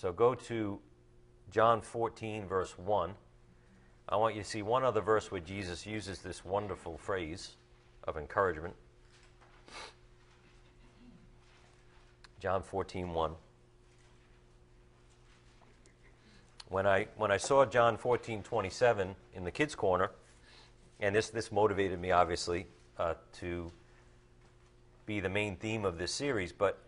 So 0.00 0.12
go 0.12 0.36
to 0.36 0.78
John 1.50 1.80
14, 1.80 2.46
verse 2.46 2.78
1. 2.78 3.14
I 4.08 4.14
want 4.14 4.36
you 4.36 4.42
to 4.44 4.48
see 4.48 4.62
one 4.62 4.84
other 4.84 5.00
verse 5.00 5.32
where 5.32 5.40
Jesus 5.40 5.86
uses 5.86 6.20
this 6.20 6.44
wonderful 6.44 6.96
phrase 6.98 7.56
of 8.04 8.16
encouragement. 8.16 8.76
John 12.38 12.62
14, 12.62 13.12
1. 13.12 13.32
When 16.68 16.86
I, 16.86 17.08
when 17.16 17.32
I 17.32 17.36
saw 17.36 17.64
John 17.64 17.96
14, 17.96 18.44
27 18.44 19.16
in 19.34 19.42
the 19.42 19.50
kids' 19.50 19.74
corner, 19.74 20.12
and 21.00 21.12
this, 21.12 21.30
this 21.30 21.50
motivated 21.50 22.00
me, 22.00 22.12
obviously, 22.12 22.68
uh, 23.00 23.14
to 23.40 23.72
be 25.06 25.18
the 25.18 25.28
main 25.28 25.56
theme 25.56 25.84
of 25.84 25.98
this 25.98 26.14
series, 26.14 26.52
but 26.52 26.78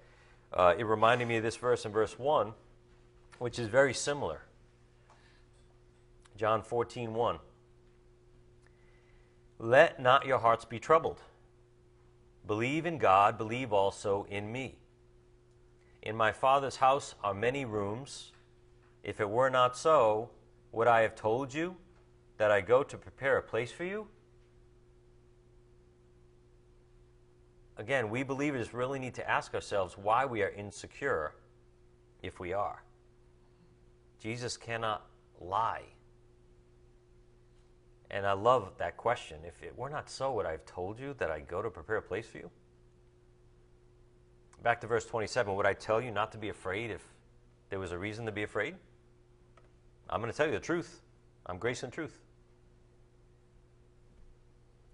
uh, 0.52 0.74
it 0.78 0.86
reminded 0.86 1.26
me 1.26 1.38
of 1.38 1.42
this 1.42 1.56
verse 1.56 1.84
in 1.84 1.90
verse 1.90 2.16
1, 2.16 2.52
which 3.40 3.58
is 3.58 3.68
very 3.68 3.94
similar. 3.94 4.42
John 6.36 6.60
14, 6.60 7.14
1. 7.14 7.38
Let 9.58 9.98
not 9.98 10.26
your 10.26 10.38
hearts 10.38 10.66
be 10.66 10.78
troubled. 10.78 11.22
Believe 12.46 12.84
in 12.84 12.98
God, 12.98 13.38
believe 13.38 13.72
also 13.72 14.26
in 14.28 14.52
me. 14.52 14.76
In 16.02 16.16
my 16.16 16.32
Father's 16.32 16.76
house 16.76 17.14
are 17.24 17.32
many 17.32 17.64
rooms. 17.64 18.32
If 19.02 19.20
it 19.20 19.30
were 19.30 19.48
not 19.48 19.74
so, 19.74 20.28
would 20.70 20.86
I 20.86 21.00
have 21.00 21.14
told 21.14 21.54
you 21.54 21.76
that 22.36 22.50
I 22.50 22.60
go 22.60 22.82
to 22.82 22.98
prepare 22.98 23.38
a 23.38 23.42
place 23.42 23.72
for 23.72 23.84
you? 23.84 24.06
Again, 27.78 28.10
we 28.10 28.22
believers 28.22 28.74
really 28.74 28.98
need 28.98 29.14
to 29.14 29.26
ask 29.28 29.54
ourselves 29.54 29.96
why 29.96 30.26
we 30.26 30.42
are 30.42 30.50
insecure 30.50 31.32
if 32.22 32.38
we 32.38 32.52
are. 32.52 32.82
Jesus 34.20 34.56
cannot 34.56 35.06
lie. 35.40 35.82
And 38.10 38.26
I 38.26 38.32
love 38.32 38.72
that 38.78 38.96
question. 38.96 39.38
If 39.46 39.62
it 39.62 39.76
were 39.76 39.88
not 39.88 40.10
so, 40.10 40.32
would 40.32 40.46
I 40.46 40.52
have 40.52 40.66
told 40.66 40.98
you 40.98 41.14
that 41.18 41.30
I 41.30 41.40
go 41.40 41.62
to 41.62 41.70
prepare 41.70 41.96
a 41.96 42.02
place 42.02 42.26
for 42.26 42.38
you? 42.38 42.50
Back 44.62 44.80
to 44.82 44.86
verse 44.86 45.06
27 45.06 45.54
Would 45.54 45.66
I 45.66 45.72
tell 45.72 46.00
you 46.00 46.10
not 46.10 46.32
to 46.32 46.38
be 46.38 46.48
afraid 46.48 46.90
if 46.90 47.02
there 47.70 47.78
was 47.78 47.92
a 47.92 47.98
reason 47.98 48.26
to 48.26 48.32
be 48.32 48.42
afraid? 48.42 48.74
I'm 50.08 50.20
going 50.20 50.30
to 50.30 50.36
tell 50.36 50.46
you 50.46 50.52
the 50.52 50.60
truth. 50.60 51.00
I'm 51.46 51.58
grace 51.58 51.82
and 51.82 51.92
truth. 51.92 52.20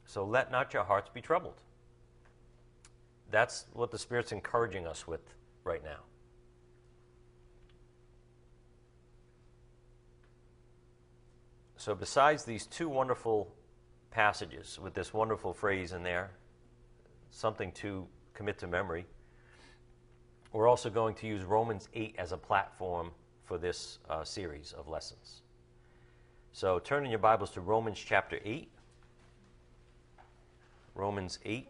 So 0.04 0.24
let 0.24 0.52
not 0.52 0.72
your 0.72 0.84
hearts 0.84 1.10
be 1.12 1.20
troubled. 1.20 1.60
That's 3.30 3.64
what 3.72 3.90
the 3.90 3.98
Spirit's 3.98 4.30
encouraging 4.30 4.86
us 4.86 5.06
with 5.06 5.20
right 5.64 5.82
now. 5.82 6.00
So, 11.87 11.95
besides 11.95 12.43
these 12.43 12.66
two 12.66 12.89
wonderful 12.89 13.55
passages 14.11 14.76
with 14.82 14.93
this 14.93 15.14
wonderful 15.14 15.53
phrase 15.53 15.93
in 15.93 16.03
there, 16.03 16.32
something 17.30 17.70
to 17.74 18.09
commit 18.34 18.59
to 18.59 18.66
memory, 18.66 19.07
we're 20.53 20.66
also 20.66 20.91
going 20.91 21.14
to 21.14 21.28
use 21.28 21.45
Romans 21.45 21.89
8 21.95 22.16
as 22.18 22.32
a 22.32 22.37
platform 22.37 23.12
for 23.45 23.57
this 23.57 24.01
uh, 24.11 24.24
series 24.24 24.74
of 24.76 24.89
lessons. 24.89 25.43
So, 26.51 26.80
turn 26.80 27.05
in 27.05 27.11
your 27.12 27.20
Bibles 27.20 27.53
to 27.53 27.61
Romans 27.61 28.03
chapter 28.05 28.41
8. 28.45 28.68
Romans 30.97 31.39
8. 31.45 31.68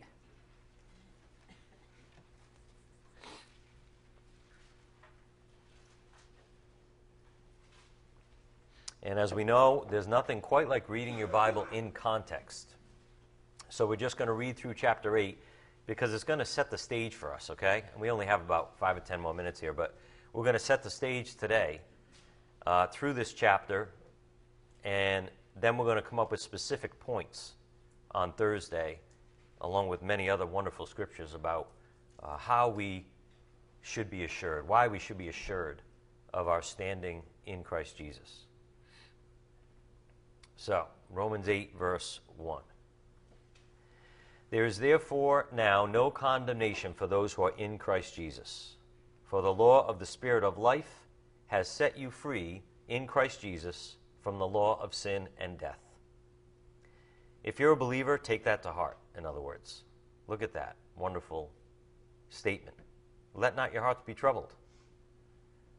And 9.07 9.20
as 9.20 9.32
we 9.32 9.44
know, 9.44 9.86
there's 9.88 10.09
nothing 10.09 10.40
quite 10.40 10.68
like 10.68 10.88
reading 10.88 11.16
your 11.16 11.28
Bible 11.28 11.64
in 11.70 11.92
context. 11.92 12.74
So 13.68 13.86
we're 13.86 13.94
just 13.94 14.16
going 14.16 14.26
to 14.26 14.34
read 14.34 14.57
through 14.57 14.74
chapter 14.74 15.16
8 15.16 15.38
because 15.86 16.12
it's 16.12 16.24
going 16.24 16.40
to 16.40 16.44
set 16.44 16.72
the 16.72 16.76
stage 16.76 17.14
for 17.14 17.32
us, 17.32 17.48
okay? 17.50 17.84
And 17.92 18.02
we 18.02 18.11
only 18.11 18.26
have 18.26 18.40
about 18.40 18.76
five 18.76 18.96
or 18.96 19.00
ten 19.00 19.20
more 19.20 19.32
minutes 19.32 19.61
here, 19.61 19.72
but 19.72 19.96
we're 20.32 20.42
going 20.42 20.54
to 20.54 20.59
set 20.59 20.82
the 20.82 20.90
stage 20.90 21.36
today 21.36 21.82
uh, 22.66 22.88
through 22.88 23.12
this 23.12 23.32
chapter, 23.32 23.90
and 24.82 25.30
then 25.54 25.78
we're 25.78 25.84
going 25.84 26.02
to 26.02 26.02
come 26.02 26.18
up 26.18 26.32
with 26.32 26.40
specific 26.40 26.98
points 26.98 27.52
on 28.11 28.32
Thursday, 28.32 28.98
along 29.61 29.86
with 29.86 30.02
many 30.02 30.28
other 30.28 30.46
wonderful 30.46 30.84
scriptures 30.84 31.32
about 31.32 31.68
uh, 32.24 32.36
how 32.36 32.68
we 32.68 33.07
should 33.82 34.11
be 34.11 34.24
assured, 34.24 34.66
why 34.66 34.88
we 34.88 34.98
should 34.98 35.16
be 35.16 35.28
assured 35.28 35.80
of 36.34 36.48
our 36.48 36.61
standing 36.61 37.22
in 37.46 37.62
Christ 37.62 37.96
Jesus. 37.96 38.45
So, 40.57 40.86
Romans 41.11 41.48
8, 41.48 41.76
verse 41.78 42.20
1. 42.36 42.62
There 44.50 44.64
is 44.64 44.78
therefore 44.78 45.48
now 45.52 45.86
no 45.86 46.11
condemnation 46.11 46.94
for 46.94 47.07
those 47.07 47.32
who 47.32 47.42
are 47.42 47.54
in 47.59 47.78
Christ 47.78 48.14
Jesus. 48.14 48.76
For 49.24 49.42
the 49.42 49.52
law 49.52 49.86
of 49.86 49.98
the 49.98 50.07
Spirit 50.07 50.44
of 50.44 50.57
life 50.57 51.07
has 51.48 51.68
set 51.68 51.98
you 51.98 52.11
free 52.11 52.62
in 52.88 53.07
Christ 53.07 53.40
Jesus 53.40 53.96
from 54.22 54.38
the 54.38 54.46
law 54.46 54.80
of 54.80 54.94
sin 54.94 55.28
and 55.38 55.59
death. 55.59 55.80
If 57.44 57.61
you're 57.61 57.72
a 57.72 57.76
believer, 57.76 58.18
take 58.18 58.44
that 58.44 58.62
to 58.62 58.72
heart, 58.72 58.98
in 59.16 59.26
other 59.26 59.40
words. 59.40 59.84
Look 60.26 60.42
at 60.42 60.54
that 60.54 60.76
wonderful 60.96 61.50
statement. 62.28 62.76
Let 63.34 63.57
not 63.57 63.72
your 63.72 63.82
hearts 63.82 64.02
be 64.04 64.14
troubled. 64.14 64.54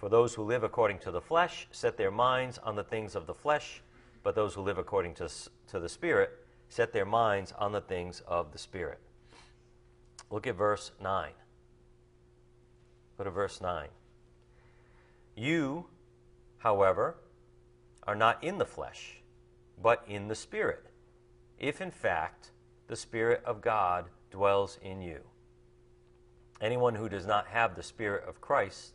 For 0.00 0.08
those 0.08 0.34
who 0.34 0.44
live 0.44 0.64
according 0.64 1.00
to 1.00 1.10
the 1.10 1.20
flesh 1.20 1.68
set 1.72 1.98
their 1.98 2.10
minds 2.10 2.56
on 2.56 2.74
the 2.74 2.82
things 2.82 3.14
of 3.14 3.26
the 3.26 3.34
flesh, 3.34 3.82
but 4.22 4.34
those 4.34 4.54
who 4.54 4.62
live 4.62 4.78
according 4.78 5.12
to, 5.16 5.28
to 5.66 5.78
the 5.78 5.90
Spirit 5.90 6.30
set 6.70 6.94
their 6.94 7.04
minds 7.04 7.52
on 7.58 7.72
the 7.72 7.82
things 7.82 8.22
of 8.26 8.50
the 8.50 8.56
Spirit. 8.56 8.98
Look 10.30 10.46
at 10.46 10.56
verse 10.56 10.92
9. 11.02 11.32
Go 13.18 13.24
to 13.24 13.30
verse 13.30 13.60
9. 13.60 13.88
You, 15.36 15.84
however, 16.56 17.16
are 18.06 18.16
not 18.16 18.42
in 18.42 18.56
the 18.56 18.64
flesh, 18.64 19.20
but 19.82 20.02
in 20.08 20.28
the 20.28 20.34
Spirit, 20.34 20.86
if 21.58 21.82
in 21.82 21.90
fact 21.90 22.52
the 22.86 22.96
Spirit 22.96 23.42
of 23.44 23.60
God 23.60 24.06
dwells 24.30 24.78
in 24.80 25.02
you. 25.02 25.20
Anyone 26.58 26.94
who 26.94 27.10
does 27.10 27.26
not 27.26 27.48
have 27.48 27.76
the 27.76 27.82
Spirit 27.82 28.24
of 28.26 28.40
Christ 28.40 28.94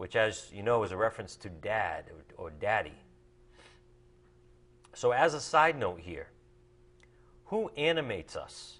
Which, 0.00 0.16
as 0.16 0.48
you 0.50 0.62
know, 0.62 0.82
is 0.82 0.92
a 0.92 0.96
reference 0.96 1.36
to 1.36 1.50
dad 1.50 2.06
or, 2.38 2.46
or 2.46 2.50
daddy. 2.50 2.94
So, 4.94 5.10
as 5.10 5.34
a 5.34 5.40
side 5.42 5.78
note 5.78 6.00
here, 6.00 6.28
who 7.44 7.68
animates 7.76 8.34
us 8.34 8.78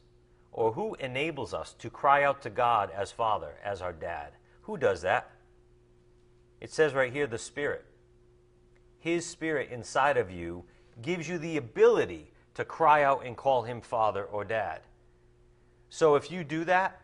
or 0.51 0.73
who 0.73 0.95
enables 0.95 1.53
us 1.53 1.75
to 1.75 1.91
cry 1.91 2.25
out 2.25 2.41
to 2.41 2.49
God 2.49 2.91
as 2.97 3.13
Father, 3.13 3.57
as 3.63 3.83
our 3.83 3.93
dad? 3.93 4.33
Who 4.63 4.79
does 4.79 5.03
that? 5.03 5.31
It 6.59 6.73
says 6.73 6.95
right 6.95 7.13
here, 7.13 7.27
the 7.27 7.37
Spirit. 7.37 7.85
His 8.99 9.27
Spirit 9.27 9.69
inside 9.71 10.17
of 10.17 10.31
you 10.31 10.65
gives 11.03 11.29
you 11.29 11.37
the 11.37 11.59
ability 11.59 12.33
to 12.55 12.65
cry 12.65 13.03
out 13.03 13.27
and 13.27 13.37
call 13.37 13.65
Him 13.65 13.83
Father 13.83 14.25
or 14.25 14.43
Dad. 14.43 14.81
So 15.91 16.15
if 16.15 16.31
you 16.31 16.45
do 16.45 16.65
that, 16.65 16.99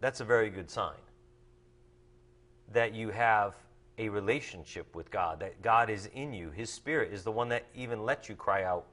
that's 0.00 0.20
a 0.20 0.24
very 0.24 0.48
good 0.48 0.70
sign 0.70 0.94
that 2.72 2.94
you 2.94 3.10
have 3.10 3.54
a 3.98 4.08
relationship 4.08 4.94
with 4.94 5.10
God, 5.10 5.40
that 5.40 5.62
God 5.62 5.88
is 5.88 6.06
in 6.14 6.32
you. 6.32 6.50
His 6.50 6.70
Spirit 6.70 7.12
is 7.12 7.22
the 7.22 7.32
one 7.32 7.48
that 7.48 7.64
even 7.74 8.04
lets 8.04 8.28
you 8.28 8.34
cry 8.34 8.64
out, 8.64 8.86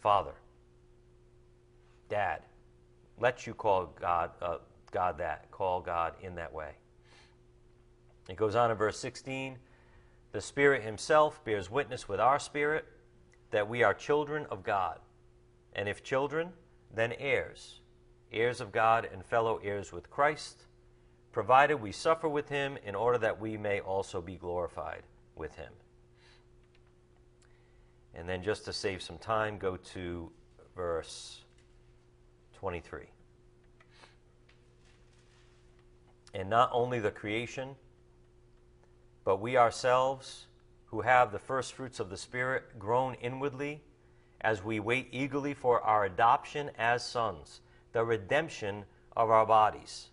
Father, 0.00 0.34
Dad. 2.08 2.42
Let 3.18 3.46
you 3.46 3.54
call 3.54 3.86
God, 3.98 4.30
uh, 4.42 4.58
God 4.90 5.18
that, 5.18 5.50
call 5.50 5.80
God 5.80 6.14
in 6.20 6.34
that 6.34 6.52
way. 6.52 6.72
It 8.28 8.36
goes 8.36 8.54
on 8.54 8.70
in 8.70 8.76
verse 8.76 8.98
16 8.98 9.56
The 10.32 10.40
Spirit 10.40 10.82
Himself 10.82 11.42
bears 11.44 11.70
witness 11.70 12.08
with 12.08 12.20
our 12.20 12.38
spirit 12.38 12.84
that 13.50 13.68
we 13.68 13.82
are 13.82 13.94
children 13.94 14.46
of 14.50 14.62
God. 14.62 14.98
And 15.72 15.88
if 15.88 16.02
children, 16.02 16.50
then 16.94 17.14
heirs, 17.18 17.80
heirs 18.32 18.60
of 18.60 18.72
God 18.72 19.08
and 19.10 19.24
fellow 19.24 19.60
heirs 19.62 19.92
with 19.92 20.10
Christ 20.10 20.66
provided 21.36 21.74
we 21.74 21.92
suffer 21.92 22.26
with 22.26 22.48
him 22.48 22.78
in 22.82 22.94
order 22.94 23.18
that 23.18 23.38
we 23.38 23.58
may 23.58 23.78
also 23.78 24.22
be 24.22 24.36
glorified 24.36 25.02
with 25.34 25.54
him. 25.54 25.70
And 28.14 28.26
then, 28.26 28.42
just 28.42 28.64
to 28.64 28.72
save 28.72 29.02
some 29.02 29.18
time, 29.18 29.58
go 29.58 29.76
to 29.76 30.32
verse 30.74 31.42
23. 32.54 33.02
And 36.32 36.48
not 36.48 36.70
only 36.72 37.00
the 37.00 37.10
creation, 37.10 37.76
but 39.22 39.38
we 39.38 39.58
ourselves, 39.58 40.46
who 40.86 41.02
have 41.02 41.32
the 41.32 41.38
first 41.38 41.74
fruits 41.74 42.00
of 42.00 42.08
the 42.08 42.16
Spirit, 42.16 42.78
groan 42.78 43.14
inwardly 43.20 43.82
as 44.40 44.64
we 44.64 44.80
wait 44.80 45.08
eagerly 45.12 45.52
for 45.52 45.82
our 45.82 46.06
adoption 46.06 46.70
as 46.78 47.06
sons, 47.06 47.60
the 47.92 48.02
redemption 48.02 48.86
of 49.14 49.28
our 49.28 49.44
bodies. 49.44 50.08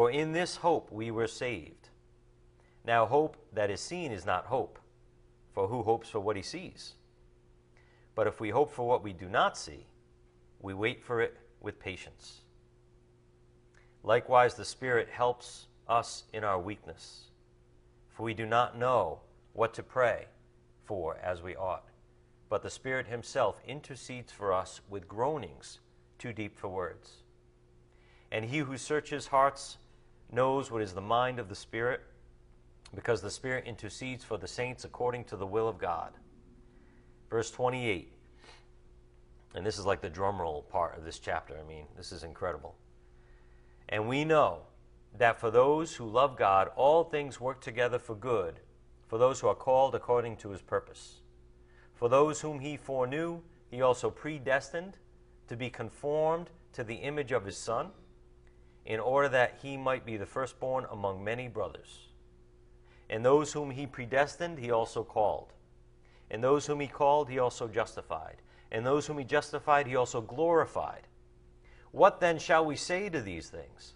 For 0.00 0.10
in 0.10 0.32
this 0.32 0.56
hope 0.56 0.90
we 0.90 1.10
were 1.10 1.26
saved. 1.26 1.90
Now, 2.86 3.04
hope 3.04 3.36
that 3.52 3.70
is 3.70 3.82
seen 3.82 4.12
is 4.12 4.24
not 4.24 4.46
hope, 4.46 4.78
for 5.52 5.68
who 5.68 5.82
hopes 5.82 6.08
for 6.08 6.20
what 6.20 6.36
he 6.36 6.42
sees? 6.42 6.94
But 8.14 8.26
if 8.26 8.40
we 8.40 8.48
hope 8.48 8.72
for 8.72 8.88
what 8.88 9.02
we 9.02 9.12
do 9.12 9.28
not 9.28 9.58
see, 9.58 9.84
we 10.58 10.72
wait 10.72 11.04
for 11.04 11.20
it 11.20 11.36
with 11.60 11.78
patience. 11.78 12.40
Likewise, 14.02 14.54
the 14.54 14.64
Spirit 14.64 15.10
helps 15.10 15.66
us 15.86 16.24
in 16.32 16.44
our 16.44 16.58
weakness, 16.58 17.24
for 18.08 18.22
we 18.22 18.32
do 18.32 18.46
not 18.46 18.78
know 18.78 19.20
what 19.52 19.74
to 19.74 19.82
pray 19.82 20.28
for 20.86 21.18
as 21.22 21.42
we 21.42 21.54
ought. 21.56 21.90
But 22.48 22.62
the 22.62 22.70
Spirit 22.70 23.06
Himself 23.06 23.60
intercedes 23.68 24.32
for 24.32 24.50
us 24.54 24.80
with 24.88 25.06
groanings 25.06 25.80
too 26.18 26.32
deep 26.32 26.58
for 26.58 26.68
words. 26.68 27.22
And 28.32 28.46
he 28.46 28.60
who 28.60 28.78
searches 28.78 29.26
hearts 29.26 29.76
knows 30.32 30.70
what 30.70 30.82
is 30.82 30.92
the 30.92 31.00
mind 31.00 31.38
of 31.38 31.48
the 31.48 31.54
Spirit, 31.54 32.00
because 32.94 33.20
the 33.20 33.30
Spirit 33.30 33.64
intercedes 33.66 34.24
for 34.24 34.36
the 34.36 34.48
saints 34.48 34.84
according 34.84 35.24
to 35.24 35.36
the 35.36 35.46
will 35.46 35.68
of 35.68 35.78
God. 35.78 36.12
Verse 37.28 37.50
28. 37.50 38.12
And 39.54 39.66
this 39.66 39.78
is 39.78 39.86
like 39.86 40.00
the 40.00 40.08
drum 40.08 40.40
roll 40.40 40.62
part 40.62 40.96
of 40.96 41.04
this 41.04 41.18
chapter. 41.18 41.56
I 41.58 41.66
mean, 41.66 41.86
this 41.96 42.12
is 42.12 42.22
incredible. 42.22 42.76
And 43.88 44.08
we 44.08 44.24
know 44.24 44.60
that 45.18 45.40
for 45.40 45.50
those 45.50 45.94
who 45.94 46.06
love 46.06 46.36
God, 46.36 46.70
all 46.76 47.04
things 47.04 47.40
work 47.40 47.60
together 47.60 47.98
for 47.98 48.14
good, 48.14 48.60
for 49.08 49.18
those 49.18 49.40
who 49.40 49.48
are 49.48 49.54
called 49.54 49.94
according 49.94 50.36
to 50.38 50.50
his 50.50 50.62
purpose. 50.62 51.20
For 51.94 52.08
those 52.08 52.40
whom 52.40 52.60
he 52.60 52.76
foreknew, 52.76 53.40
he 53.70 53.82
also 53.82 54.10
predestined 54.10 54.98
to 55.48 55.56
be 55.56 55.68
conformed 55.68 56.50
to 56.72 56.84
the 56.84 56.94
image 56.94 57.32
of 57.32 57.44
his 57.44 57.56
Son 57.56 57.90
in 58.84 59.00
order 59.00 59.28
that 59.28 59.58
he 59.62 59.76
might 59.76 60.04
be 60.06 60.16
the 60.16 60.26
firstborn 60.26 60.86
among 60.90 61.22
many 61.22 61.48
brothers. 61.48 62.08
And 63.08 63.24
those 63.24 63.52
whom 63.52 63.70
he 63.70 63.86
predestined, 63.86 64.58
he 64.58 64.70
also 64.70 65.04
called. 65.04 65.52
And 66.30 66.42
those 66.42 66.66
whom 66.66 66.80
he 66.80 66.86
called, 66.86 67.28
he 67.28 67.38
also 67.38 67.68
justified. 67.68 68.36
And 68.70 68.86
those 68.86 69.06
whom 69.06 69.18
he 69.18 69.24
justified, 69.24 69.86
he 69.86 69.96
also 69.96 70.20
glorified. 70.20 71.08
What 71.90 72.20
then 72.20 72.38
shall 72.38 72.64
we 72.64 72.76
say 72.76 73.08
to 73.08 73.20
these 73.20 73.48
things? 73.48 73.94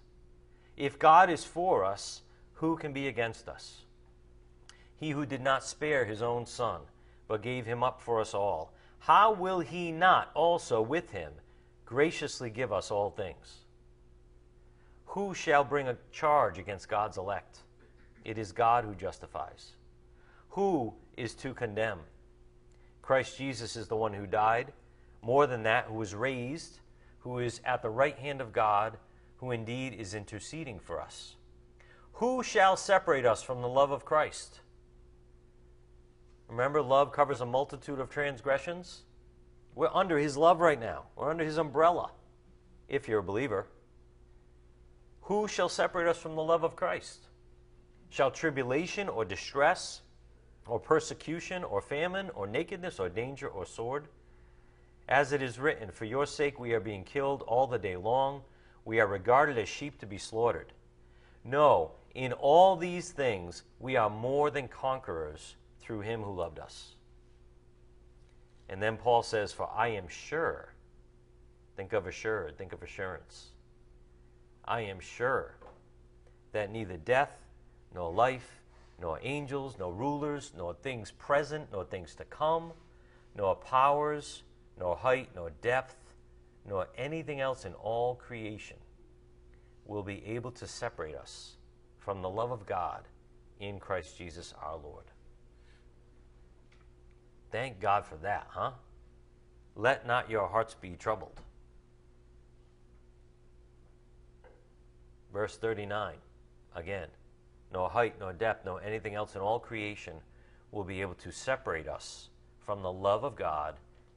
If 0.76 0.98
God 0.98 1.30
is 1.30 1.44
for 1.44 1.84
us, 1.84 2.22
who 2.54 2.76
can 2.76 2.92
be 2.92 3.06
against 3.06 3.48
us? 3.48 3.82
He 4.96 5.10
who 5.10 5.26
did 5.26 5.40
not 5.40 5.64
spare 5.64 6.04
his 6.04 6.22
own 6.22 6.46
son, 6.46 6.80
but 7.28 7.42
gave 7.42 7.66
him 7.66 7.82
up 7.84 8.00
for 8.00 8.20
us 8.20 8.34
all, 8.34 8.72
how 8.98 9.32
will 9.32 9.60
he 9.60 9.92
not 9.92 10.30
also 10.34 10.80
with 10.80 11.10
him 11.10 11.32
graciously 11.84 12.50
give 12.50 12.72
us 12.72 12.90
all 12.90 13.10
things? 13.10 13.63
Who 15.14 15.32
shall 15.32 15.62
bring 15.62 15.86
a 15.86 15.96
charge 16.10 16.58
against 16.58 16.88
God's 16.88 17.18
elect? 17.18 17.60
It 18.24 18.36
is 18.36 18.50
God 18.50 18.84
who 18.84 18.96
justifies. 18.96 19.76
Who 20.48 20.92
is 21.16 21.34
to 21.34 21.54
condemn? 21.54 22.00
Christ 23.00 23.38
Jesus 23.38 23.76
is 23.76 23.86
the 23.86 23.94
one 23.94 24.12
who 24.12 24.26
died, 24.26 24.72
more 25.22 25.46
than 25.46 25.62
that, 25.62 25.84
who 25.84 25.94
was 25.94 26.16
raised, 26.16 26.80
who 27.20 27.38
is 27.38 27.60
at 27.64 27.80
the 27.80 27.90
right 27.90 28.18
hand 28.18 28.40
of 28.40 28.52
God, 28.52 28.98
who 29.36 29.52
indeed 29.52 29.94
is 29.94 30.14
interceding 30.14 30.80
for 30.80 31.00
us. 31.00 31.36
Who 32.14 32.42
shall 32.42 32.76
separate 32.76 33.24
us 33.24 33.40
from 33.40 33.62
the 33.62 33.68
love 33.68 33.92
of 33.92 34.04
Christ? 34.04 34.62
Remember, 36.48 36.82
love 36.82 37.12
covers 37.12 37.40
a 37.40 37.46
multitude 37.46 38.00
of 38.00 38.10
transgressions. 38.10 39.02
We're 39.76 39.94
under 39.94 40.18
his 40.18 40.36
love 40.36 40.58
right 40.58 40.80
now. 40.80 41.04
We're 41.14 41.30
under 41.30 41.44
his 41.44 41.56
umbrella, 41.56 42.10
if 42.88 43.06
you're 43.06 43.20
a 43.20 43.22
believer. 43.22 43.68
Who 45.24 45.48
shall 45.48 45.70
separate 45.70 46.06
us 46.06 46.18
from 46.18 46.36
the 46.36 46.42
love 46.42 46.64
of 46.64 46.76
Christ? 46.76 47.28
Shall 48.10 48.30
tribulation 48.30 49.08
or 49.08 49.24
distress 49.24 50.02
or 50.66 50.78
persecution 50.78 51.64
or 51.64 51.80
famine 51.80 52.28
or 52.34 52.46
nakedness 52.46 53.00
or 53.00 53.08
danger 53.08 53.48
or 53.48 53.64
sword? 53.64 54.08
As 55.08 55.32
it 55.32 55.40
is 55.40 55.58
written, 55.58 55.90
For 55.90 56.04
your 56.04 56.26
sake 56.26 56.60
we 56.60 56.74
are 56.74 56.80
being 56.80 57.04
killed 57.04 57.42
all 57.42 57.66
the 57.66 57.78
day 57.78 57.96
long, 57.96 58.42
we 58.84 59.00
are 59.00 59.06
regarded 59.06 59.56
as 59.56 59.68
sheep 59.68 59.98
to 60.00 60.06
be 60.06 60.18
slaughtered. 60.18 60.72
No, 61.42 61.92
in 62.14 62.34
all 62.34 62.76
these 62.76 63.10
things 63.10 63.62
we 63.80 63.96
are 63.96 64.10
more 64.10 64.50
than 64.50 64.68
conquerors 64.68 65.56
through 65.80 66.00
him 66.00 66.22
who 66.22 66.34
loved 66.34 66.58
us. 66.58 66.96
And 68.68 68.82
then 68.82 68.98
Paul 68.98 69.22
says, 69.22 69.52
For 69.52 69.70
I 69.74 69.88
am 69.88 70.08
sure. 70.08 70.74
Think 71.76 71.94
of 71.94 72.06
assured, 72.06 72.58
think 72.58 72.74
of 72.74 72.82
assurance. 72.82 73.53
I 74.66 74.82
am 74.82 75.00
sure 75.00 75.54
that 76.52 76.70
neither 76.70 76.96
death, 76.96 77.32
nor 77.94 78.12
life, 78.12 78.60
nor 79.00 79.18
angels, 79.22 79.76
nor 79.78 79.92
rulers, 79.92 80.52
nor 80.56 80.74
things 80.74 81.10
present, 81.10 81.68
nor 81.72 81.84
things 81.84 82.14
to 82.16 82.24
come, 82.24 82.72
nor 83.36 83.56
powers, 83.56 84.42
nor 84.78 84.96
height, 84.96 85.30
nor 85.34 85.50
depth, 85.62 85.96
nor 86.66 86.88
anything 86.96 87.40
else 87.40 87.64
in 87.64 87.74
all 87.74 88.14
creation 88.14 88.76
will 89.84 90.02
be 90.02 90.24
able 90.26 90.50
to 90.52 90.66
separate 90.66 91.14
us 91.14 91.56
from 91.98 92.22
the 92.22 92.30
love 92.30 92.50
of 92.50 92.66
God 92.66 93.02
in 93.60 93.78
Christ 93.78 94.16
Jesus 94.16 94.54
our 94.62 94.76
Lord. 94.76 95.04
Thank 97.50 97.80
God 97.80 98.04
for 98.04 98.16
that, 98.16 98.46
huh? 98.50 98.72
Let 99.76 100.06
not 100.06 100.30
your 100.30 100.48
hearts 100.48 100.74
be 100.74 100.96
troubled. 100.98 101.40
Verse 105.34 105.56
39, 105.56 106.14
again, 106.76 107.08
no 107.72 107.88
height, 107.88 108.14
no 108.20 108.30
depth, 108.30 108.64
no 108.64 108.76
anything 108.76 109.16
else 109.16 109.34
in 109.34 109.40
all 109.40 109.58
creation 109.58 110.14
will 110.70 110.84
be 110.84 111.00
able 111.00 111.14
to 111.14 111.32
separate 111.32 111.88
us 111.88 112.28
from 112.64 112.82
the 112.82 112.92
love 112.92 113.24
of 113.24 113.34
God 113.34 113.74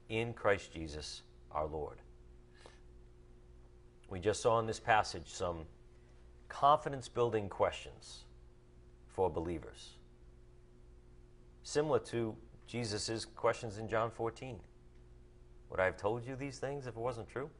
in 0.08 0.32
Christ 0.32 0.72
Jesus 0.72 1.22
our 1.50 1.66
Lord. 1.66 1.96
We 4.08 4.20
just 4.20 4.40
saw 4.40 4.60
in 4.60 4.66
this 4.66 4.78
passage 4.78 5.26
some 5.26 5.66
confidence 6.48 7.08
building 7.08 7.48
questions 7.48 8.24
for 9.08 9.28
believers, 9.28 9.94
similar 11.64 11.98
to 11.98 12.36
Jesus' 12.68 13.24
questions 13.24 13.78
in 13.78 13.88
John 13.88 14.12
14. 14.12 14.60
Would 15.70 15.80
I 15.80 15.84
have 15.84 15.96
told 15.96 16.24
you 16.24 16.36
these 16.36 16.60
things 16.60 16.86
if 16.86 16.94
it 16.94 17.00
wasn't 17.00 17.28
true? 17.28 17.50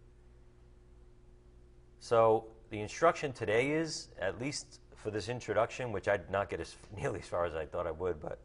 So, 1.99 2.45
the 2.71 2.81
instruction 2.81 3.33
today 3.33 3.71
is, 3.71 4.09
at 4.21 4.41
least 4.41 4.81
for 4.97 5.11
this 5.11 5.29
introduction, 5.29 5.93
which 5.93 6.09
I 6.09 6.16
did 6.16 6.31
not 6.31 6.51
get 6.51 6.61
as 6.61 6.77
nearly 6.97 7.21
as 7.21 7.27
far 7.27 7.45
as 7.47 7.55
I 7.55 7.64
thought 7.64 7.87
I 7.87 7.93
would, 7.93 8.21
but 8.21 8.39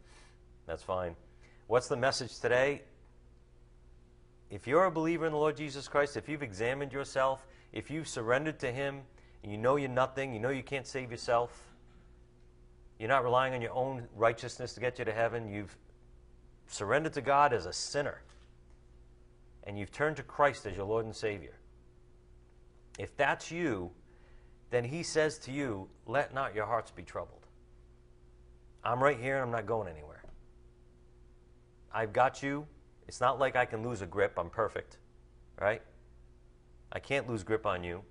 that's 0.65 0.84
fine. 0.84 1.15
What's 1.67 1.88
the 1.88 1.97
message 1.97 2.39
today? 2.39 2.84
If 4.49 4.67
you're 4.67 4.86
a 4.86 4.91
believer 4.91 5.26
in 5.26 5.32
the 5.32 5.38
Lord 5.38 5.57
Jesus 5.57 5.88
Christ, 5.88 6.15
if 6.15 6.30
you've 6.30 6.43
examined 6.43 6.93
yourself, 6.93 7.47
if 7.71 7.89
you've 7.89 8.07
surrendered 8.07 8.59
to 8.59 8.71
Him, 8.71 9.01
and 9.41 9.51
you 9.51 9.57
know 9.57 9.76
you're 9.76 9.89
nothing, 9.89 10.34
you 10.34 10.39
know 10.39 10.49
you 10.49 10.63
can't 10.63 10.86
save 10.86 11.11
yourself, 11.11 11.74
you're 12.99 13.09
not 13.09 13.24
relying 13.24 13.53
on 13.53 13.61
your 13.61 13.74
own 13.74 14.07
righteousness 14.15 14.74
to 14.76 14.80
get 14.80 14.99
you 14.99 15.05
to 15.05 15.11
heaven, 15.11 15.49
you've 15.49 15.76
surrendered 16.67 17.13
to 17.13 17.21
God 17.21 17.51
as 17.51 17.65
a 17.65 17.74
sinner, 17.74 18.21
and 19.63 19.78
you've 19.78 19.91
turned 19.91 20.17
to 20.17 20.24
Christ 20.24 20.65
as 20.65 20.76
your 20.76 20.86
Lord 20.86 21.05
and 21.05 21.15
Savior. 21.15 21.57
If 22.99 23.17
that's 23.17 23.51
you, 23.51 23.91
then 24.74 24.84
He 24.84 25.03
says 25.03 25.38
to 25.39 25.51
you, 25.51 25.88
Let 26.07 26.34
not 26.34 26.55
your 26.55 26.65
hearts 26.65 26.89
be 26.89 27.03
troubled. 27.03 27.45
I'm 28.84 29.01
right 29.01 29.19
here 29.19 29.36
and 29.36 29.43
I'm 29.43 29.51
not 29.51 29.65
going 29.65 29.88
anywhere. 29.88 30.24
I've 31.93 32.11
got 32.11 32.41
you. 32.41 32.65
It's 33.07 33.21
not 33.21 33.39
like 33.39 33.55
I 33.55 33.65
can 33.65 33.88
lose 33.88 34.01
a 34.01 34.07
grip. 34.07 34.34
I'm 34.38 34.49
perfect, 34.49 34.97
right? 35.61 35.82
I 36.91 36.99
can't 36.99 37.30
lose 37.30 37.43
grip 37.43 37.65
on 37.65 37.84
you. 37.84 38.01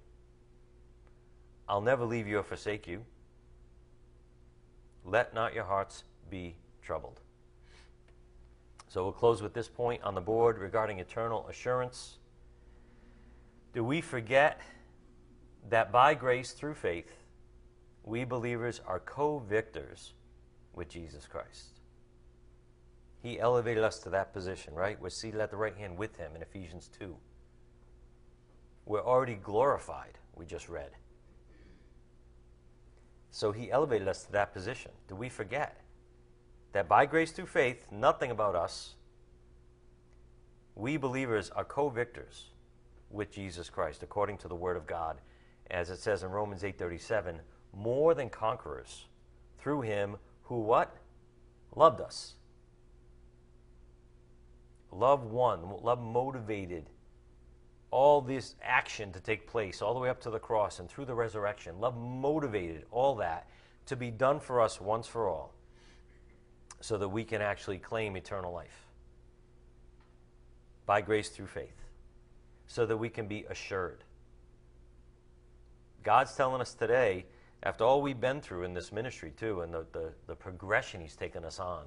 I'll 1.69 1.81
never 1.81 2.05
leave 2.05 2.29
you 2.29 2.39
or 2.39 2.43
forsake 2.43 2.87
you. 2.87 3.05
Let 5.05 5.35
not 5.35 5.55
your 5.55 5.65
hearts 5.65 6.05
be 6.31 6.55
troubled. 6.81 7.21
So 8.89 9.03
we'll 9.03 9.13
close 9.13 9.43
with 9.43 9.55
this 9.55 9.69
point 9.69 10.03
on 10.03 10.15
the 10.15 10.21
board 10.21 10.59
regarding 10.59 11.01
eternal 11.01 11.47
assurance. 11.49 12.19
Do 13.73 13.83
we 13.83 14.01
forget 14.01 14.61
that 15.69 15.93
by 15.93 16.15
grace 16.15 16.53
through 16.53 16.75
faith, 16.75 17.23
we 18.05 18.25
believers 18.25 18.81
are 18.87 19.01
co 19.01 19.39
victors 19.39 20.15
with 20.75 20.89
Jesus 20.89 21.27
Christ? 21.27 21.81
He 23.23 23.39
elevated 23.39 23.85
us 23.85 24.01
to 24.01 24.11
that 24.11 24.33
position, 24.33 24.75
right? 24.75 25.01
We're 25.01 25.11
seated 25.11 25.41
at 25.41 25.51
the 25.51 25.57
right 25.57 25.77
hand 25.77 25.97
with 25.97 26.17
him 26.17 26.33
in 26.35 26.43
Ephesians 26.43 26.91
2. 26.99 27.17
We're 28.85 29.05
already 29.05 29.35
glorified, 29.35 30.19
we 30.35 30.45
just 30.45 30.69
read. 30.69 30.91
So 33.31 33.53
he 33.53 33.71
elevated 33.71 34.09
us 34.09 34.25
to 34.25 34.33
that 34.33 34.53
position. 34.53 34.91
Do 35.09 35.15
we 35.15 35.29
forget 35.29 35.81
that 36.73 36.89
by 36.89 37.07
grace 37.07 37.31
through 37.31 37.47
faith, 37.47 37.87
nothing 37.91 38.31
about 38.31 38.57
us, 38.57 38.95
we 40.75 40.97
believers 40.97 41.51
are 41.51 41.65
co 41.65 41.89
victors 41.89 42.51
with 43.11 43.31
Jesus 43.31 43.71
Christ, 43.71 44.03
according 44.03 44.39
to 44.39 44.49
the 44.49 44.55
Word 44.55 44.77
of 44.77 44.87
God, 44.87 45.19
as 45.73 45.91
it 45.91 45.99
says 45.99 46.23
in 46.23 46.31
Romans 46.31 46.63
8:37, 46.63 47.41
more 47.73 48.15
than 48.15 48.29
conquerors 48.29 49.07
through 49.59 49.81
him 49.81 50.19
who 50.45 50.61
what? 50.61 50.97
Loved 51.75 52.01
us. 52.01 52.35
Love 54.91 55.25
one, 55.25 55.83
love 55.83 56.01
motivated 56.01 56.91
all 57.91 58.21
this 58.21 58.55
action 58.63 59.13
to 59.13 59.21
take 59.21 59.47
place 59.47 59.81
all 59.81 59.95
the 59.95 60.01
way 60.01 60.11
up 60.11 60.21
to 60.21 60.31
the 60.31 60.39
cross 60.39 60.79
and 60.79 60.89
through 60.89 61.07
the 61.07 61.15
resurrection. 61.15 61.81
Love 61.81 61.97
motivated 61.97 62.85
all 62.91 63.15
that 63.15 63.49
to 63.87 63.97
be 63.97 64.11
done 64.11 64.39
for 64.39 64.61
us 64.61 64.81
once 64.81 65.07
for 65.07 65.29
all 65.29 65.55
so 66.81 66.99
that 66.99 67.09
we 67.09 67.25
can 67.25 67.41
actually 67.41 67.79
claim 67.79 68.17
eternal 68.17 68.53
life 68.53 68.87
by 70.85 71.01
grace 71.01 71.29
through 71.29 71.47
faith, 71.47 71.87
so 72.67 72.85
that 72.85 72.97
we 72.97 73.09
can 73.09 73.29
be 73.29 73.45
assured. 73.49 74.05
God's 76.03 76.35
telling 76.35 76.61
us 76.61 76.75
today, 76.75 77.27
after 77.63 77.85
all 77.85 78.03
we've 78.03 78.21
been 78.21 78.41
through 78.41 78.65
in 78.65 78.75
this 78.75 78.93
ministry, 78.93 79.33
too, 79.37 79.61
and 79.61 79.73
the, 79.73 79.87
the, 79.93 80.13
the 80.27 80.35
progression 80.35 81.01
He's 81.01 81.17
taken 81.17 81.45
us 81.45 81.61
on, 81.61 81.85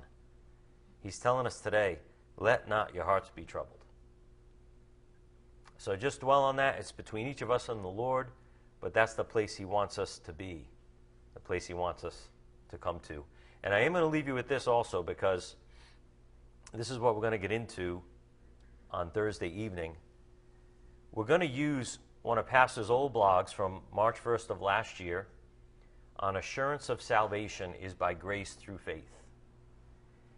He's 1.02 1.20
telling 1.20 1.46
us 1.46 1.60
today, 1.60 2.00
let 2.38 2.68
not 2.68 2.94
your 2.94 3.04
hearts 3.04 3.30
be 3.36 3.44
troubled. 3.44 3.80
So 5.78 5.96
just 5.96 6.22
dwell 6.22 6.44
on 6.44 6.56
that. 6.56 6.80
It's 6.80 6.92
between 6.92 7.28
each 7.28 7.42
of 7.42 7.52
us 7.52 7.70
and 7.70 7.84
the 7.84 7.90
Lord, 7.90 8.30
but 8.82 8.94
that's 8.94 9.14
the 9.14 9.24
place 9.24 9.56
He 9.56 9.66
wants 9.66 10.00
us 10.00 10.20
to 10.20 10.34
be, 10.34 10.66
the 11.34 11.40
place 11.40 11.68
He 11.68 11.74
wants 11.74 12.04
us 12.04 12.30
to 12.70 12.78
come 12.78 13.00
to. 13.08 13.24
And 13.64 13.74
I 13.74 13.80
am 13.80 13.94
going 13.94 14.04
to 14.04 14.08
leave 14.08 14.28
you 14.28 14.34
with 14.34 14.48
this 14.48 14.68
also 14.68 15.04
because 15.04 15.56
this 16.74 16.90
is 16.90 17.00
what 17.00 17.16
we're 17.16 17.22
going 17.22 17.32
to 17.32 17.38
get 17.38 17.52
into 17.52 18.02
on 18.92 19.10
Thursday 19.12 19.50
evening. 19.50 19.96
We're 21.12 21.26
going 21.26 21.42
to 21.42 21.48
use 21.48 22.00
one 22.26 22.40
of 22.40 22.48
Pastor's 22.48 22.90
old 22.90 23.14
blogs 23.14 23.54
from 23.54 23.82
March 23.94 24.18
1st 24.22 24.50
of 24.50 24.60
last 24.60 25.00
year 25.00 25.28
on 26.18 26.38
assurance 26.38 26.90
of 26.90 27.00
salvation 27.00 27.76
is 27.76 27.94
by 27.94 28.16
grace 28.16 28.54
through 28.54 28.80
faith. 28.80 29.22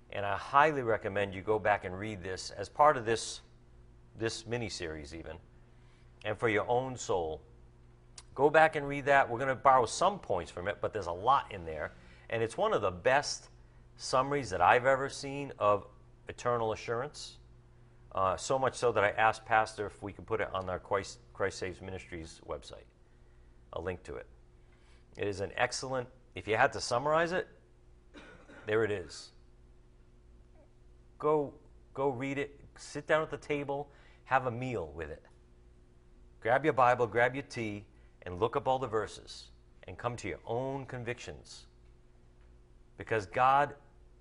And 0.09 0.25
I 0.25 0.35
highly 0.35 0.81
recommend 0.81 1.33
you 1.33 1.41
go 1.41 1.57
back 1.57 1.85
and 1.85 1.97
read 1.97 2.21
this 2.21 2.51
as 2.57 2.67
part 2.67 2.97
of 2.97 3.05
this, 3.05 3.39
this 4.19 4.45
mini 4.45 4.67
series, 4.67 5.15
even, 5.15 5.37
and 6.25 6.37
for 6.37 6.49
your 6.49 6.69
own 6.69 6.97
soul. 6.97 7.41
Go 8.35 8.49
back 8.49 8.75
and 8.75 8.85
read 8.85 9.05
that. 9.05 9.29
We're 9.29 9.39
going 9.39 9.47
to 9.47 9.55
borrow 9.55 9.85
some 9.85 10.19
points 10.19 10.51
from 10.51 10.67
it, 10.67 10.79
but 10.81 10.91
there's 10.91 11.07
a 11.07 11.11
lot 11.11 11.53
in 11.53 11.63
there. 11.63 11.93
And 12.29 12.43
it's 12.43 12.57
one 12.57 12.73
of 12.73 12.81
the 12.81 12.91
best 12.91 13.47
summaries 13.95 14.49
that 14.49 14.59
I've 14.59 14.85
ever 14.85 15.07
seen 15.07 15.53
of 15.57 15.87
eternal 16.27 16.73
assurance. 16.73 17.37
Uh, 18.13 18.35
so 18.35 18.59
much 18.59 18.75
so 18.75 18.91
that 18.91 19.05
I 19.05 19.11
asked 19.11 19.45
Pastor 19.45 19.85
if 19.85 20.03
we 20.03 20.11
could 20.11 20.25
put 20.25 20.41
it 20.41 20.49
on 20.53 20.69
our 20.69 20.79
Christ, 20.79 21.19
Christ 21.37 21.59
Saves 21.59 21.81
Ministries 21.83 22.41
website, 22.49 22.87
a 23.73 23.79
link 23.79 24.01
to 24.01 24.15
it. 24.15 24.25
It 25.17 25.27
is 25.27 25.39
an 25.39 25.51
excellent, 25.55 26.09
if 26.33 26.47
you 26.47 26.57
had 26.57 26.73
to 26.73 26.81
summarize 26.81 27.31
it, 27.31 27.47
there 28.65 28.83
it 28.83 28.89
is. 28.89 29.29
Go, 31.19 31.53
go 31.93 32.09
read 32.09 32.39
it, 32.39 32.59
sit 32.75 33.05
down 33.05 33.21
at 33.21 33.29
the 33.29 33.37
table, 33.37 33.87
have 34.23 34.47
a 34.47 34.51
meal 34.51 34.91
with 34.95 35.11
it. 35.11 35.23
Grab 36.41 36.63
your 36.63 36.73
Bible, 36.73 37.05
grab 37.05 37.35
your 37.35 37.43
tea, 37.43 37.85
and 38.23 38.39
look 38.39 38.55
up 38.55 38.67
all 38.67 38.79
the 38.79 38.87
verses 38.87 39.51
and 39.87 39.95
come 39.95 40.15
to 40.15 40.27
your 40.27 40.39
own 40.47 40.87
convictions. 40.87 41.67
Because 42.97 43.27
God 43.27 43.75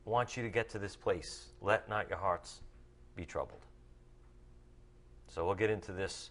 wants 0.04 0.36
you 0.36 0.42
to 0.42 0.50
get 0.50 0.68
to 0.68 0.78
this 0.78 0.94
place. 0.94 1.46
Let 1.62 1.88
not 1.88 2.10
your 2.10 2.18
hearts 2.18 2.60
be 3.16 3.24
troubled. 3.24 3.64
So 5.28 5.46
we'll 5.46 5.54
get 5.54 5.70
into 5.70 5.92
this 5.92 6.30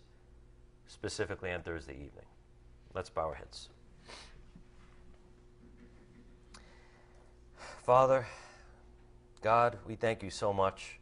specifically 0.87 1.51
on 1.51 1.61
Thursday 1.61 1.93
evening. 1.93 2.25
Let's 2.93 3.09
bow 3.09 3.27
our 3.27 3.35
heads. 3.35 3.69
Father, 7.83 8.25
God, 9.41 9.77
we 9.85 9.95
thank 9.95 10.23
you 10.23 10.29
so 10.29 10.51
much 10.51 10.99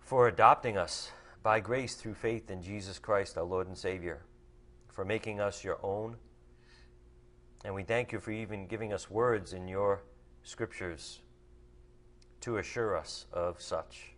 for 0.00 0.28
adopting 0.28 0.76
us 0.76 1.10
by 1.42 1.60
grace 1.60 1.94
through 1.94 2.14
faith 2.14 2.50
in 2.50 2.62
Jesus 2.62 2.98
Christ, 2.98 3.38
our 3.38 3.44
Lord 3.44 3.68
and 3.68 3.78
Savior, 3.78 4.22
for 4.92 5.04
making 5.04 5.40
us 5.40 5.64
your 5.64 5.78
own. 5.82 6.16
And 7.64 7.74
we 7.74 7.84
thank 7.84 8.12
you 8.12 8.20
for 8.20 8.32
even 8.32 8.66
giving 8.66 8.92
us 8.92 9.10
words 9.10 9.52
in 9.52 9.66
your 9.68 10.02
scriptures 10.42 11.20
to 12.40 12.58
assure 12.58 12.96
us 12.96 13.26
of 13.32 13.62
such. 13.62 14.12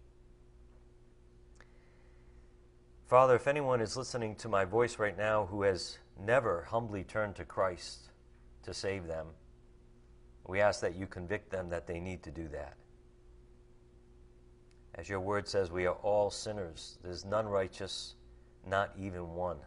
Father, 3.10 3.34
if 3.34 3.48
anyone 3.48 3.80
is 3.80 3.96
listening 3.96 4.36
to 4.36 4.48
my 4.48 4.64
voice 4.64 5.00
right 5.00 5.18
now 5.18 5.46
who 5.46 5.62
has 5.62 5.98
never 6.24 6.62
humbly 6.70 7.02
turned 7.02 7.34
to 7.34 7.44
Christ 7.44 8.12
to 8.62 8.72
save 8.72 9.08
them, 9.08 9.26
we 10.46 10.60
ask 10.60 10.80
that 10.82 10.94
you 10.94 11.08
convict 11.08 11.50
them 11.50 11.70
that 11.70 11.88
they 11.88 11.98
need 11.98 12.22
to 12.22 12.30
do 12.30 12.46
that. 12.52 12.76
As 14.94 15.08
your 15.08 15.18
word 15.18 15.48
says, 15.48 15.72
we 15.72 15.86
are 15.86 15.96
all 16.04 16.30
sinners. 16.30 16.98
There's 17.02 17.24
none 17.24 17.48
righteous, 17.48 18.14
not 18.64 18.92
even 18.96 19.34
one. 19.34 19.58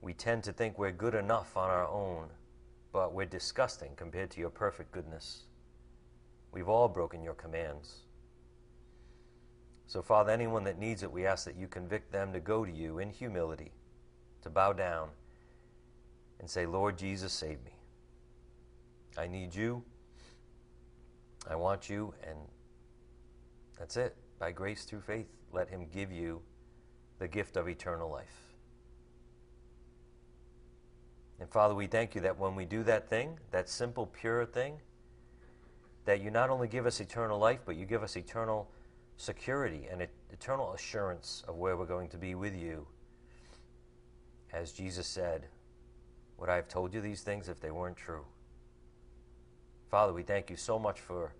We 0.00 0.14
tend 0.14 0.42
to 0.44 0.54
think 0.54 0.78
we're 0.78 0.90
good 0.90 1.14
enough 1.14 1.54
on 1.54 1.68
our 1.68 1.86
own, 1.86 2.28
but 2.94 3.12
we're 3.12 3.26
disgusting 3.26 3.90
compared 3.94 4.30
to 4.30 4.40
your 4.40 4.48
perfect 4.48 4.90
goodness. 4.90 5.42
We've 6.50 6.70
all 6.70 6.88
broken 6.88 7.22
your 7.22 7.34
commands. 7.34 8.04
So, 9.90 10.02
Father, 10.02 10.30
anyone 10.30 10.62
that 10.64 10.78
needs 10.78 11.02
it, 11.02 11.10
we 11.10 11.26
ask 11.26 11.44
that 11.46 11.56
you 11.56 11.66
convict 11.66 12.12
them 12.12 12.32
to 12.32 12.38
go 12.38 12.64
to 12.64 12.70
you 12.70 13.00
in 13.00 13.10
humility, 13.10 13.72
to 14.42 14.48
bow 14.48 14.72
down 14.72 15.08
and 16.38 16.48
say, 16.48 16.64
Lord 16.64 16.96
Jesus, 16.96 17.32
save 17.32 17.58
me. 17.64 17.72
I 19.18 19.26
need 19.26 19.52
you. 19.52 19.82
I 21.50 21.56
want 21.56 21.90
you. 21.90 22.14
And 22.24 22.38
that's 23.80 23.96
it. 23.96 24.14
By 24.38 24.52
grace 24.52 24.84
through 24.84 25.00
faith, 25.00 25.26
let 25.52 25.68
Him 25.68 25.88
give 25.92 26.12
you 26.12 26.40
the 27.18 27.26
gift 27.26 27.56
of 27.56 27.68
eternal 27.68 28.08
life. 28.08 28.54
And 31.40 31.50
Father, 31.50 31.74
we 31.74 31.88
thank 31.88 32.14
you 32.14 32.20
that 32.20 32.38
when 32.38 32.54
we 32.54 32.64
do 32.64 32.84
that 32.84 33.10
thing, 33.10 33.40
that 33.50 33.68
simple, 33.68 34.06
pure 34.06 34.46
thing, 34.46 34.74
that 36.04 36.20
you 36.20 36.30
not 36.30 36.48
only 36.48 36.68
give 36.68 36.86
us 36.86 37.00
eternal 37.00 37.40
life, 37.40 37.58
but 37.66 37.74
you 37.74 37.86
give 37.86 38.04
us 38.04 38.16
eternal 38.16 38.70
security 39.20 39.86
and 39.92 40.06
eternal 40.32 40.72
assurance 40.72 41.44
of 41.46 41.56
where 41.56 41.76
we're 41.76 41.84
going 41.84 42.08
to 42.08 42.16
be 42.16 42.34
with 42.34 42.56
you 42.56 42.86
as 44.50 44.72
Jesus 44.72 45.06
said, 45.06 45.46
Would 46.38 46.48
I 46.48 46.56
have 46.56 46.68
told 46.68 46.94
you 46.94 47.02
these 47.02 47.20
things 47.20 47.48
if 47.48 47.60
they 47.60 47.70
weren't 47.70 47.98
true? 47.98 48.24
Father, 49.90 50.14
we 50.14 50.22
thank 50.22 50.48
you 50.48 50.56
so 50.56 50.78
much 50.78 51.00
for 51.00 51.34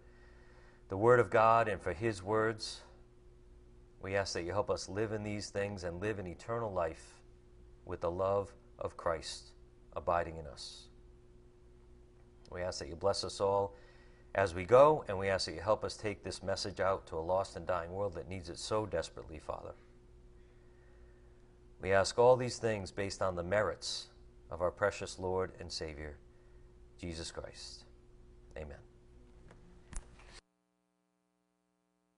the 0.90 0.96
Word 0.96 1.20
of 1.20 1.30
God 1.30 1.68
and 1.68 1.80
for 1.80 1.94
His 1.94 2.22
words. 2.22 2.82
We 4.02 4.14
ask 4.14 4.34
that 4.34 4.42
you 4.42 4.52
help 4.52 4.70
us 4.70 4.88
live 4.88 5.12
in 5.12 5.22
these 5.22 5.48
things 5.48 5.84
and 5.84 6.02
live 6.02 6.18
in 6.18 6.26
eternal 6.26 6.70
life 6.70 7.22
with 7.86 8.02
the 8.02 8.10
love 8.10 8.52
of 8.78 8.96
Christ 8.98 9.52
abiding 9.96 10.36
in 10.36 10.46
us. 10.46 10.88
We 12.50 12.60
ask 12.60 12.78
that 12.80 12.88
you 12.88 12.96
bless 12.96 13.24
us 13.24 13.40
all 13.40 13.74
as 14.34 14.54
we 14.54 14.64
go, 14.64 15.04
and 15.08 15.18
we 15.18 15.28
ask 15.28 15.46
that 15.46 15.54
you 15.54 15.60
help 15.60 15.84
us 15.84 15.96
take 15.96 16.22
this 16.22 16.42
message 16.42 16.80
out 16.80 17.06
to 17.08 17.16
a 17.16 17.20
lost 17.20 17.56
and 17.56 17.66
dying 17.66 17.92
world 17.92 18.14
that 18.14 18.28
needs 18.28 18.48
it 18.48 18.58
so 18.58 18.86
desperately, 18.86 19.38
Father. 19.38 19.72
We 21.80 21.92
ask 21.92 22.18
all 22.18 22.36
these 22.36 22.58
things 22.58 22.92
based 22.92 23.22
on 23.22 23.34
the 23.34 23.42
merits 23.42 24.08
of 24.50 24.60
our 24.60 24.70
precious 24.70 25.18
Lord 25.18 25.52
and 25.58 25.72
Savior, 25.72 26.16
Jesus 27.00 27.30
Christ. 27.30 27.84
Amen. 28.56 28.89